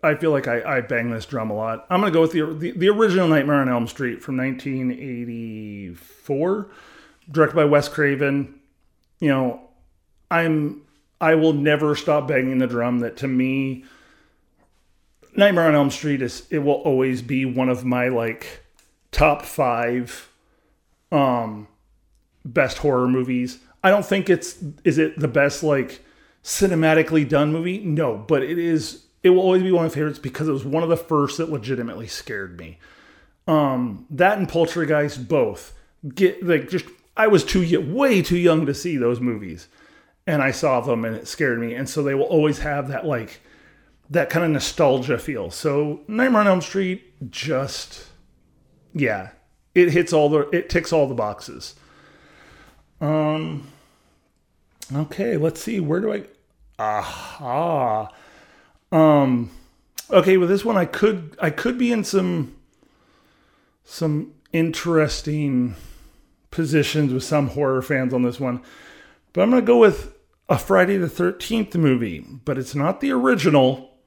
I 0.01 0.15
feel 0.15 0.31
like 0.31 0.47
I, 0.47 0.77
I 0.77 0.81
bang 0.81 1.11
this 1.11 1.27
drum 1.27 1.51
a 1.51 1.53
lot. 1.53 1.85
I'm 1.91 2.01
gonna 2.01 2.11
go 2.11 2.21
with 2.21 2.31
the, 2.31 2.51
the 2.51 2.71
the 2.71 2.89
original 2.89 3.27
Nightmare 3.27 3.57
on 3.57 3.69
Elm 3.69 3.87
Street 3.87 4.23
from 4.23 4.37
1984, 4.37 6.69
directed 7.31 7.55
by 7.55 7.65
Wes 7.65 7.89
Craven. 7.89 8.59
You 9.19 9.29
know, 9.29 9.61
I'm 10.29 10.81
I 11.21 11.35
will 11.35 11.53
never 11.53 11.95
stop 11.95 12.27
banging 12.27 12.57
the 12.57 12.67
drum 12.67 12.99
that 12.99 13.17
to 13.17 13.27
me, 13.27 13.85
Nightmare 15.35 15.67
on 15.67 15.75
Elm 15.75 15.89
Street 15.89 16.21
is 16.21 16.45
it 16.49 16.59
will 16.59 16.73
always 16.73 17.21
be 17.21 17.45
one 17.45 17.69
of 17.69 17.85
my 17.85 18.09
like 18.09 18.65
top 19.11 19.43
five 19.43 20.29
um 21.11 21.67
best 22.43 22.79
horror 22.79 23.07
movies. 23.07 23.59
I 23.83 23.89
don't 23.89 24.05
think 24.05 24.29
it's 24.29 24.57
is 24.83 24.97
it 24.97 25.17
the 25.17 25.27
best 25.27 25.63
like 25.63 26.03
cinematically 26.43 27.27
done 27.27 27.51
movie? 27.51 27.79
No, 27.79 28.17
but 28.17 28.43
it 28.43 28.59
is 28.59 29.05
it 29.23 29.29
will 29.29 29.39
always 29.39 29.63
be 29.63 29.71
one 29.71 29.85
of 29.85 29.91
my 29.91 29.95
favorites 29.95 30.19
because 30.19 30.47
it 30.47 30.51
was 30.51 30.65
one 30.65 30.83
of 30.83 30.89
the 30.89 30.97
first 30.97 31.37
that 31.37 31.49
legitimately 31.49 32.07
scared 32.07 32.59
me. 32.59 32.79
Um 33.47 34.05
that 34.09 34.37
and 34.37 34.49
Poltergeist 34.49 35.27
both 35.27 35.73
get 36.13 36.45
like 36.45 36.69
just 36.69 36.85
I 37.15 37.27
was 37.27 37.43
too 37.43 37.79
way 37.93 38.21
too 38.21 38.37
young 38.37 38.65
to 38.65 38.73
see 38.73 38.97
those 38.97 39.19
movies 39.19 39.67
and 40.25 40.41
I 40.41 40.51
saw 40.51 40.81
them 40.81 41.05
and 41.05 41.15
it 41.15 41.27
scared 41.27 41.59
me 41.59 41.73
and 41.75 41.87
so 41.87 42.01
they 42.01 42.15
will 42.15 42.23
always 42.23 42.59
have 42.59 42.87
that 42.87 43.05
like 43.05 43.41
that 44.09 44.29
kind 44.29 44.45
of 44.45 44.51
nostalgia 44.51 45.17
feel. 45.17 45.49
So 45.51 46.01
Nightmare 46.07 46.41
on 46.41 46.47
Elm 46.47 46.61
Street 46.61 47.31
just 47.31 48.07
yeah, 48.93 49.29
it 49.75 49.91
hits 49.91 50.13
all 50.13 50.29
the 50.29 50.49
it 50.49 50.69
ticks 50.69 50.93
all 50.93 51.07
the 51.07 51.15
boxes. 51.15 51.75
Um 53.01 53.67
Okay, 54.93 55.37
let's 55.37 55.61
see. 55.61 55.79
Where 55.79 55.99
do 55.99 56.13
I? 56.13 56.23
Aha. 56.77 58.11
Um. 58.91 59.49
Okay, 60.09 60.37
with 60.37 60.49
this 60.49 60.65
one, 60.65 60.77
I 60.77 60.85
could 60.85 61.37
I 61.41 61.49
could 61.49 61.77
be 61.77 61.91
in 61.91 62.03
some 62.03 62.55
some 63.83 64.33
interesting 64.51 65.75
positions 66.53 67.11
with 67.11 67.23
some 67.23 67.49
horror 67.49 67.81
fans 67.81 68.13
on 68.13 68.23
this 68.23 68.39
one, 68.39 68.61
but 69.33 69.41
I'm 69.41 69.49
gonna 69.49 69.61
go 69.61 69.77
with 69.77 70.15
a 70.47 70.57
Friday 70.57 70.97
the 70.97 71.09
Thirteenth 71.09 71.75
movie, 71.75 72.25
but 72.45 72.57
it's 72.57 72.75
not 72.75 73.01
the 73.01 73.11
original 73.11 73.97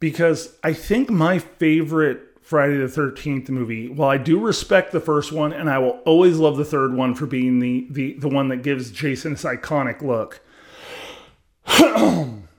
because 0.00 0.56
I 0.64 0.72
think 0.72 1.10
my 1.10 1.38
favorite 1.38 2.30
Friday 2.40 2.78
the 2.78 2.86
13th 2.86 3.48
movie, 3.50 3.88
while 3.88 4.08
I 4.08 4.16
do 4.16 4.40
respect 4.40 4.90
the 4.90 4.98
first 4.98 5.30
one 5.30 5.52
and 5.52 5.70
I 5.70 5.78
will 5.78 6.00
always 6.04 6.38
love 6.38 6.56
the 6.56 6.64
third 6.64 6.94
one 6.94 7.14
for 7.14 7.26
being 7.26 7.60
the 7.60 7.86
the, 7.90 8.14
the 8.14 8.28
one 8.28 8.48
that 8.48 8.64
gives 8.64 8.90
Jason 8.90 9.32
this 9.32 9.44
iconic 9.44 10.02
look. 10.02 10.40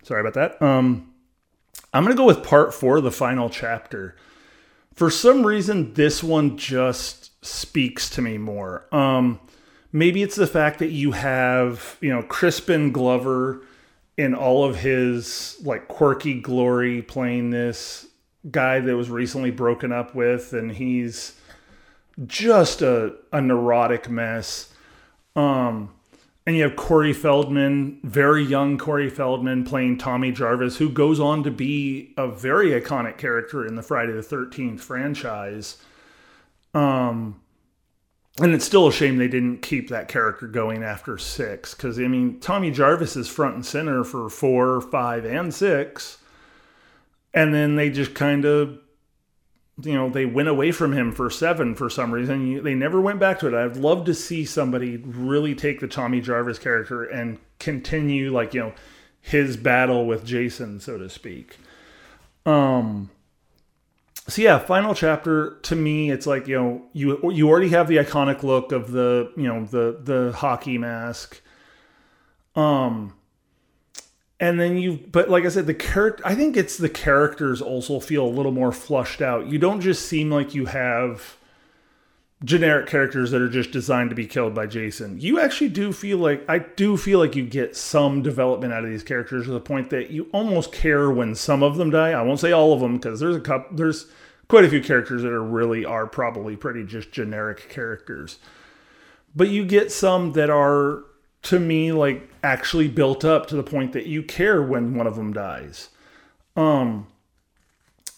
Sorry 0.03 0.21
about 0.21 0.35
that. 0.35 0.61
Um 0.61 1.11
I'm 1.93 2.05
going 2.05 2.15
to 2.15 2.17
go 2.17 2.25
with 2.25 2.41
part 2.41 2.73
4, 2.73 3.01
the 3.01 3.11
final 3.11 3.49
chapter. 3.49 4.15
For 4.93 5.09
some 5.09 5.45
reason 5.45 5.93
this 5.95 6.23
one 6.23 6.57
just 6.57 7.30
speaks 7.41 8.09
to 8.11 8.21
me 8.21 8.37
more. 8.37 8.85
Um 8.91 9.39
maybe 9.91 10.23
it's 10.23 10.35
the 10.35 10.47
fact 10.47 10.79
that 10.79 10.91
you 10.91 11.11
have, 11.11 11.97
you 12.01 12.09
know, 12.09 12.23
Crispin 12.23 12.91
Glover 12.91 13.61
in 14.17 14.35
all 14.35 14.63
of 14.63 14.77
his 14.77 15.59
like 15.63 15.87
quirky 15.87 16.39
glory 16.39 17.01
playing 17.01 17.49
this 17.49 18.07
guy 18.49 18.79
that 18.79 18.95
was 18.95 19.09
recently 19.09 19.51
broken 19.51 19.91
up 19.91 20.15
with, 20.15 20.53
and 20.53 20.71
he's 20.71 21.37
just 22.25 22.81
a, 22.81 23.15
a 23.31 23.41
neurotic 23.41 24.09
mess. 24.09 24.73
Um, 25.35 25.91
and 26.45 26.57
you 26.57 26.63
have 26.63 26.75
Corey 26.75 27.13
Feldman, 27.13 27.99
very 28.03 28.43
young 28.43 28.77
Corey 28.77 29.09
Feldman, 29.09 29.63
playing 29.63 29.99
Tommy 29.99 30.31
Jarvis, 30.31 30.77
who 30.77 30.89
goes 30.89 31.19
on 31.19 31.43
to 31.43 31.51
be 31.51 32.13
a 32.17 32.27
very 32.27 32.69
iconic 32.69 33.17
character 33.17 33.65
in 33.65 33.75
the 33.75 33.83
Friday 33.83 34.13
the 34.13 34.21
13th 34.21 34.79
franchise. 34.79 35.77
Um, 36.73 37.41
and 38.39 38.53
it's 38.53 38.65
still 38.65 38.87
a 38.87 38.91
shame 38.91 39.17
they 39.17 39.27
didn't 39.27 39.61
keep 39.61 39.89
that 39.89 40.07
character 40.07 40.47
going 40.47 40.83
after 40.83 41.17
six, 41.17 41.73
because 41.73 41.99
I 41.99 42.07
mean, 42.07 42.39
Tommy 42.39 42.71
Jarvis 42.71 43.15
is 43.15 43.27
front 43.27 43.55
and 43.55 43.65
center 43.65 44.03
for 44.03 44.29
four, 44.29 44.81
five, 44.81 45.25
and 45.25 45.53
six. 45.53 46.17
And 47.33 47.53
then 47.53 47.75
they 47.75 47.89
just 47.89 48.13
kind 48.13 48.45
of 48.45 48.79
you 49.85 49.93
know 49.93 50.09
they 50.09 50.25
went 50.25 50.49
away 50.49 50.71
from 50.71 50.93
him 50.93 51.11
for 51.11 51.29
seven 51.29 51.75
for 51.75 51.89
some 51.89 52.11
reason. 52.11 52.63
They 52.63 52.73
never 52.73 52.99
went 52.99 53.19
back 53.19 53.39
to 53.39 53.47
it. 53.47 53.53
I'd 53.53 53.77
love 53.77 54.05
to 54.05 54.13
see 54.13 54.45
somebody 54.45 54.97
really 54.97 55.55
take 55.55 55.79
the 55.79 55.87
tommy 55.87 56.21
jarvis 56.21 56.59
character 56.59 57.03
and 57.03 57.39
continue 57.59 58.31
like 58.31 58.53
you 58.53 58.61
know 58.61 58.73
his 59.21 59.55
battle 59.55 60.05
with 60.05 60.25
jason 60.25 60.79
so 60.79 60.97
to 60.97 61.09
speak. 61.09 61.57
Um 62.45 63.09
so 64.27 64.41
yeah 64.41 64.59
final 64.59 64.93
chapter 64.93 65.57
to 65.61 65.75
me 65.75 66.11
it's 66.11 66.27
like 66.27 66.47
you 66.47 66.55
know 66.55 66.81
you 66.93 67.31
you 67.31 67.49
already 67.49 67.69
have 67.69 67.87
the 67.87 67.97
iconic 67.97 68.43
look 68.43 68.71
of 68.71 68.91
the 68.91 69.31
you 69.35 69.47
know 69.47 69.65
the 69.65 69.99
the 70.03 70.31
hockey 70.33 70.77
mask. 70.77 71.41
Um 72.55 73.13
and 74.39 74.59
then 74.59 74.77
you 74.77 74.99
but 75.11 75.29
like 75.29 75.45
i 75.45 75.49
said 75.49 75.67
the 75.67 75.73
character 75.73 76.21
i 76.25 76.35
think 76.35 76.57
it's 76.57 76.77
the 76.77 76.89
characters 76.89 77.61
also 77.61 77.99
feel 77.99 78.25
a 78.25 78.27
little 78.27 78.51
more 78.51 78.71
flushed 78.71 79.21
out. 79.21 79.47
You 79.47 79.57
don't 79.59 79.81
just 79.81 80.05
seem 80.05 80.29
like 80.29 80.53
you 80.53 80.65
have 80.65 81.37
generic 82.43 82.87
characters 82.87 83.29
that 83.31 83.41
are 83.41 83.49
just 83.49 83.71
designed 83.71 84.09
to 84.09 84.15
be 84.15 84.25
killed 84.25 84.55
by 84.55 84.65
jason. 84.65 85.19
You 85.19 85.39
actually 85.39 85.69
do 85.69 85.93
feel 85.93 86.17
like 86.17 86.43
i 86.49 86.59
do 86.59 86.97
feel 86.97 87.19
like 87.19 87.35
you 87.35 87.45
get 87.45 87.75
some 87.75 88.21
development 88.21 88.73
out 88.73 88.83
of 88.83 88.89
these 88.89 89.03
characters 89.03 89.45
to 89.45 89.51
the 89.51 89.59
point 89.59 89.91
that 89.91 90.09
you 90.09 90.27
almost 90.33 90.71
care 90.71 91.11
when 91.11 91.35
some 91.35 91.61
of 91.61 91.77
them 91.77 91.91
die. 91.91 92.11
I 92.11 92.21
won't 92.23 92.39
say 92.39 92.51
all 92.51 92.73
of 92.73 92.79
them 92.79 92.95
because 92.95 93.19
there's 93.19 93.35
a 93.35 93.41
couple 93.41 93.75
there's 93.75 94.07
quite 94.47 94.65
a 94.65 94.69
few 94.69 94.81
characters 94.81 95.21
that 95.21 95.31
are 95.31 95.43
really 95.43 95.85
are 95.85 96.07
probably 96.07 96.55
pretty 96.55 96.83
just 96.83 97.11
generic 97.11 97.69
characters. 97.69 98.39
But 99.35 99.49
you 99.49 99.63
get 99.63 99.91
some 99.91 100.33
that 100.33 100.49
are 100.49 101.03
to 101.43 101.59
me 101.59 101.91
like 101.91 102.27
actually 102.43 102.87
built 102.87 103.23
up 103.23 103.47
to 103.47 103.55
the 103.55 103.63
point 103.63 103.93
that 103.93 104.07
you 104.07 104.23
care 104.23 104.61
when 104.61 104.95
one 104.95 105.07
of 105.07 105.15
them 105.15 105.31
dies. 105.31 105.89
Um 106.55 107.07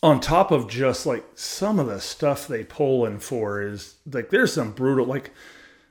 on 0.03 0.19
top 0.19 0.51
of 0.51 0.67
just 0.67 1.05
like 1.05 1.25
some 1.33 1.79
of 1.79 1.87
the 1.87 1.99
stuff 1.99 2.47
they 2.47 2.63
pull 2.63 3.05
in 3.05 3.17
for 3.19 3.61
is 3.61 3.95
like 4.11 4.29
there's 4.29 4.53
some 4.53 4.71
brutal 4.71 5.05
like 5.05 5.31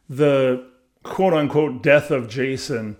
the 0.08 0.64
quote 1.02 1.32
unquote 1.32 1.82
death 1.82 2.10
of 2.10 2.28
Jason 2.28 2.96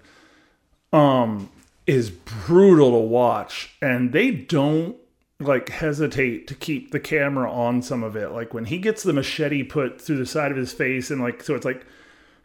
um 0.92 1.48
is 1.86 2.10
brutal 2.10 2.92
to 2.92 2.98
watch. 2.98 3.76
And 3.80 4.12
they 4.12 4.30
don't 4.30 4.96
like 5.38 5.68
hesitate 5.68 6.46
to 6.46 6.54
keep 6.54 6.92
the 6.92 7.00
camera 7.00 7.50
on 7.50 7.82
some 7.82 8.02
of 8.02 8.16
it. 8.16 8.30
Like 8.30 8.54
when 8.54 8.66
he 8.66 8.78
gets 8.78 9.02
the 9.02 9.12
machete 9.12 9.62
put 9.62 10.00
through 10.00 10.18
the 10.18 10.26
side 10.26 10.50
of 10.50 10.56
his 10.56 10.72
face 10.72 11.10
and 11.10 11.20
like 11.20 11.42
so 11.42 11.54
it's 11.54 11.64
like 11.64 11.84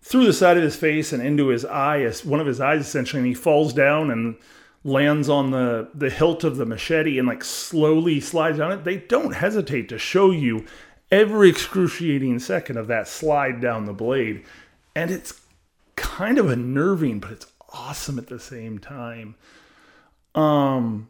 through 0.01 0.25
the 0.25 0.33
side 0.33 0.57
of 0.57 0.63
his 0.63 0.75
face 0.75 1.13
and 1.13 1.23
into 1.23 1.47
his 1.47 1.65
eye, 1.65 2.09
one 2.23 2.39
of 2.39 2.47
his 2.47 2.59
eyes 2.59 2.81
essentially, 2.81 3.19
and 3.19 3.27
he 3.27 3.33
falls 3.33 3.73
down 3.73 4.11
and 4.11 4.35
lands 4.87 5.27
on 5.27 5.51
the 5.51 5.89
the 5.93 6.09
hilt 6.09 6.45
of 6.45 6.55
the 6.55 6.65
machete 6.65 7.19
and 7.19 7.27
like 7.27 7.43
slowly 7.43 8.21
slides 8.21 8.57
down 8.57 8.71
it. 8.71 8.85
They 8.85 8.97
don't 8.97 9.35
hesitate 9.35 9.89
to 9.89 9.99
show 9.99 10.31
you 10.31 10.65
every 11.11 11.49
excruciating 11.49 12.39
second 12.39 12.77
of 12.77 12.87
that 12.87 13.07
slide 13.07 13.61
down 13.61 13.85
the 13.85 13.93
blade, 13.93 14.43
and 14.95 15.11
it's 15.11 15.41
kind 15.95 16.39
of 16.39 16.49
unnerving, 16.49 17.19
but 17.19 17.31
it's 17.31 17.47
awesome 17.73 18.17
at 18.17 18.27
the 18.27 18.39
same 18.39 18.79
time. 18.79 19.35
Um, 20.33 21.09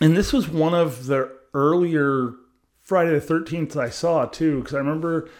and 0.00 0.16
this 0.16 0.32
was 0.32 0.48
one 0.48 0.74
of 0.74 1.06
the 1.06 1.30
earlier 1.54 2.34
Friday 2.82 3.12
the 3.12 3.20
Thirteenth 3.20 3.74
I 3.76 3.88
saw 3.88 4.26
too, 4.26 4.58
because 4.58 4.74
I 4.74 4.78
remember 4.78 5.30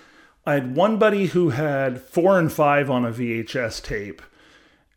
I 0.46 0.54
had 0.54 0.74
one 0.74 0.98
buddy 0.98 1.26
who 1.26 1.50
had 1.50 2.00
four 2.00 2.38
and 2.38 2.50
five 2.50 2.88
on 2.90 3.04
a 3.04 3.12
VHS 3.12 3.82
tape, 3.82 4.22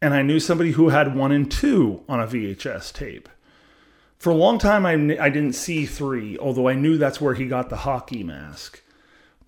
and 0.05 0.13
I 0.13 0.21
knew 0.21 0.39
somebody 0.39 0.73
who 0.73 0.89
had 0.89 1.15
one 1.15 1.31
and 1.31 1.51
two 1.51 2.03
on 2.07 2.19
a 2.19 2.27
VHS 2.27 2.93
tape. 2.93 3.27
For 4.19 4.29
a 4.29 4.35
long 4.35 4.59
time, 4.59 4.85
I, 4.85 4.93
I 5.19 5.29
didn't 5.29 5.53
see 5.53 5.87
three, 5.87 6.37
although 6.37 6.67
I 6.67 6.75
knew 6.75 6.95
that's 6.95 7.19
where 7.19 7.33
he 7.33 7.47
got 7.47 7.71
the 7.71 7.77
hockey 7.77 8.23
mask. 8.23 8.83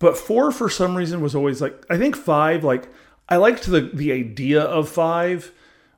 But 0.00 0.18
four, 0.18 0.50
for 0.50 0.68
some 0.68 0.96
reason, 0.96 1.20
was 1.20 1.36
always 1.36 1.60
like, 1.62 1.86
I 1.88 1.96
think 1.96 2.16
five, 2.16 2.64
like, 2.64 2.88
I 3.28 3.36
liked 3.36 3.66
the, 3.66 3.82
the 3.82 4.10
idea 4.10 4.60
of 4.60 4.88
five, 4.88 5.52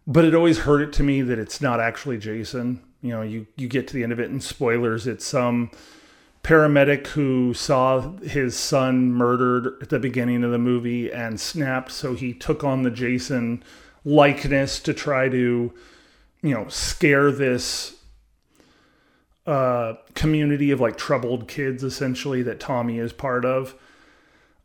but 0.06 0.26
it 0.26 0.34
always 0.34 0.58
hurt 0.58 0.82
it 0.82 0.92
to 0.94 1.02
me 1.02 1.22
that 1.22 1.38
it's 1.38 1.62
not 1.62 1.80
actually 1.80 2.18
Jason. 2.18 2.82
You 3.00 3.12
know, 3.12 3.22
you, 3.22 3.46
you 3.56 3.66
get 3.66 3.88
to 3.88 3.94
the 3.94 4.02
end 4.02 4.12
of 4.12 4.20
it, 4.20 4.28
and 4.28 4.42
spoilers, 4.42 5.06
it's 5.06 5.24
some. 5.24 5.70
Paramedic 6.42 7.06
who 7.08 7.54
saw 7.54 8.12
his 8.18 8.58
son 8.58 9.10
murdered 9.10 9.78
at 9.82 9.88
the 9.88 9.98
beginning 9.98 10.44
of 10.44 10.50
the 10.50 10.58
movie 10.58 11.10
and 11.12 11.38
snapped 11.38 11.92
so 11.92 12.14
he 12.14 12.32
took 12.32 12.64
on 12.64 12.82
the 12.82 12.90
Jason 12.90 13.62
likeness 14.04 14.80
to 14.80 14.94
try 14.94 15.28
to 15.28 15.72
you 16.42 16.54
know 16.54 16.66
scare 16.68 17.30
this 17.30 17.96
uh, 19.46 19.94
community 20.14 20.70
of 20.70 20.80
like 20.80 20.96
troubled 20.96 21.48
kids 21.48 21.82
essentially 21.82 22.42
that 22.42 22.60
Tommy 22.60 22.98
is 22.98 23.12
part 23.12 23.44
of. 23.44 23.74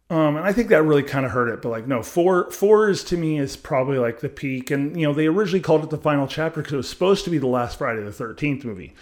Um, 0.09 0.37
and 0.37 0.45
I 0.45 0.53
think 0.53 0.69
that 0.69 0.83
really 0.83 1.01
kind 1.01 1.25
of 1.25 1.31
hurt 1.31 1.49
it. 1.49 1.61
But 1.63 1.69
like, 1.69 1.87
no, 1.87 2.03
four 2.03 2.51
four 2.51 2.89
is 2.89 3.03
to 3.05 3.17
me 3.17 3.39
is 3.39 3.57
probably 3.57 3.97
like 3.97 4.19
the 4.19 4.29
peak. 4.29 4.69
And 4.69 4.99
you 4.99 5.07
know, 5.07 5.13
they 5.13 5.25
originally 5.25 5.61
called 5.61 5.83
it 5.83 5.89
the 5.89 5.97
final 5.97 6.27
chapter 6.27 6.61
because 6.61 6.73
it 6.73 6.77
was 6.77 6.89
supposed 6.89 7.25
to 7.25 7.31
be 7.31 7.39
the 7.39 7.47
last 7.47 7.77
Friday 7.77 8.03
the 8.03 8.11
Thirteenth 8.11 8.63
movie. 8.63 8.93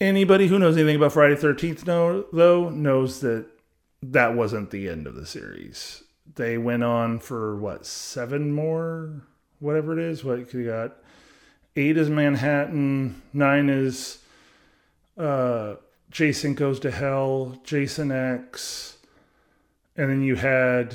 Anybody 0.00 0.46
who 0.46 0.58
knows 0.58 0.76
anything 0.76 0.96
about 0.96 1.12
Friday 1.12 1.34
the 1.34 1.40
Thirteenth, 1.40 1.86
know 1.86 2.24
though 2.32 2.70
knows 2.70 3.20
that 3.20 3.46
that 4.02 4.34
wasn't 4.34 4.70
the 4.70 4.88
end 4.88 5.06
of 5.06 5.14
the 5.14 5.26
series. 5.26 6.02
They 6.34 6.56
went 6.56 6.84
on 6.84 7.18
for 7.18 7.56
what 7.56 7.84
seven 7.84 8.52
more, 8.52 9.26
whatever 9.60 9.98
it 9.98 9.98
is. 9.98 10.24
What 10.24 10.52
you 10.52 10.66
got? 10.66 10.96
Eight 11.76 11.96
is 11.96 12.08
Manhattan. 12.08 13.22
Nine 13.32 13.68
is 13.68 14.18
uh, 15.18 15.74
Jason 16.10 16.54
Goes 16.54 16.80
to 16.80 16.90
Hell. 16.90 17.60
Jason 17.64 18.10
X, 18.10 18.96
and 19.96 20.10
then 20.10 20.22
you 20.22 20.36
had 20.36 20.94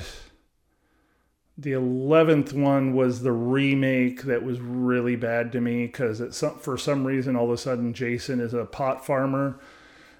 the 1.58 1.72
11th 1.72 2.52
one 2.52 2.94
was 2.94 3.22
the 3.22 3.32
remake 3.32 4.22
that 4.22 4.42
was 4.42 4.58
really 4.58 5.16
bad 5.16 5.52
to 5.52 5.60
me 5.60 5.86
because 5.86 6.22
some, 6.34 6.58
for 6.58 6.78
some 6.78 7.06
reason 7.06 7.36
all 7.36 7.44
of 7.44 7.50
a 7.50 7.58
sudden 7.58 7.92
Jason 7.92 8.40
is 8.40 8.54
a 8.54 8.64
pot 8.64 9.04
farmer. 9.04 9.60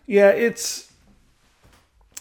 Yeah, 0.06 0.28
it's 0.28 0.92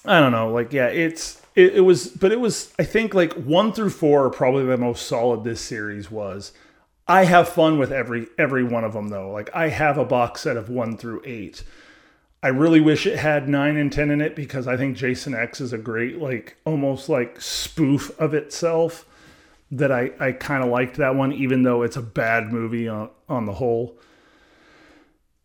I 0.06 0.20
don't 0.20 0.32
know, 0.32 0.52
like 0.52 0.74
yeah, 0.74 0.88
it's 0.88 1.41
it, 1.56 1.76
it 1.76 1.82
was 1.82 2.08
but 2.08 2.32
it 2.32 2.40
was 2.40 2.74
I 2.80 2.84
think 2.84 3.14
like 3.14 3.34
1 3.34 3.74
through 3.74 3.90
4 3.90 4.26
are 4.26 4.30
probably 4.30 4.66
the 4.66 4.78
most 4.78 5.08
solid 5.08 5.44
this 5.44 5.62
series 5.62 6.10
was. 6.10 6.54
I 7.08 7.26
have 7.26 7.50
fun 7.50 7.78
with 7.78 7.92
every 7.92 8.28
every 8.38 8.64
one 8.64 8.84
of 8.84 8.94
them 8.94 9.10
though. 9.10 9.32
Like 9.32 9.50
I 9.54 9.70
have 9.70 9.98
a 9.98 10.06
box 10.06 10.42
set 10.42 10.58
of 10.58 10.70
1 10.70 10.98
through 10.98 11.22
8. 11.26 11.64
I 12.44 12.48
really 12.48 12.82
wish 12.82 13.06
it 13.06 13.20
had 13.20 13.48
9 13.48 13.78
and 13.78 13.92
10 13.92 14.10
in 14.10 14.20
it 14.20 14.36
because 14.36 14.68
I 14.68 14.76
think 14.76 14.98
Jason 14.98 15.36
X 15.36 15.62
is 15.62 15.74
a 15.74 15.78
great, 15.78 16.18
like, 16.18 16.58
almost 16.66 17.08
like 17.08 17.40
spoof 17.40 18.20
of 18.20 18.34
itself. 18.34 19.06
That 19.74 19.92
I, 19.92 20.12
I 20.20 20.32
kind 20.34 20.64
of 20.64 20.70
liked 20.70 20.98
that 20.98 21.16
one, 21.16 21.32
even 21.32 21.64
though 21.64 21.84
it's 21.84 21.96
a 21.96 22.02
bad 22.02 22.52
movie 22.52 22.90
on, 22.90 23.10
on 23.30 23.46
the 23.46 23.54
whole. 23.54 23.98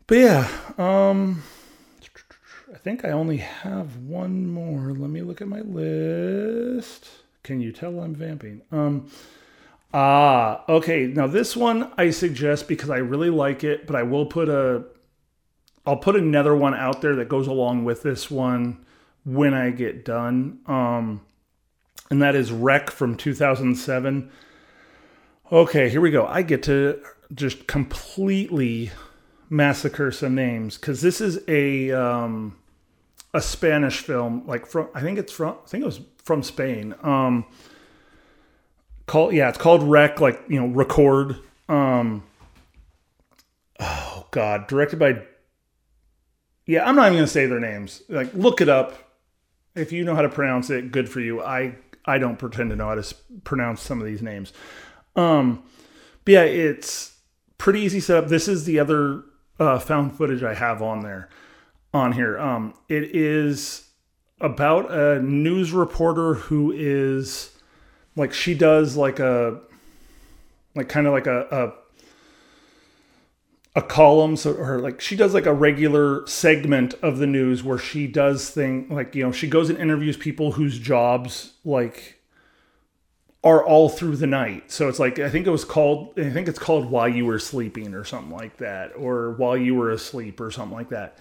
But 0.09 0.19
yeah, 0.19 0.49
um, 0.79 1.45
think 2.87 3.05
I 3.05 3.11
only 3.11 3.39
have 3.39 3.97
one 3.97 4.47
more. 4.47 4.93
Let 4.93 5.11
me 5.11 5.21
look 5.21 5.41
at 5.41 5.49
my 5.49 5.61
list. 5.63 7.09
Can 7.43 7.61
you 7.61 7.73
tell 7.73 7.99
I'm 7.99 8.15
vamping? 8.15 8.63
Um, 8.71 9.11
ah, 9.93 10.63
okay. 10.69 11.09
Now 11.09 11.27
this 11.27 11.57
one 11.57 11.91
I 11.99 12.11
suggest 12.11 12.69
because 12.69 12.89
I 12.89 12.99
really 12.99 13.29
like 13.29 13.65
it, 13.65 13.89
but 13.89 13.97
I 13.97 14.05
will 14.05 14.25
put 14.25 14.49
a 14.49 14.85
I'll 15.85 15.97
put 15.97 16.15
another 16.15 16.55
one 16.55 16.75
out 16.75 17.01
there 17.01 17.17
that 17.17 17.29
goes 17.29 17.49
along 17.49 17.85
with 17.85 18.05
this 18.05 18.31
one 18.31 18.87
when 19.25 19.53
I 19.53 19.71
get 19.71 20.05
done. 20.05 20.61
Um, 20.67 21.23
and 22.09 22.23
that 22.23 22.37
is 22.37 22.53
Rec 22.53 22.93
from 22.93 23.17
2007. 23.17 24.31
Okay, 25.51 25.89
here 25.89 26.01
we 26.01 26.13
go. 26.13 26.25
I 26.25 26.43
get 26.43 26.63
to 26.65 27.03
just 27.35 27.67
completely 27.67 28.93
massacre 29.51 30.13
some 30.13 30.37
names 30.37 30.79
because 30.79 31.01
this 31.01 31.21
is 31.21 31.41
a 31.49 31.91
um, 31.91 32.57
a 33.37 33.41
Spanish 33.41 34.01
film, 34.01 34.47
like 34.47 34.67
from 34.67 34.89
I 34.95 35.01
think 35.01 35.19
it's 35.19 35.33
from 35.33 35.57
I 35.65 35.69
think 35.69 35.83
it 35.83 35.87
was 35.87 36.01
from 36.25 36.43
Spain. 36.43 36.95
Um, 37.03 37.45
called 39.07 39.35
yeah, 39.35 39.49
it's 39.49 39.59
called 39.59 39.83
Rec, 39.83 40.21
like 40.21 40.41
you 40.49 40.61
know, 40.61 40.67
record. 40.67 41.37
Um, 41.69 42.25
oh 43.79 44.27
God, 44.31 44.67
directed 44.67 44.99
by 44.99 45.23
yeah, 46.67 46.89
I'm 46.89 46.97
not 46.97 47.07
even 47.07 47.19
gonna 47.19 47.27
say 47.27 47.47
their 47.47 47.61
names. 47.61 48.03
Like, 48.09 48.33
look 48.35 48.61
it 48.61 48.69
up. 48.69 48.95
If 49.75 49.93
you 49.93 50.05
know 50.05 50.15
how 50.15 50.23
to 50.23 50.29
pronounce 50.29 50.71
it, 50.71 50.91
good 50.91 51.09
for 51.09 51.21
you. 51.21 51.43
I 51.43 51.77
I 52.05 52.19
don't 52.19 52.39
pretend 52.39 52.71
to 52.71 52.77
know 52.77 52.89
how 52.89 52.95
to 52.95 53.15
pronounce 53.45 53.83
some 53.83 54.01
of 54.01 54.07
these 54.07 54.23
names. 54.23 54.53
Um, 55.15 55.63
but 56.25 56.33
yeah, 56.33 56.43
it's 56.43 57.17
pretty 57.59 57.81
easy 57.81 58.01
setup. 58.01 58.29
This 58.29 58.49
is 58.49 58.65
the 58.65 58.79
other 58.79 59.25
uh, 59.59 59.79
found 59.79 60.17
footage 60.17 60.43
I 60.43 60.55
have 60.55 60.83
on 60.83 61.01
there, 61.01 61.29
on 61.97 62.13
here. 62.13 62.39
Um, 62.39 62.75
it 62.89 63.17
is 63.17 63.87
about 64.41 64.93
a 64.93 65.21
news 65.21 65.73
reporter 65.73 66.35
who 66.35 66.73
is 66.73 67.57
like 68.15 68.33
she 68.33 68.55
does 68.55 68.97
like 68.97 69.19
a 69.19 69.61
like 70.75 70.89
kind 70.89 71.07
of 71.07 71.13
like 71.13 71.27
a, 71.27 71.47
a 71.51 73.81
a 73.81 73.83
column 73.83 74.37
so 74.37 74.55
or 74.55 74.79
like 74.79 75.01
she 75.01 75.17
does 75.17 75.35
like 75.35 75.47
a 75.47 75.53
regular 75.53 76.27
segment 76.27 76.95
of 77.03 77.19
the 77.19 77.27
news 77.27 77.63
where 77.63 77.79
she 77.79 78.07
does 78.07 78.51
thing 78.51 78.89
like 78.89 79.15
you 79.15 79.23
know 79.23 79.33
she 79.33 79.47
goes 79.47 79.69
and 79.69 79.79
interviews 79.79 80.17
people 80.17 80.53
whose 80.53 80.79
jobs 80.79 81.53
like 81.65 82.21
are 83.45 83.65
all 83.65 83.91
through 83.91 84.17
the 84.17 84.27
night 84.27 84.71
so 84.71 84.89
it's 84.89 84.99
like 84.99 85.19
i 85.19 85.29
think 85.29 85.47
it 85.47 85.51
was 85.51 85.65
called 85.65 86.19
i 86.19 86.31
think 86.31 86.49
it's 86.49 86.59
called 86.59 86.91
while 86.91 87.09
you 87.09 87.27
were 87.27 87.39
sleeping 87.39 87.93
or 87.93 88.03
something 88.03 88.35
like 88.35 88.57
that 88.57 88.93
or 88.97 89.33
while 89.33 89.57
you 89.57 89.75
were 89.75 89.91
asleep 89.91 90.41
or 90.41 90.51
something 90.51 90.77
like 90.77 90.89
that 90.89 91.19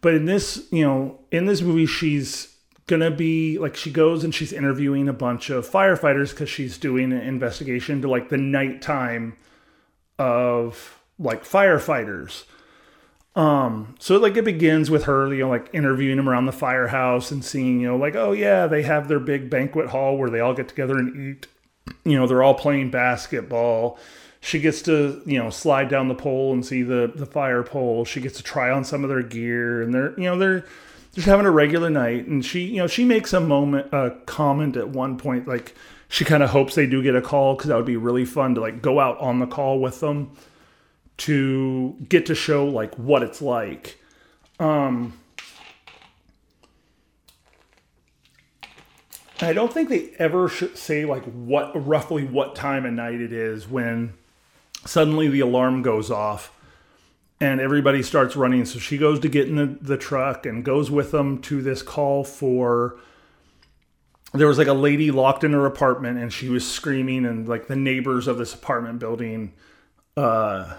but 0.00 0.14
in 0.14 0.24
this 0.24 0.66
you 0.70 0.84
know 0.84 1.18
in 1.30 1.46
this 1.46 1.60
movie 1.60 1.86
she's 1.86 2.56
gonna 2.86 3.10
be 3.10 3.56
like 3.58 3.76
she 3.76 3.90
goes 3.90 4.24
and 4.24 4.34
she's 4.34 4.52
interviewing 4.52 5.08
a 5.08 5.12
bunch 5.12 5.48
of 5.48 5.68
firefighters 5.68 6.30
because 6.30 6.50
she's 6.50 6.76
doing 6.76 7.12
an 7.12 7.20
investigation 7.20 8.02
to 8.02 8.10
like 8.10 8.28
the 8.30 8.36
nighttime 8.36 9.36
of 10.18 11.00
like 11.18 11.44
firefighters. 11.44 12.44
Um, 13.36 13.94
so 14.00 14.16
like 14.16 14.36
it 14.36 14.44
begins 14.44 14.90
with 14.90 15.04
her, 15.04 15.32
you 15.32 15.44
know, 15.44 15.48
like 15.48 15.70
interviewing 15.72 16.16
them 16.16 16.28
around 16.28 16.46
the 16.46 16.52
firehouse 16.52 17.30
and 17.30 17.44
seeing, 17.44 17.80
you 17.80 17.88
know, 17.88 17.96
like, 17.96 18.16
oh 18.16 18.32
yeah, 18.32 18.66
they 18.66 18.82
have 18.82 19.06
their 19.06 19.20
big 19.20 19.48
banquet 19.48 19.90
hall 19.90 20.16
where 20.16 20.30
they 20.30 20.40
all 20.40 20.54
get 20.54 20.68
together 20.68 20.98
and 20.98 21.36
eat. 21.36 21.46
You 22.04 22.18
know, 22.18 22.26
they're 22.26 22.42
all 22.42 22.54
playing 22.54 22.90
basketball. 22.90 23.98
She 24.40 24.58
gets 24.58 24.82
to, 24.82 25.22
you 25.26 25.38
know, 25.38 25.50
slide 25.50 25.88
down 25.88 26.08
the 26.08 26.14
pole 26.14 26.52
and 26.52 26.64
see 26.64 26.82
the 26.82 27.12
the 27.14 27.26
fire 27.26 27.62
pole. 27.62 28.04
She 28.04 28.20
gets 28.20 28.36
to 28.38 28.42
try 28.42 28.70
on 28.70 28.84
some 28.84 29.04
of 29.04 29.10
their 29.10 29.22
gear 29.22 29.82
and 29.82 29.92
they're, 29.92 30.18
you 30.18 30.24
know, 30.24 30.38
they're 30.38 30.64
just 31.14 31.26
having 31.26 31.46
a 31.46 31.50
regular 31.50 31.90
night. 31.90 32.26
And 32.26 32.44
she, 32.44 32.62
you 32.62 32.76
know, 32.76 32.86
she 32.86 33.04
makes 33.04 33.32
a 33.32 33.40
moment, 33.40 33.92
a 33.92 34.16
comment 34.26 34.76
at 34.76 34.88
one 34.88 35.18
point, 35.18 35.46
like 35.46 35.74
she 36.08 36.24
kind 36.24 36.42
of 36.42 36.50
hopes 36.50 36.74
they 36.74 36.86
do 36.86 37.02
get 37.02 37.14
a 37.14 37.22
call 37.22 37.54
because 37.54 37.68
that 37.68 37.76
would 37.76 37.86
be 37.86 37.96
really 37.96 38.24
fun 38.24 38.54
to 38.54 38.60
like 38.60 38.82
go 38.82 38.98
out 38.98 39.18
on 39.18 39.38
the 39.38 39.46
call 39.46 39.78
with 39.78 40.00
them 40.00 40.32
to 41.18 41.96
get 42.08 42.26
to 42.26 42.34
show 42.34 42.66
like 42.66 42.94
what 42.96 43.22
it's 43.22 43.42
like. 43.42 44.00
Um, 44.58 45.18
I 49.42 49.52
don't 49.52 49.72
think 49.72 49.88
they 49.88 50.10
ever 50.18 50.48
say 50.48 51.04
like 51.04 51.24
what 51.24 51.72
roughly 51.86 52.24
what 52.24 52.56
time 52.56 52.84
of 52.84 52.92
night 52.92 53.20
it 53.20 53.32
is 53.32 53.68
when 53.68 54.14
suddenly 54.84 55.28
the 55.28 55.40
alarm 55.40 55.82
goes 55.82 56.10
off 56.10 56.52
and 57.40 57.60
everybody 57.60 58.02
starts 58.02 58.36
running. 58.36 58.64
So 58.64 58.78
she 58.78 58.98
goes 58.98 59.20
to 59.20 59.28
get 59.28 59.48
in 59.48 59.56
the, 59.56 59.66
the 59.80 59.96
truck 59.96 60.46
and 60.46 60.64
goes 60.64 60.90
with 60.90 61.10
them 61.10 61.40
to 61.42 61.62
this 61.62 61.82
call 61.82 62.24
for. 62.24 62.98
There 64.32 64.46
was 64.46 64.58
like 64.58 64.68
a 64.68 64.72
lady 64.72 65.10
locked 65.10 65.42
in 65.42 65.52
her 65.54 65.66
apartment 65.66 66.18
and 66.18 66.32
she 66.32 66.48
was 66.48 66.70
screaming, 66.70 67.26
and 67.26 67.48
like 67.48 67.66
the 67.66 67.74
neighbors 67.74 68.28
of 68.28 68.38
this 68.38 68.54
apartment 68.54 69.00
building 69.00 69.52
uh, 70.16 70.76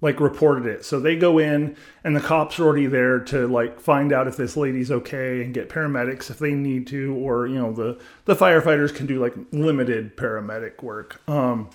like 0.00 0.20
reported 0.20 0.66
it. 0.66 0.84
So 0.84 1.00
they 1.00 1.16
go 1.16 1.38
in 1.38 1.76
and 2.04 2.14
the 2.14 2.20
cops 2.20 2.60
are 2.60 2.64
already 2.64 2.86
there 2.86 3.18
to 3.20 3.48
like 3.48 3.80
find 3.80 4.12
out 4.12 4.28
if 4.28 4.36
this 4.36 4.56
lady's 4.56 4.90
okay 4.90 5.42
and 5.42 5.52
get 5.52 5.68
paramedics 5.68 6.30
if 6.30 6.38
they 6.38 6.52
need 6.52 6.86
to 6.88 7.14
or 7.16 7.46
you 7.46 7.58
know 7.58 7.72
the 7.72 8.00
the 8.24 8.36
firefighters 8.36 8.94
can 8.94 9.06
do 9.06 9.20
like 9.20 9.34
limited 9.50 10.16
paramedic 10.16 10.82
work. 10.82 11.20
Um 11.28 11.70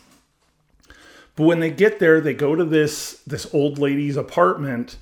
but 1.35 1.43
when 1.43 1.59
they 1.59 1.71
get 1.71 1.99
there 1.99 2.21
they 2.21 2.33
go 2.33 2.55
to 2.55 2.65
this 2.65 3.21
this 3.25 3.51
old 3.53 3.77
lady's 3.77 4.17
apartment 4.17 4.97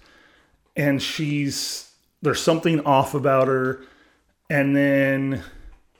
and 0.76 1.02
she's 1.02 1.92
there's 2.22 2.42
something 2.42 2.80
off 2.82 3.14
about 3.14 3.48
her 3.48 3.84
and 4.50 4.76
then 4.76 5.42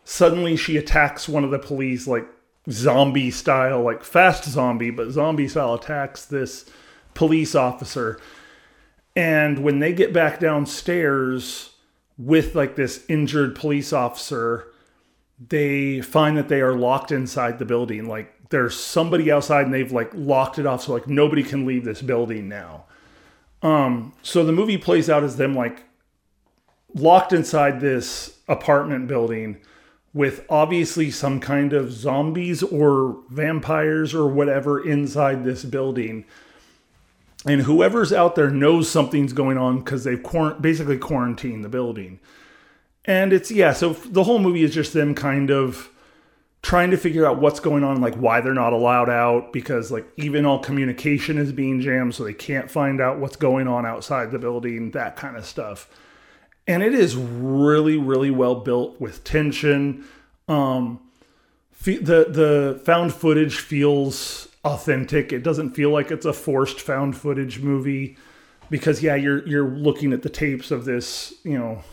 suddenly 0.04 0.56
she 0.56 0.78
attacks 0.78 1.28
one 1.28 1.44
of 1.44 1.52
the 1.52 1.60
police 1.60 2.08
like 2.08 2.28
zombie 2.70 3.32
style 3.32 3.82
like 3.82 4.04
fast 4.04 4.44
zombie 4.46 4.92
but 4.92 5.10
zombie 5.12 5.48
style 5.48 5.74
attacks 5.74 6.26
this 6.26 6.70
police 7.14 7.56
officer. 7.56 8.20
And 9.16 9.60
when 9.60 9.80
they 9.80 9.94
get 9.94 10.14
back 10.14 10.40
downstairs 10.40 11.74
with 12.18 12.56
like 12.56 12.76
this 12.76 13.04
injured 13.10 13.56
police 13.56 13.92
officer, 13.92 14.68
they 15.50 16.02
find 16.02 16.38
that 16.38 16.50
they 16.50 16.62
are 16.62 16.76
locked 16.76 17.12
inside 17.12 17.60
the 17.60 17.66
building. 17.66 18.08
Like 18.08 18.34
there's 18.52 18.80
somebody 18.80 19.32
outside 19.32 19.66
and 19.66 19.74
they've 19.74 19.92
like 19.92 20.12
locked 20.14 20.60
it 20.60 20.66
off 20.66 20.84
so 20.84 20.94
like 20.94 21.08
nobody 21.08 21.44
can 21.44 21.66
leave 21.66 21.84
this 21.84 22.02
building 22.02 22.48
now. 22.48 22.86
Um 23.62 24.14
so 24.22 24.44
the 24.44 24.52
movie 24.52 24.78
plays 24.78 25.10
out 25.10 25.24
as 25.24 25.38
them 25.38 25.56
like 25.56 25.84
locked 26.94 27.34
inside 27.34 27.80
this 27.80 28.40
apartment 28.48 29.08
building 29.08 29.58
with 30.14 30.46
obviously 30.50 31.10
some 31.10 31.40
kind 31.40 31.72
of 31.72 31.92
zombies 31.92 32.62
or 32.62 33.18
vampires 33.30 34.14
or 34.14 34.28
whatever 34.28 34.86
inside 34.86 35.46
this 35.46 35.64
building 35.64 36.26
and 37.46 37.62
whoever's 37.62 38.14
out 38.14 38.36
there 38.36 38.52
knows 38.52 38.90
something's 38.90 39.34
going 39.34 39.58
on 39.58 39.80
because 39.80 40.04
they've 40.04 40.24
basically 40.62 40.98
quarantined 40.98 41.64
the 41.64 41.70
building. 41.70 42.20
And 43.06 43.34
it's 43.34 43.50
yeah, 43.50 43.74
so 43.74 43.94
the 43.94 44.24
whole 44.24 44.38
movie 44.38 44.64
is 44.64 44.74
just 44.74 44.94
them 44.94 45.16
kind 45.16 45.50
of 45.50 45.90
trying 46.62 46.92
to 46.92 46.98
figure 46.98 47.26
out 47.26 47.42
what's 47.42 47.60
going 47.60 47.84
on, 47.84 48.02
like 48.02 48.16
why 48.16 48.40
they're 48.40 48.54
not 48.54 48.74
allowed 48.74 49.10
out, 49.10 49.52
because 49.52 49.92
like 49.92 50.08
even 50.18 50.46
all 50.46 50.60
communication 50.60 51.38
is 51.38 51.52
being 51.52 51.82
jammed, 51.82 52.14
so 52.14 52.24
they 52.24 52.34
can't 52.34 52.70
find 52.70 53.02
out 53.02 53.20
what's 53.20 53.36
going 53.36 53.68
on 53.68 53.86
outside 53.86 54.32
the 54.32 54.40
building, 54.40 54.92
that 54.92 55.16
kind 55.16 55.36
of 55.36 55.46
stuff. 55.46 55.90
And 56.68 56.84
it 56.84 56.94
is 56.94 57.16
really, 57.16 57.98
really 57.98 58.30
well 58.30 58.56
built 58.56 59.02
with 59.02 59.24
tension. 59.24 60.06
Um, 60.48 61.00
the 61.84 62.28
the 62.30 62.82
found 62.86 63.14
footage 63.14 63.58
feels 63.58 64.48
authentic. 64.64 65.34
It 65.34 65.42
doesn't 65.42 65.72
feel 65.72 65.90
like 65.90 66.12
it's 66.12 66.26
a 66.26 66.34
forced 66.34 66.80
found 66.80 67.18
footage 67.18 67.60
movie 67.60 68.18
because 68.70 69.02
yeah, 69.02 69.16
you're 69.16 69.48
you're 69.48 69.68
looking 69.68 70.14
at 70.14 70.22
the 70.22 70.30
tapes 70.30 70.70
of 70.70 70.86
this, 70.86 71.34
you 71.44 71.58
know, 71.58 71.84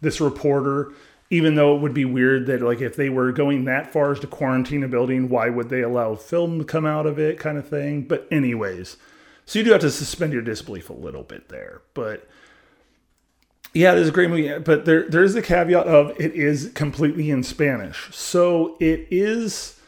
this 0.00 0.20
reporter 0.20 0.92
even 1.34 1.56
though 1.56 1.74
it 1.74 1.80
would 1.80 1.92
be 1.92 2.04
weird 2.04 2.46
that 2.46 2.62
like 2.62 2.80
if 2.80 2.94
they 2.94 3.08
were 3.08 3.32
going 3.32 3.64
that 3.64 3.92
far 3.92 4.12
as 4.12 4.20
to 4.20 4.26
quarantine 4.28 4.84
a 4.84 4.88
building, 4.88 5.28
why 5.28 5.48
would 5.48 5.68
they 5.68 5.82
allow 5.82 6.14
film 6.14 6.60
to 6.60 6.64
come 6.64 6.86
out 6.86 7.06
of 7.06 7.18
it 7.18 7.40
kind 7.40 7.58
of 7.58 7.66
thing? 7.66 8.02
But 8.02 8.28
anyways, 8.30 8.96
so 9.44 9.58
you 9.58 9.64
do 9.64 9.72
have 9.72 9.80
to 9.80 9.90
suspend 9.90 10.32
your 10.32 10.42
disbelief 10.42 10.90
a 10.90 10.92
little 10.92 11.24
bit 11.24 11.48
there. 11.48 11.82
But 11.92 12.28
yeah, 13.72 13.90
it 13.94 13.98
is 13.98 14.10
a 14.10 14.12
great 14.12 14.30
movie. 14.30 14.56
But 14.60 14.84
there 14.84 15.08
there 15.10 15.24
is 15.24 15.34
the 15.34 15.42
caveat 15.42 15.88
of 15.88 16.12
it 16.20 16.34
is 16.34 16.70
completely 16.76 17.32
in 17.32 17.42
Spanish. 17.42 18.14
So 18.14 18.76
it 18.78 19.08
is 19.10 19.80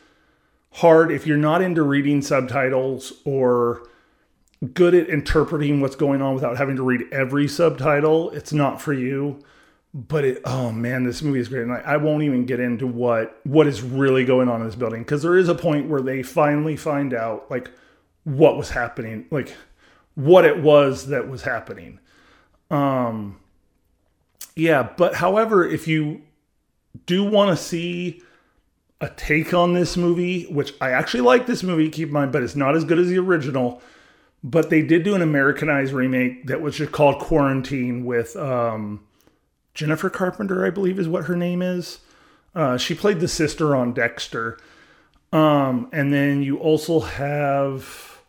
hard 0.73 1.13
if 1.13 1.29
you're 1.29 1.37
not 1.37 1.63
into 1.63 1.85
reading 1.85 2.23
subtitles 2.23 3.13
or 3.25 3.87
good 4.75 4.97
at 4.97 5.09
interpreting 5.09 5.81
what's 5.81 5.95
going 5.95 6.21
on 6.21 6.35
without 6.35 6.57
having 6.57 6.75
to 6.75 6.83
read 6.83 7.03
every 7.13 7.47
subtitle. 7.47 8.31
It's 8.31 8.53
not 8.53 8.83
for 8.83 8.93
you. 8.93 9.45
But 9.97 10.27
it, 10.27 10.43
oh 10.45 10.73
man, 10.73 11.05
this 11.05 11.23
movie 11.23 11.41
is 11.41 11.49
great. 11.49 11.63
And 11.63 11.73
I, 11.73 11.79
I 11.79 11.97
won't 11.97 12.23
even 12.23 12.45
get 12.45 12.61
into 12.61 12.87
what 12.87 13.41
what 13.45 13.67
is 13.67 13.81
really 13.81 14.27
going 14.27 14.47
on 14.47 14.61
in 14.61 14.67
this 14.67 14.77
building 14.77 15.01
because 15.03 15.23
there 15.23 15.39
is 15.39 15.49
a 15.49 15.55
point 15.55 15.89
where 15.89 16.03
they 16.03 16.23
finally 16.23 16.77
find 16.77 17.15
out 17.15 17.51
like 17.51 17.71
what 18.25 18.59
was 18.59 18.69
happening, 18.69 19.25
like 19.31 19.57
what 20.15 20.45
it 20.45 20.63
was 20.63 21.07
that 21.07 21.31
was 21.31 21.43
happening. 21.43 21.99
Um, 22.71 23.41
yeah, 24.55 24.83
but 24.83 25.15
however, 25.15 25.67
if 25.67 25.89
you 25.89 26.21
do 27.07 27.25
want 27.25 27.57
to 27.57 27.63
see 27.63 28.21
a 29.01 29.09
take 29.09 29.55
on 29.55 29.73
this 29.73 29.97
movie, 29.97 30.45
which 30.45 30.75
I 30.79 30.91
actually 30.91 31.23
like 31.23 31.47
this 31.47 31.63
movie, 31.63 31.89
keep 31.89 32.09
in 32.09 32.15
mind, 32.15 32.33
but 32.33 32.43
it's 32.43 32.57
not 32.57 32.77
as 32.77 32.85
good 32.85 32.99
as 32.99 33.09
the 33.09 33.19
original. 33.19 33.81
But 34.45 34.69
they 34.69 34.83
did 34.83 35.05
do 35.05 35.15
an 35.15 35.23
Americanized 35.23 35.95
remake 35.95 36.49
that 36.49 36.61
was 36.61 36.77
just 36.77 36.93
called 36.93 37.19
Quarantine 37.19 38.05
with 38.05 38.37
um, 38.37 39.01
Jennifer 39.77 40.11
Carpenter, 40.11 40.65
I 40.65 40.71
believe 40.71 40.99
is 40.99 41.07
what 41.07 41.27
her 41.27 41.37
name 41.37 41.63
is. 41.63 42.01
Uh, 42.55 42.79
she 42.79 42.95
played 42.95 43.21
the 43.21 43.29
sister 43.29 43.77
on 43.77 43.93
Dexter. 43.93 44.59
Um, 45.33 45.89
and 45.93 46.13
then 46.13 46.43
you 46.43 46.57
also 46.57 47.01
have 47.01 48.23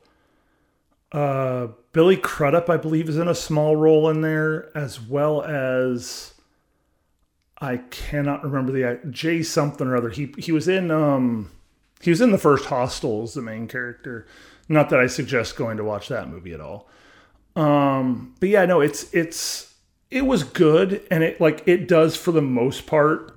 uh, 1.13 1.67
Billy 1.93 2.17
Crudup, 2.17 2.69
I 2.69 2.75
believe, 2.75 3.07
is 3.07 3.17
in 3.17 3.29
a 3.29 3.35
small 3.35 3.77
role 3.77 4.09
in 4.09 4.21
there, 4.21 4.75
as 4.77 4.99
well 4.99 5.41
as 5.41 6.33
I 7.59 7.77
cannot 7.77 8.43
remember 8.43 8.73
the 8.73 8.99
Jay 9.09 9.41
something 9.41 9.87
or 9.87 9.95
other. 9.95 10.09
He 10.09 10.33
he 10.37 10.51
was 10.51 10.67
in 10.67 10.91
um 10.91 11.49
he 12.01 12.09
was 12.09 12.21
in 12.21 12.31
the 12.31 12.37
first 12.37 12.65
Hostel 12.65 13.23
as 13.23 13.33
the 13.33 13.41
main 13.41 13.67
character. 13.67 14.27
Not 14.69 14.89
that 14.89 14.99
I 14.99 15.07
suggest 15.07 15.55
going 15.55 15.77
to 15.77 15.83
watch 15.83 16.09
that 16.09 16.29
movie 16.29 16.53
at 16.53 16.59
all. 16.59 16.89
Um, 17.55 18.35
but 18.39 18.49
yeah, 18.49 18.65
no, 18.65 18.81
it's 18.81 19.11
it's 19.13 19.66
it 20.09 20.25
was 20.25 20.43
good, 20.43 21.05
and 21.11 21.23
it 21.23 21.41
like 21.41 21.63
it 21.65 21.87
does 21.87 22.15
for 22.15 22.31
the 22.31 22.41
most 22.41 22.85
part 22.85 23.33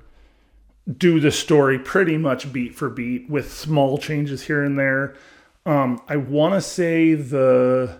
do 0.90 1.20
the 1.20 1.30
story 1.30 1.78
pretty 1.78 2.16
much 2.16 2.52
beat 2.52 2.74
for 2.74 2.88
beat 2.88 3.28
with 3.28 3.52
small 3.52 3.98
changes 3.98 4.42
here 4.42 4.62
and 4.62 4.78
there. 4.78 5.14
Um, 5.66 6.00
I 6.08 6.16
want 6.16 6.54
to 6.54 6.60
say 6.60 7.14
the 7.14 7.98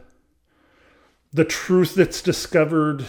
the 1.32 1.44
truth 1.44 1.94
that's 1.94 2.22
discovered 2.22 3.04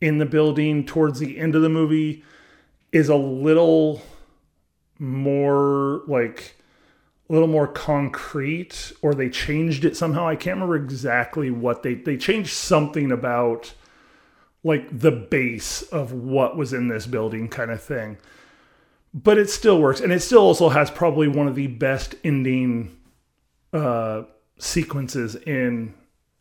in 0.00 0.18
the 0.18 0.26
building 0.26 0.84
towards 0.84 1.18
the 1.18 1.38
end 1.38 1.54
of 1.54 1.62
the 1.62 1.68
movie 1.68 2.24
is 2.92 3.08
a 3.08 3.16
little 3.16 4.02
more 4.98 6.02
like 6.06 6.56
a 7.28 7.32
little 7.32 7.48
more 7.48 7.66
concrete 7.66 8.92
or 9.02 9.14
they 9.14 9.28
changed 9.28 9.84
it 9.84 9.96
somehow 9.96 10.26
i 10.28 10.36
can't 10.36 10.56
remember 10.56 10.76
exactly 10.76 11.50
what 11.50 11.82
they 11.82 11.94
they 11.94 12.16
changed 12.16 12.52
something 12.52 13.10
about 13.10 13.74
like 14.64 14.98
the 14.98 15.12
base 15.12 15.82
of 15.82 16.12
what 16.12 16.56
was 16.56 16.72
in 16.72 16.88
this 16.88 17.06
building 17.06 17.48
kind 17.48 17.70
of 17.70 17.82
thing. 17.82 18.18
But 19.12 19.38
it 19.38 19.48
still 19.48 19.80
works 19.80 20.00
and 20.00 20.12
it 20.12 20.20
still 20.20 20.40
also 20.40 20.70
has 20.70 20.90
probably 20.90 21.28
one 21.28 21.46
of 21.46 21.54
the 21.54 21.68
best 21.68 22.16
ending 22.24 22.96
uh 23.72 24.22
sequences 24.58 25.34
in 25.34 25.94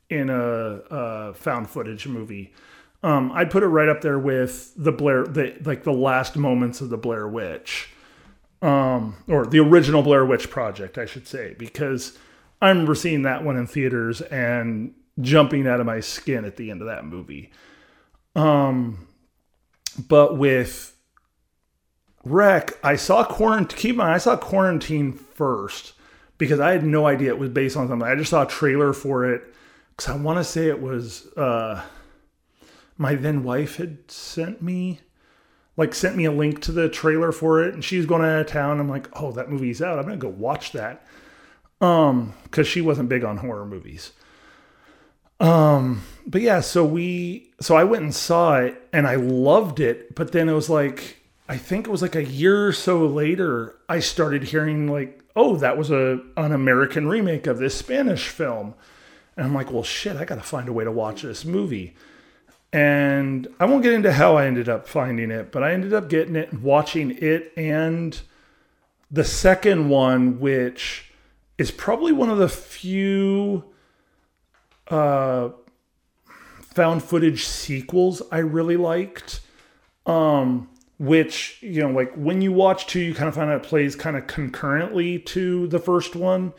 in 0.09 0.29
a, 0.29 0.35
a 0.35 1.33
found 1.33 1.69
footage 1.69 2.07
movie. 2.07 2.53
Um, 3.01 3.31
I'd 3.33 3.51
put 3.51 3.63
it 3.63 3.67
right 3.67 3.89
up 3.89 4.01
there 4.01 4.17
with 4.19 4.73
the 4.77 4.91
Blair, 4.91 5.25
the 5.25 5.57
like 5.65 5.83
the 5.83 5.93
last 5.93 6.37
moments 6.37 6.79
of 6.79 6.89
the 6.89 6.97
Blair 6.97 7.27
Witch, 7.27 7.89
um, 8.61 9.17
or 9.27 9.45
the 9.45 9.59
original 9.59 10.01
Blair 10.03 10.25
Witch 10.25 10.49
Project, 10.49 10.97
I 10.97 11.05
should 11.05 11.27
say, 11.27 11.55
because 11.59 12.17
I 12.61 12.69
remember 12.69 12.95
seeing 12.95 13.23
that 13.23 13.43
one 13.43 13.57
in 13.57 13.67
theaters 13.67 14.21
and 14.21 14.93
jumping 15.19 15.67
out 15.67 15.81
of 15.81 15.85
my 15.85 15.99
skin 15.99 16.45
at 16.45 16.55
the 16.55 16.71
end 16.71 16.81
of 16.81 16.87
that 16.87 17.05
movie. 17.05 17.51
Um, 18.35 19.07
but 20.07 20.37
with 20.37 20.95
Rec, 22.23 22.71
I 22.83 22.95
saw 22.95 23.23
quarantine. 23.23 23.77
Keep 23.77 23.91
in 23.91 23.97
mind, 23.97 24.13
I 24.13 24.17
saw 24.17 24.37
Quarantine 24.37 25.11
first 25.11 25.93
because 26.37 26.59
I 26.59 26.71
had 26.71 26.83
no 26.83 27.05
idea 27.05 27.29
it 27.29 27.39
was 27.39 27.49
based 27.49 27.77
on 27.77 27.87
something. 27.87 28.07
I 28.07 28.15
just 28.15 28.29
saw 28.31 28.43
a 28.43 28.47
trailer 28.47 28.93
for 28.93 29.31
it 29.31 29.53
because 29.89 30.13
I 30.13 30.17
want 30.17 30.39
to 30.39 30.43
say 30.43 30.67
it 30.67 30.81
was 30.81 31.27
uh, 31.33 31.83
my 32.97 33.15
then 33.15 33.43
wife 33.43 33.75
had 33.75 34.09
sent 34.09 34.61
me, 34.61 35.01
like, 35.77 35.93
sent 35.93 36.15
me 36.15 36.25
a 36.25 36.31
link 36.31 36.61
to 36.61 36.71
the 36.71 36.89
trailer 36.89 37.31
for 37.31 37.63
it, 37.63 37.73
and 37.73 37.83
she's 37.83 38.05
going 38.05 38.23
out 38.23 38.41
of 38.41 38.47
town. 38.47 38.79
I'm 38.79 38.89
like, 38.89 39.09
oh, 39.21 39.31
that 39.33 39.49
movie's 39.49 39.81
out. 39.81 39.99
I'm 39.99 40.05
gonna 40.05 40.17
go 40.17 40.29
watch 40.29 40.71
that. 40.71 41.05
Um, 41.81 42.33
because 42.43 42.67
she 42.67 42.81
wasn't 42.81 43.09
big 43.09 43.25
on 43.25 43.37
horror 43.37 43.65
movies. 43.65 44.13
Um, 45.43 46.03
but 46.25 46.41
yeah, 46.41 46.61
so 46.61 46.85
we, 46.85 47.51
so 47.59 47.75
I 47.75 47.83
went 47.83 48.03
and 48.03 48.15
saw 48.15 48.55
it, 48.55 48.81
and 48.93 49.05
I 49.05 49.15
loved 49.15 49.79
it. 49.79 50.15
But 50.15 50.31
then 50.31 50.47
it 50.47 50.53
was 50.53 50.69
like, 50.69 51.17
I 51.49 51.57
think 51.57 51.85
it 51.85 51.91
was 51.91 52.01
like 52.01 52.15
a 52.15 52.23
year 52.23 52.67
or 52.67 52.71
so 52.71 53.05
later, 53.05 53.75
I 53.89 53.99
started 53.99 54.43
hearing 54.43 54.87
like, 54.87 55.21
oh, 55.35 55.57
that 55.57 55.77
was 55.77 55.91
a 55.91 56.21
an 56.37 56.51
American 56.53 57.07
remake 57.07 57.45
of 57.45 57.57
this 57.57 57.75
Spanish 57.75 58.29
film. 58.29 58.73
And 59.35 59.45
I'm 59.45 59.53
like, 59.53 59.71
well, 59.71 59.83
shit, 59.83 60.15
I 60.15 60.25
got 60.25 60.35
to 60.35 60.41
find 60.41 60.69
a 60.69 60.73
way 60.73 60.83
to 60.83 60.91
watch 60.91 61.23
this 61.23 61.43
movie. 61.43 61.95
And 62.71 63.47
I 63.59 63.65
won't 63.65 63.83
get 63.83 63.93
into 63.93 64.13
how 64.13 64.37
I 64.37 64.45
ended 64.45 64.69
up 64.69 64.87
finding 64.87 65.29
it, 65.29 65.51
but 65.51 65.61
I 65.61 65.73
ended 65.73 65.93
up 65.93 66.09
getting 66.09 66.35
it, 66.35 66.51
and 66.51 66.63
watching 66.63 67.11
it, 67.11 67.51
and 67.57 68.19
the 69.11 69.23
second 69.23 69.89
one, 69.89 70.39
which 70.39 71.11
is 71.57 71.69
probably 71.69 72.11
one 72.11 72.29
of 72.29 72.39
the 72.39 72.49
few 72.49 73.63
uh, 74.87 75.49
found 76.61 77.03
footage 77.03 77.45
sequels 77.45 78.21
I 78.31 78.39
really 78.39 78.77
liked. 78.77 79.41
Um, 80.05 80.69
which, 80.99 81.57
you 81.61 81.81
know, 81.81 81.89
like 81.89 82.13
when 82.15 82.41
you 82.41 82.51
watch 82.51 82.87
two, 82.87 82.99
you 82.99 83.13
kind 83.13 83.27
of 83.27 83.35
find 83.35 83.49
out 83.49 83.63
it 83.63 83.67
plays 83.67 83.95
kind 83.95 84.15
of 84.15 84.27
concurrently 84.27 85.19
to 85.19 85.67
the 85.67 85.79
first 85.79 86.15
one 86.15 86.53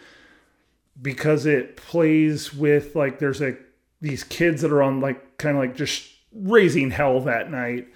because 1.01 1.47
it 1.47 1.77
plays 1.77 2.55
with 2.55 2.95
like 2.95 3.19
there's 3.19 3.41
a 3.41 3.57
these 4.01 4.25
kids 4.25 4.63
that 4.63 4.71
are 4.71 4.83
on 4.83 5.01
like 5.01 5.39
kind 5.39 5.57
of 5.57 5.63
like 5.63 5.77
just 5.77 6.11
raising 6.33 6.91
hell 6.91 7.21
that 7.21 7.51
night 7.51 7.89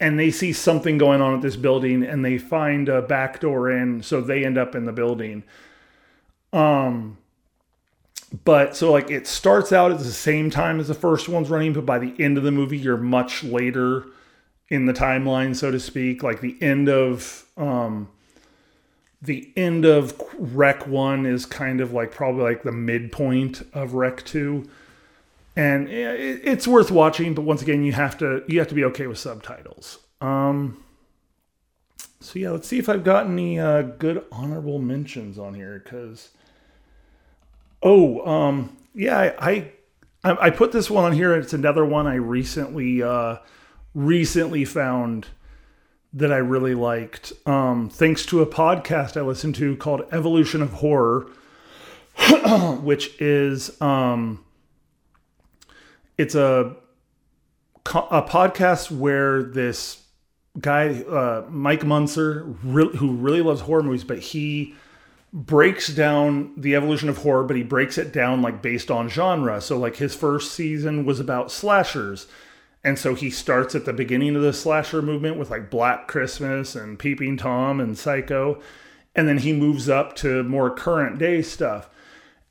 and 0.00 0.18
they 0.18 0.30
see 0.30 0.52
something 0.52 0.98
going 0.98 1.20
on 1.20 1.34
at 1.34 1.42
this 1.42 1.56
building 1.56 2.04
and 2.04 2.24
they 2.24 2.38
find 2.38 2.88
a 2.88 3.02
back 3.02 3.40
door 3.40 3.70
in 3.70 4.02
so 4.02 4.20
they 4.20 4.44
end 4.44 4.56
up 4.56 4.74
in 4.74 4.84
the 4.84 4.92
building 4.92 5.42
um 6.52 7.18
but 8.44 8.76
so 8.76 8.92
like 8.92 9.10
it 9.10 9.26
starts 9.26 9.72
out 9.72 9.90
at 9.90 9.98
the 9.98 10.04
same 10.04 10.50
time 10.50 10.80
as 10.80 10.88
the 10.88 10.94
first 10.94 11.28
one's 11.28 11.48
running 11.48 11.72
but 11.72 11.86
by 11.86 11.98
the 11.98 12.14
end 12.18 12.36
of 12.36 12.44
the 12.44 12.50
movie 12.50 12.76
you're 12.76 12.96
much 12.96 13.42
later 13.42 14.04
in 14.68 14.84
the 14.84 14.92
timeline 14.92 15.56
so 15.56 15.70
to 15.70 15.80
speak 15.80 16.22
like 16.22 16.40
the 16.40 16.56
end 16.60 16.88
of 16.88 17.46
um 17.56 18.08
the 19.20 19.50
end 19.56 19.84
of 19.84 20.20
Rec 20.38 20.86
1 20.86 21.26
is 21.26 21.44
kind 21.44 21.80
of 21.80 21.92
like 21.92 22.12
probably 22.12 22.44
like 22.44 22.62
the 22.62 22.72
midpoint 22.72 23.62
of 23.72 23.94
Rec 23.94 24.24
2. 24.24 24.68
And 25.56 25.88
it's 25.88 26.68
worth 26.68 26.92
watching, 26.92 27.34
but 27.34 27.42
once 27.42 27.62
again, 27.62 27.82
you 27.82 27.90
have 27.92 28.16
to 28.18 28.44
you 28.46 28.60
have 28.60 28.68
to 28.68 28.76
be 28.76 28.84
okay 28.84 29.08
with 29.08 29.18
subtitles. 29.18 29.98
Um, 30.20 30.84
so 32.20 32.38
yeah, 32.38 32.50
let's 32.50 32.68
see 32.68 32.78
if 32.78 32.88
I've 32.88 33.02
got 33.02 33.26
any 33.26 33.58
uh, 33.58 33.82
good 33.82 34.24
honorable 34.30 34.78
mentions 34.78 35.36
on 35.36 35.54
here. 35.54 35.80
Because 35.82 36.30
oh, 37.82 38.26
um, 38.26 38.76
yeah, 38.94 39.34
I, 39.38 39.72
I 40.24 40.32
I 40.48 40.50
put 40.50 40.72
this 40.72 40.90
one 40.90 41.04
on 41.04 41.12
here. 41.12 41.34
It's 41.34 41.52
another 41.52 41.84
one 41.84 42.06
I 42.06 42.16
recently 42.16 43.02
uh, 43.02 43.36
recently 43.94 44.64
found 44.64 45.26
that 46.12 46.32
I 46.32 46.38
really 46.38 46.74
liked, 46.74 47.32
um, 47.46 47.90
thanks 47.90 48.24
to 48.26 48.40
a 48.40 48.46
podcast 48.46 49.16
I 49.16 49.20
listened 49.22 49.54
to 49.56 49.76
called 49.76 50.02
Evolution 50.10 50.62
of 50.62 50.72
Horror, 50.74 51.30
which 52.80 53.20
is 53.20 53.80
um, 53.80 54.44
it's 56.16 56.34
a 56.34 56.76
a 57.86 58.22
podcast 58.22 58.90
where 58.90 59.42
this 59.42 60.02
guy 60.60 61.02
uh, 61.02 61.44
Mike 61.48 61.82
Muncer, 61.82 62.56
re- 62.64 62.96
who 62.96 63.14
really 63.14 63.42
loves 63.42 63.60
horror 63.62 63.82
movies, 63.82 64.04
but 64.04 64.18
he 64.18 64.74
breaks 65.32 65.88
down 65.88 66.52
the 66.56 66.74
evolution 66.74 67.08
of 67.08 67.18
horror, 67.18 67.44
but 67.44 67.56
he 67.56 67.62
breaks 67.62 67.98
it 67.98 68.12
down 68.12 68.42
like 68.42 68.62
based 68.62 68.90
on 68.90 69.08
genre. 69.08 69.60
So 69.60 69.78
like 69.78 69.96
his 69.96 70.14
first 70.14 70.52
season 70.52 71.04
was 71.04 71.20
about 71.20 71.52
slashers 71.52 72.26
and 72.84 72.98
so 72.98 73.14
he 73.14 73.30
starts 73.30 73.74
at 73.74 73.84
the 73.84 73.92
beginning 73.92 74.36
of 74.36 74.42
the 74.42 74.52
slasher 74.52 75.02
movement 75.02 75.36
with 75.36 75.50
like 75.50 75.70
Black 75.70 76.06
Christmas 76.06 76.74
and 76.74 76.98
Peeping 76.98 77.36
Tom 77.36 77.80
and 77.80 77.98
Psycho. 77.98 78.60
And 79.14 79.28
then 79.28 79.38
he 79.38 79.52
moves 79.52 79.88
up 79.88 80.14
to 80.16 80.44
more 80.44 80.70
current 80.70 81.18
day 81.18 81.42
stuff. 81.42 81.90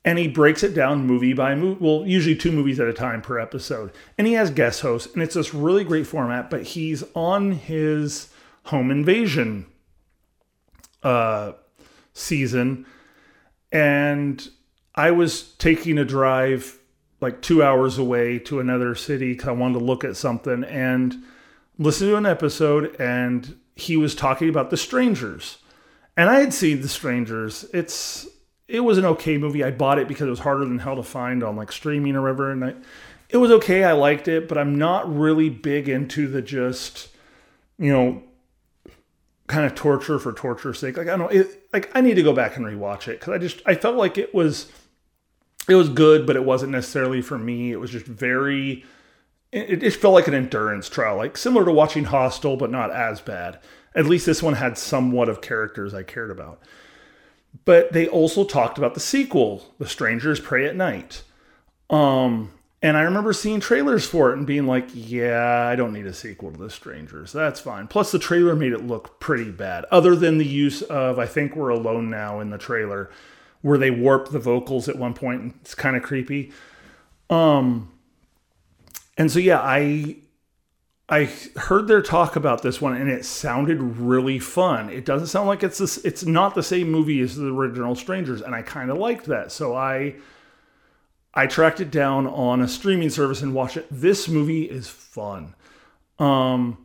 And 0.04 0.18
he 0.18 0.28
breaks 0.28 0.62
it 0.62 0.74
down 0.74 1.06
movie 1.06 1.32
by 1.32 1.54
movie. 1.54 1.84
Well, 1.84 2.06
usually 2.06 2.36
two 2.36 2.52
movies 2.52 2.78
at 2.78 2.88
a 2.88 2.92
time 2.92 3.20
per 3.20 3.38
episode. 3.38 3.90
And 4.16 4.26
he 4.26 4.34
has 4.34 4.50
guest 4.50 4.82
hosts. 4.82 5.12
And 5.12 5.22
it's 5.22 5.34
this 5.34 5.54
really 5.54 5.84
great 5.84 6.06
format. 6.06 6.50
But 6.50 6.62
he's 6.62 7.02
on 7.14 7.52
his 7.52 8.28
home 8.64 8.90
invasion 8.90 9.66
uh, 11.02 11.52
season. 12.18 12.86
And 13.72 14.48
I 14.94 15.10
was 15.10 15.52
taking 15.54 15.98
a 15.98 16.04
drive 16.04 16.78
like 17.20 17.42
two 17.42 17.62
hours 17.62 17.98
away 17.98 18.38
to 18.38 18.60
another 18.60 18.94
city 18.94 19.32
because 19.32 19.48
I 19.48 19.52
wanted 19.52 19.78
to 19.78 19.84
look 19.84 20.04
at 20.04 20.16
something 20.16 20.64
and 20.64 21.22
listen 21.78 22.08
to 22.08 22.16
an 22.16 22.26
episode. 22.26 22.96
And 23.00 23.58
he 23.78 23.96
was 23.96 24.14
talking 24.14 24.48
about 24.48 24.70
The 24.70 24.76
Strangers, 24.76 25.58
and 26.16 26.28
I 26.28 26.40
had 26.40 26.52
seen 26.52 26.80
The 26.80 26.88
Strangers. 26.88 27.64
It's 27.72 28.26
it 28.66 28.80
was 28.80 28.98
an 28.98 29.04
okay 29.06 29.38
movie. 29.38 29.64
I 29.64 29.70
bought 29.70 29.98
it 29.98 30.08
because 30.08 30.26
it 30.26 30.30
was 30.30 30.40
harder 30.40 30.64
than 30.64 30.78
hell 30.78 30.96
to 30.96 31.02
find 31.02 31.42
on 31.42 31.56
like 31.56 31.72
streaming 31.72 32.16
or 32.16 32.22
whatever, 32.22 32.50
and 32.50 32.64
I, 32.64 32.74
it 33.30 33.36
was 33.36 33.50
okay. 33.52 33.84
I 33.84 33.92
liked 33.92 34.28
it, 34.28 34.48
but 34.48 34.58
I'm 34.58 34.76
not 34.76 35.12
really 35.12 35.48
big 35.48 35.88
into 35.88 36.28
the 36.28 36.42
just 36.42 37.08
you 37.78 37.92
know 37.92 38.22
kind 39.48 39.66
of 39.66 39.74
torture 39.74 40.18
for 40.18 40.32
torture's 40.32 40.78
sake. 40.78 40.96
Like 40.96 41.08
I 41.08 41.16
don't 41.16 41.32
it, 41.32 41.68
like 41.72 41.90
I 41.94 42.00
need 42.00 42.14
to 42.14 42.22
go 42.22 42.32
back 42.32 42.56
and 42.56 42.64
rewatch 42.64 43.08
it 43.08 43.18
because 43.18 43.32
I 43.34 43.38
just 43.38 43.60
I 43.66 43.74
felt 43.74 43.96
like 43.96 44.16
it 44.16 44.34
was 44.34 44.70
it 45.68 45.74
was 45.74 45.88
good, 45.88 46.26
but 46.26 46.36
it 46.36 46.44
wasn't 46.44 46.72
necessarily 46.72 47.20
for 47.20 47.38
me. 47.38 47.72
It 47.72 47.80
was 47.80 47.90
just 47.90 48.06
very. 48.06 48.84
It, 49.50 49.82
it 49.82 49.94
felt 49.94 50.14
like 50.14 50.28
an 50.28 50.34
endurance 50.34 50.88
trial, 50.90 51.16
like 51.16 51.36
similar 51.36 51.64
to 51.64 51.72
watching 51.72 52.04
Hostel, 52.04 52.56
but 52.56 52.70
not 52.70 52.90
as 52.90 53.20
bad. 53.20 53.58
At 53.94 54.04
least 54.04 54.26
this 54.26 54.42
one 54.42 54.54
had 54.54 54.76
somewhat 54.76 55.30
of 55.30 55.40
characters 55.40 55.94
I 55.94 56.02
cared 56.02 56.30
about. 56.30 56.60
But 57.64 57.92
they 57.92 58.06
also 58.06 58.44
talked 58.44 58.76
about 58.76 58.92
the 58.92 59.00
sequel, 59.00 59.74
The 59.78 59.88
Strangers 59.88 60.38
Prey 60.38 60.66
at 60.66 60.76
Night. 60.76 61.22
Um, 61.88 62.52
and 62.80 62.96
I 62.96 63.02
remember 63.02 63.32
seeing 63.32 63.58
trailers 63.58 64.06
for 64.06 64.30
it 64.30 64.38
and 64.38 64.46
being 64.46 64.66
like, 64.66 64.88
yeah, 64.94 65.66
I 65.68 65.74
don't 65.74 65.92
need 65.92 66.06
a 66.06 66.12
sequel 66.12 66.52
to 66.52 66.58
The 66.58 66.70
Strangers. 66.70 67.32
That's 67.32 67.58
fine. 67.58 67.88
Plus, 67.88 68.12
the 68.12 68.20
trailer 68.20 68.54
made 68.54 68.72
it 68.72 68.86
look 68.86 69.18
pretty 69.18 69.50
bad, 69.50 69.84
other 69.90 70.14
than 70.14 70.38
the 70.38 70.46
use 70.46 70.82
of 70.82 71.18
I 71.18 71.26
think 71.26 71.56
we're 71.56 71.70
alone 71.70 72.08
now 72.08 72.38
in 72.38 72.50
the 72.50 72.58
trailer, 72.58 73.10
where 73.62 73.78
they 73.78 73.90
warp 73.90 74.30
the 74.30 74.38
vocals 74.38 74.88
at 74.88 74.96
one 74.96 75.14
point 75.14 75.40
and 75.42 75.54
it's 75.60 75.74
kind 75.74 75.96
of 75.96 76.02
creepy. 76.02 76.52
Um 77.30 77.90
and 79.16 79.30
so 79.30 79.40
yeah, 79.40 79.60
I 79.60 80.18
I 81.08 81.24
heard 81.56 81.88
their 81.88 82.02
talk 82.02 82.36
about 82.36 82.62
this 82.62 82.80
one 82.80 82.94
and 82.94 83.10
it 83.10 83.24
sounded 83.24 83.80
really 83.80 84.38
fun. 84.38 84.88
It 84.90 85.04
doesn't 85.04 85.26
sound 85.26 85.48
like 85.48 85.64
it's 85.64 85.78
this 85.78 85.98
it's 86.04 86.24
not 86.24 86.54
the 86.54 86.62
same 86.62 86.90
movie 86.90 87.20
as 87.20 87.34
the 87.34 87.52
original 87.52 87.96
Strangers 87.96 88.40
and 88.40 88.54
I 88.54 88.62
kind 88.62 88.90
of 88.90 88.98
liked 88.98 89.24
that. 89.26 89.50
So 89.50 89.74
I 89.74 90.14
I 91.38 91.46
tracked 91.46 91.80
it 91.80 91.90
down 91.90 92.26
on 92.26 92.60
a 92.60 92.68
streaming 92.68 93.10
service 93.10 93.42
and 93.42 93.54
watched 93.54 93.76
it. 93.76 93.86
This 93.90 94.28
movie 94.28 94.64
is 94.64 94.88
fun. 94.88 95.54
Um 96.18 96.78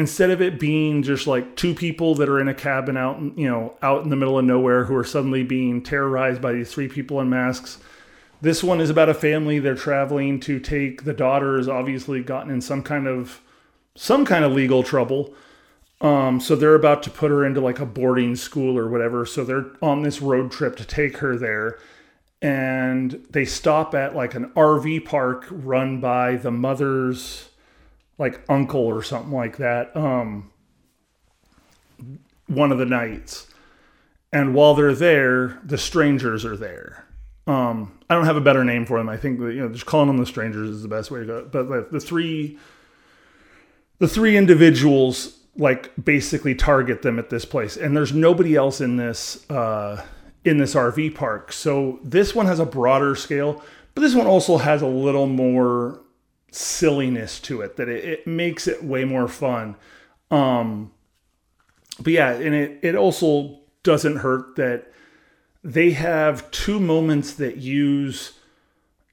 instead 0.00 0.30
of 0.30 0.40
it 0.40 0.58
being 0.58 1.02
just 1.02 1.26
like 1.26 1.56
two 1.56 1.74
people 1.74 2.14
that 2.14 2.28
are 2.28 2.40
in 2.40 2.48
a 2.48 2.54
cabin 2.54 2.96
out 2.96 3.20
you 3.36 3.46
know 3.46 3.74
out 3.82 4.02
in 4.02 4.08
the 4.08 4.16
middle 4.16 4.38
of 4.38 4.44
nowhere 4.44 4.84
who 4.84 4.96
are 4.96 5.04
suddenly 5.04 5.42
being 5.42 5.82
terrorized 5.82 6.40
by 6.40 6.52
these 6.52 6.72
three 6.72 6.88
people 6.88 7.20
in 7.20 7.28
masks 7.28 7.78
this 8.40 8.64
one 8.64 8.80
is 8.80 8.88
about 8.88 9.10
a 9.10 9.14
family 9.14 9.58
they're 9.58 9.74
traveling 9.74 10.40
to 10.40 10.58
take 10.58 11.04
the 11.04 11.12
daughter 11.12 11.58
has 11.58 11.68
obviously 11.68 12.22
gotten 12.22 12.50
in 12.50 12.60
some 12.62 12.82
kind 12.82 13.06
of 13.06 13.42
some 13.94 14.24
kind 14.24 14.44
of 14.44 14.52
legal 14.52 14.82
trouble 14.82 15.34
um, 16.00 16.40
so 16.40 16.56
they're 16.56 16.74
about 16.74 17.02
to 17.02 17.10
put 17.10 17.30
her 17.30 17.44
into 17.44 17.60
like 17.60 17.78
a 17.78 17.84
boarding 17.84 18.34
school 18.34 18.78
or 18.78 18.88
whatever 18.88 19.26
so 19.26 19.44
they're 19.44 19.66
on 19.82 20.02
this 20.02 20.22
road 20.22 20.50
trip 20.50 20.76
to 20.76 20.84
take 20.84 21.18
her 21.18 21.36
there 21.36 21.78
and 22.42 23.24
they 23.30 23.44
stop 23.44 23.94
at 23.94 24.14
like 24.14 24.34
an 24.34 24.46
rv 24.56 25.04
park 25.04 25.46
run 25.50 26.00
by 26.00 26.36
the 26.36 26.50
mother's 26.50 27.48
like 28.18 28.40
uncle 28.48 28.80
or 28.80 29.02
something 29.02 29.32
like 29.32 29.58
that 29.58 29.94
um 29.96 30.50
one 32.46 32.72
of 32.72 32.78
the 32.78 32.86
nights 32.86 33.46
and 34.32 34.54
while 34.54 34.74
they're 34.74 34.94
there 34.94 35.60
the 35.64 35.78
strangers 35.78 36.44
are 36.44 36.56
there 36.56 37.04
Um, 37.46 37.98
I 38.08 38.14
don't 38.14 38.26
have 38.26 38.36
a 38.36 38.40
better 38.40 38.64
name 38.64 38.86
for 38.86 38.98
them. 38.98 39.08
I 39.08 39.16
think 39.16 39.40
you 39.40 39.60
know 39.60 39.68
just 39.70 39.86
calling 39.86 40.06
them 40.06 40.18
the 40.18 40.26
strangers 40.26 40.68
is 40.70 40.82
the 40.82 40.88
best 40.88 41.10
way 41.10 41.20
to 41.20 41.26
go. 41.26 41.48
But 41.50 41.68
the, 41.68 41.88
the 41.90 42.00
three, 42.00 42.58
the 43.98 44.06
three 44.06 44.36
individuals 44.36 45.38
like 45.56 45.90
basically 46.02 46.54
target 46.54 47.02
them 47.02 47.18
at 47.18 47.28
this 47.30 47.44
place, 47.44 47.76
and 47.76 47.96
there's 47.96 48.12
nobody 48.12 48.54
else 48.54 48.80
in 48.80 48.96
this 48.96 49.48
uh, 49.50 50.04
in 50.44 50.58
this 50.58 50.74
RV 50.74 51.14
park. 51.14 51.52
So 51.52 52.00
this 52.02 52.34
one 52.34 52.46
has 52.46 52.60
a 52.60 52.66
broader 52.66 53.14
scale, 53.14 53.62
but 53.94 54.02
this 54.02 54.14
one 54.14 54.26
also 54.26 54.58
has 54.58 54.82
a 54.82 54.86
little 54.86 55.26
more 55.26 56.00
silliness 56.50 57.38
to 57.40 57.60
it 57.60 57.76
that 57.76 57.88
it, 57.88 58.04
it 58.04 58.26
makes 58.26 58.66
it 58.66 58.82
way 58.82 59.04
more 59.04 59.28
fun. 59.28 59.76
Um, 60.30 60.92
but 61.98 62.12
yeah, 62.12 62.32
and 62.32 62.54
it 62.54 62.78
it 62.82 62.94
also 62.94 63.58
doesn't 63.82 64.16
hurt 64.16 64.56
that 64.56 64.92
they 65.62 65.90
have 65.92 66.50
two 66.50 66.80
moments 66.80 67.34
that 67.34 67.58
use 67.58 68.32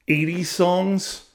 80 0.08 0.44
songs 0.44 1.30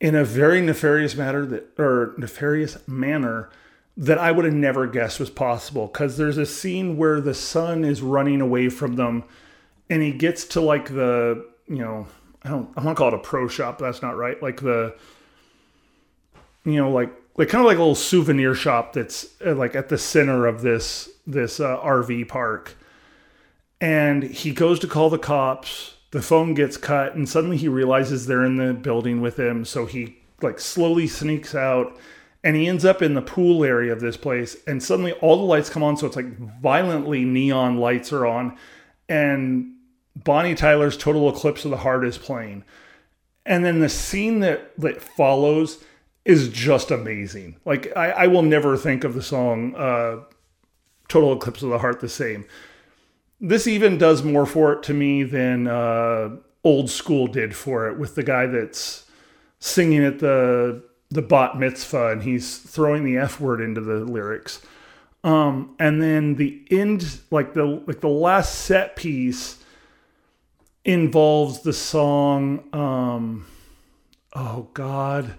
in 0.00 0.14
a 0.14 0.24
very 0.24 0.60
nefarious 0.60 1.14
matter 1.14 1.44
that 1.46 1.78
or 1.78 2.14
nefarious 2.16 2.78
manner 2.86 3.50
that 3.98 4.16
I 4.16 4.32
would 4.32 4.44
have 4.44 4.54
never 4.54 4.86
guessed 4.86 5.20
was 5.20 5.28
possible 5.28 5.88
cuz 5.88 6.16
there's 6.16 6.38
a 6.38 6.46
scene 6.46 6.96
where 6.96 7.20
the 7.20 7.34
son 7.34 7.84
is 7.84 8.00
running 8.00 8.40
away 8.40 8.68
from 8.68 8.96
them 8.96 9.24
and 9.90 10.02
he 10.02 10.12
gets 10.12 10.44
to 10.46 10.60
like 10.60 10.88
the, 10.88 11.44
you 11.66 11.78
know, 11.78 12.06
I 12.42 12.50
don't 12.50 12.70
I 12.76 12.82
want 12.82 12.96
to 12.96 12.98
call 12.98 13.08
it 13.08 13.14
a 13.14 13.18
pro 13.18 13.48
shop, 13.48 13.78
but 13.78 13.86
that's 13.86 14.02
not 14.02 14.16
right. 14.16 14.40
Like 14.42 14.62
the 14.62 14.94
you 16.64 16.76
know, 16.76 16.90
like 16.90 17.12
like 17.36 17.48
kind 17.48 17.60
of 17.60 17.66
like 17.66 17.76
a 17.76 17.80
little 17.80 17.94
souvenir 17.94 18.54
shop 18.54 18.92
that's 18.92 19.28
uh, 19.44 19.54
like 19.54 19.74
at 19.74 19.88
the 19.88 19.98
center 19.98 20.46
of 20.46 20.62
this 20.62 21.08
this 21.26 21.60
uh, 21.60 21.78
RV 21.78 22.28
park 22.28 22.76
and 23.80 24.22
he 24.24 24.52
goes 24.52 24.78
to 24.80 24.86
call 24.86 25.08
the 25.08 25.18
cops 25.18 25.94
the 26.10 26.22
phone 26.22 26.54
gets 26.54 26.76
cut 26.76 27.14
and 27.14 27.28
suddenly 27.28 27.56
he 27.56 27.68
realizes 27.68 28.26
they're 28.26 28.44
in 28.44 28.56
the 28.56 28.74
building 28.74 29.20
with 29.20 29.38
him 29.38 29.64
so 29.64 29.86
he 29.86 30.18
like 30.42 30.58
slowly 30.58 31.06
sneaks 31.06 31.54
out 31.54 31.96
and 32.44 32.56
he 32.56 32.68
ends 32.68 32.84
up 32.84 33.02
in 33.02 33.14
the 33.14 33.22
pool 33.22 33.64
area 33.64 33.92
of 33.92 34.00
this 34.00 34.16
place 34.16 34.56
and 34.66 34.82
suddenly 34.82 35.12
all 35.14 35.36
the 35.36 35.42
lights 35.42 35.70
come 35.70 35.82
on 35.82 35.96
so 35.96 36.06
it's 36.06 36.16
like 36.16 36.38
violently 36.60 37.24
neon 37.24 37.78
lights 37.78 38.12
are 38.12 38.26
on 38.26 38.56
and 39.08 39.74
bonnie 40.16 40.54
tyler's 40.54 40.96
total 40.96 41.28
eclipse 41.28 41.64
of 41.64 41.70
the 41.70 41.78
heart 41.78 42.04
is 42.04 42.18
playing 42.18 42.64
and 43.48 43.64
then 43.64 43.80
the 43.80 43.88
scene 43.88 44.40
that 44.40 44.78
that 44.78 45.02
follows 45.02 45.82
is 46.24 46.50
just 46.50 46.90
amazing. 46.90 47.56
Like 47.64 47.90
i, 47.96 48.10
I 48.10 48.26
will 48.28 48.42
never 48.42 48.76
think 48.76 49.02
of 49.02 49.14
the 49.14 49.22
song 49.22 49.74
uh, 49.74 50.18
total 51.08 51.32
eclipse 51.32 51.62
of 51.62 51.70
the 51.70 51.78
heart 51.78 52.00
the 52.00 52.08
same. 52.08 52.44
This 53.40 53.66
even 53.66 53.98
does 53.98 54.22
more 54.22 54.46
for 54.46 54.74
it 54.74 54.82
to 54.84 54.94
me 54.94 55.22
than 55.22 55.66
uh, 55.66 56.36
old 56.62 56.90
school 56.90 57.26
did 57.26 57.56
for 57.56 57.88
it 57.88 57.98
with 57.98 58.14
the 58.14 58.22
guy 58.22 58.46
that's 58.46 59.06
singing 59.58 60.04
at 60.04 60.18
the 60.18 60.84
the 61.10 61.22
bat 61.22 61.58
mitzvah 61.58 62.12
and 62.12 62.22
he's 62.22 62.58
throwing 62.58 63.04
the 63.04 63.16
f 63.16 63.40
word 63.40 63.60
into 63.60 63.80
the 63.80 63.96
lyrics 63.96 64.60
um, 65.24 65.74
and 65.78 66.00
then 66.00 66.36
the 66.36 66.62
end 66.70 67.20
like 67.30 67.54
the 67.54 67.64
like 67.86 68.00
the 68.00 68.08
last 68.08 68.54
set 68.54 68.94
piece 68.96 69.62
involves 70.84 71.60
the 71.60 71.72
song 71.72 72.62
um, 72.72 73.46
oh 74.34 74.68
god 74.74 75.34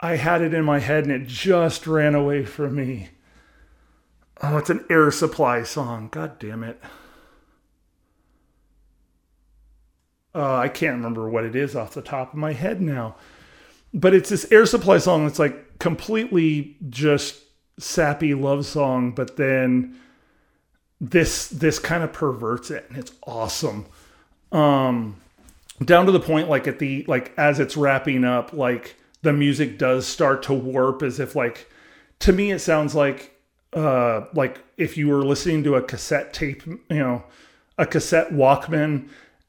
i 0.00 0.16
had 0.16 0.42
it 0.42 0.52
in 0.52 0.64
my 0.64 0.78
head 0.78 1.04
and 1.04 1.12
it 1.12 1.26
just 1.26 1.86
ran 1.86 2.14
away 2.14 2.44
from 2.44 2.74
me 2.74 3.08
Oh, 4.40 4.56
it's 4.56 4.70
an 4.70 4.84
air 4.88 5.10
supply 5.10 5.62
song. 5.64 6.08
God 6.10 6.38
damn 6.38 6.62
it. 6.62 6.80
Uh, 10.34 10.56
I 10.56 10.68
can't 10.68 10.96
remember 10.96 11.28
what 11.28 11.44
it 11.44 11.56
is 11.56 11.74
off 11.74 11.94
the 11.94 12.02
top 12.02 12.32
of 12.32 12.38
my 12.38 12.52
head 12.52 12.80
now. 12.80 13.16
But 13.94 14.14
it's 14.14 14.28
this 14.28 14.50
air 14.50 14.66
supply 14.66 14.98
song 14.98 15.26
that's 15.26 15.38
like 15.38 15.78
completely 15.78 16.76
just 16.88 17.42
sappy 17.78 18.34
love 18.34 18.66
song, 18.66 19.12
but 19.12 19.36
then 19.36 19.98
this 21.00 21.48
this 21.48 21.78
kind 21.78 22.02
of 22.02 22.12
perverts 22.12 22.70
it 22.70 22.86
and 22.88 22.98
it's 22.98 23.12
awesome. 23.26 23.86
Um 24.52 25.16
down 25.84 26.06
to 26.06 26.12
the 26.12 26.20
point 26.20 26.48
like 26.48 26.66
at 26.66 26.78
the 26.78 27.04
like 27.08 27.32
as 27.38 27.60
it's 27.60 27.76
wrapping 27.76 28.24
up, 28.24 28.52
like 28.52 28.96
the 29.22 29.32
music 29.32 29.78
does 29.78 30.06
start 30.06 30.42
to 30.44 30.52
warp 30.52 31.02
as 31.02 31.20
if 31.20 31.34
like 31.34 31.70
to 32.20 32.32
me 32.32 32.50
it 32.50 32.58
sounds 32.58 32.94
like 32.94 33.38
uh, 33.72 34.24
like 34.34 34.58
if 34.76 34.96
you 34.96 35.08
were 35.08 35.24
listening 35.24 35.62
to 35.64 35.74
a 35.74 35.82
cassette 35.82 36.32
tape, 36.32 36.64
you 36.66 36.80
know, 36.88 37.22
a 37.76 37.86
cassette 37.86 38.30
Walkman 38.30 39.08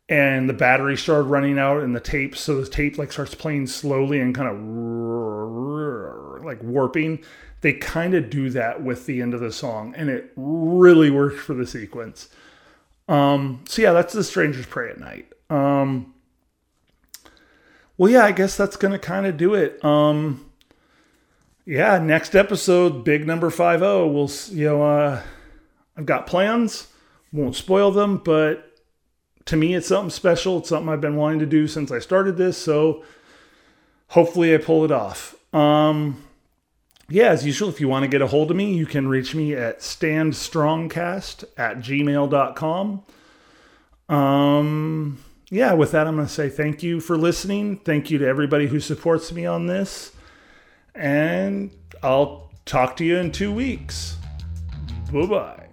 and 0.10 0.50
the 0.50 0.54
battery 0.54 0.98
started 0.98 1.28
running 1.28 1.60
out 1.60 1.84
and 1.84 1.96
the 1.96 2.00
tape, 2.00 2.36
so 2.36 2.60
the 2.60 2.68
tape 2.68 2.98
like 2.98 3.12
starts 3.12 3.36
playing 3.36 3.68
slowly 3.68 4.20
and 4.20 4.34
kind 4.34 4.50
of 4.50 4.58
like 6.44 6.62
warping. 6.64 7.24
They 7.62 7.74
kind 7.74 8.16
of 8.16 8.30
do 8.30 8.50
that 8.52 8.82
with 8.84 9.06
the 9.06 9.22
end 9.22 9.34
of 9.36 9.40
the 9.40 9.52
song, 9.52 9.94
and 9.96 10.10
it 10.10 10.32
really 10.36 11.12
works 11.12 11.40
for 11.40 11.54
the 11.54 11.68
sequence. 11.68 12.30
Um, 13.08 13.64
so 13.68 13.82
yeah, 13.84 13.94
that's 13.94 14.14
the 14.14 14.24
Strangers 14.24 14.66
Prey 14.66 14.90
at 14.90 15.00
Night. 15.00 15.32
Um, 15.50 16.14
well, 17.98 18.12
yeah, 18.12 18.26
I 18.26 18.32
guess 18.32 18.58
that's 18.58 18.78
gonna 18.78 19.00
kind 19.00 19.28
of 19.28 19.38
do 19.38 19.54
it. 19.54 19.84
Um, 19.86 20.50
yeah, 21.66 22.00
next 22.00 22.34
episode, 22.36 23.04
big 23.04 23.28
number 23.28 23.52
five 23.52 23.82
zero. 23.82 24.08
We'll 24.08 24.32
you 24.50 24.66
know, 24.66 24.82
uh, 24.82 25.22
I've 25.96 26.08
got 26.08 26.26
plans. 26.26 26.88
Won't 27.32 27.56
spoil 27.56 27.92
them, 27.92 28.18
but 28.18 28.69
to 29.50 29.58
me, 29.58 29.76
it's 29.76 29.88
something 29.88 30.10
special. 30.10 30.60
It's 30.60 30.70
something 30.70 30.90
I've 30.90 31.02
been 31.02 31.16
wanting 31.16 31.40
to 31.40 31.46
do 31.46 31.68
since 31.68 31.92
I 31.92 32.00
started 32.00 32.38
this. 32.38 32.58
So 32.58 33.04
hopefully, 34.10 34.54
I 34.54 34.58
pull 34.58 34.86
it 34.86 34.92
off. 34.92 35.36
Um, 35.54 36.24
yeah, 37.10 37.30
as 37.30 37.46
usual, 37.46 37.70
if 37.70 37.82
you 37.82 37.88
want 37.88 38.04
to 38.04 38.08
get 38.08 38.22
a 38.22 38.28
hold 38.28 38.52
of 38.52 38.58
me, 38.58 38.74
you 38.74 38.86
can 38.86 39.08
reach 39.08 39.34
me 39.34 39.54
at 39.54 39.80
standstrongcast 39.80 41.44
at 41.58 41.80
gmail.com. 41.80 43.04
Um, 44.08 45.24
yeah, 45.50 45.74
with 45.74 45.92
that, 45.92 46.08
I'm 46.08 46.16
going 46.16 46.28
to 46.28 46.34
say 46.34 46.50
thank 46.50 46.84
you 46.84 47.00
for 47.00 47.18
listening. 47.18 47.78
Thank 47.78 48.12
you 48.12 48.20
to 48.20 48.28
everybody 48.28 48.68
who 48.68 48.80
supports 48.80 49.32
me 49.32 49.46
on 49.46 49.66
this 49.68 50.12
and 50.96 51.72
I'll 52.04 52.52
talk 52.66 52.98
to 52.98 53.06
you 53.06 53.18
in 53.18 53.32
two 53.32 53.52
weeks. 53.52 54.18
Bye 55.12 55.26
bye. 55.26 55.69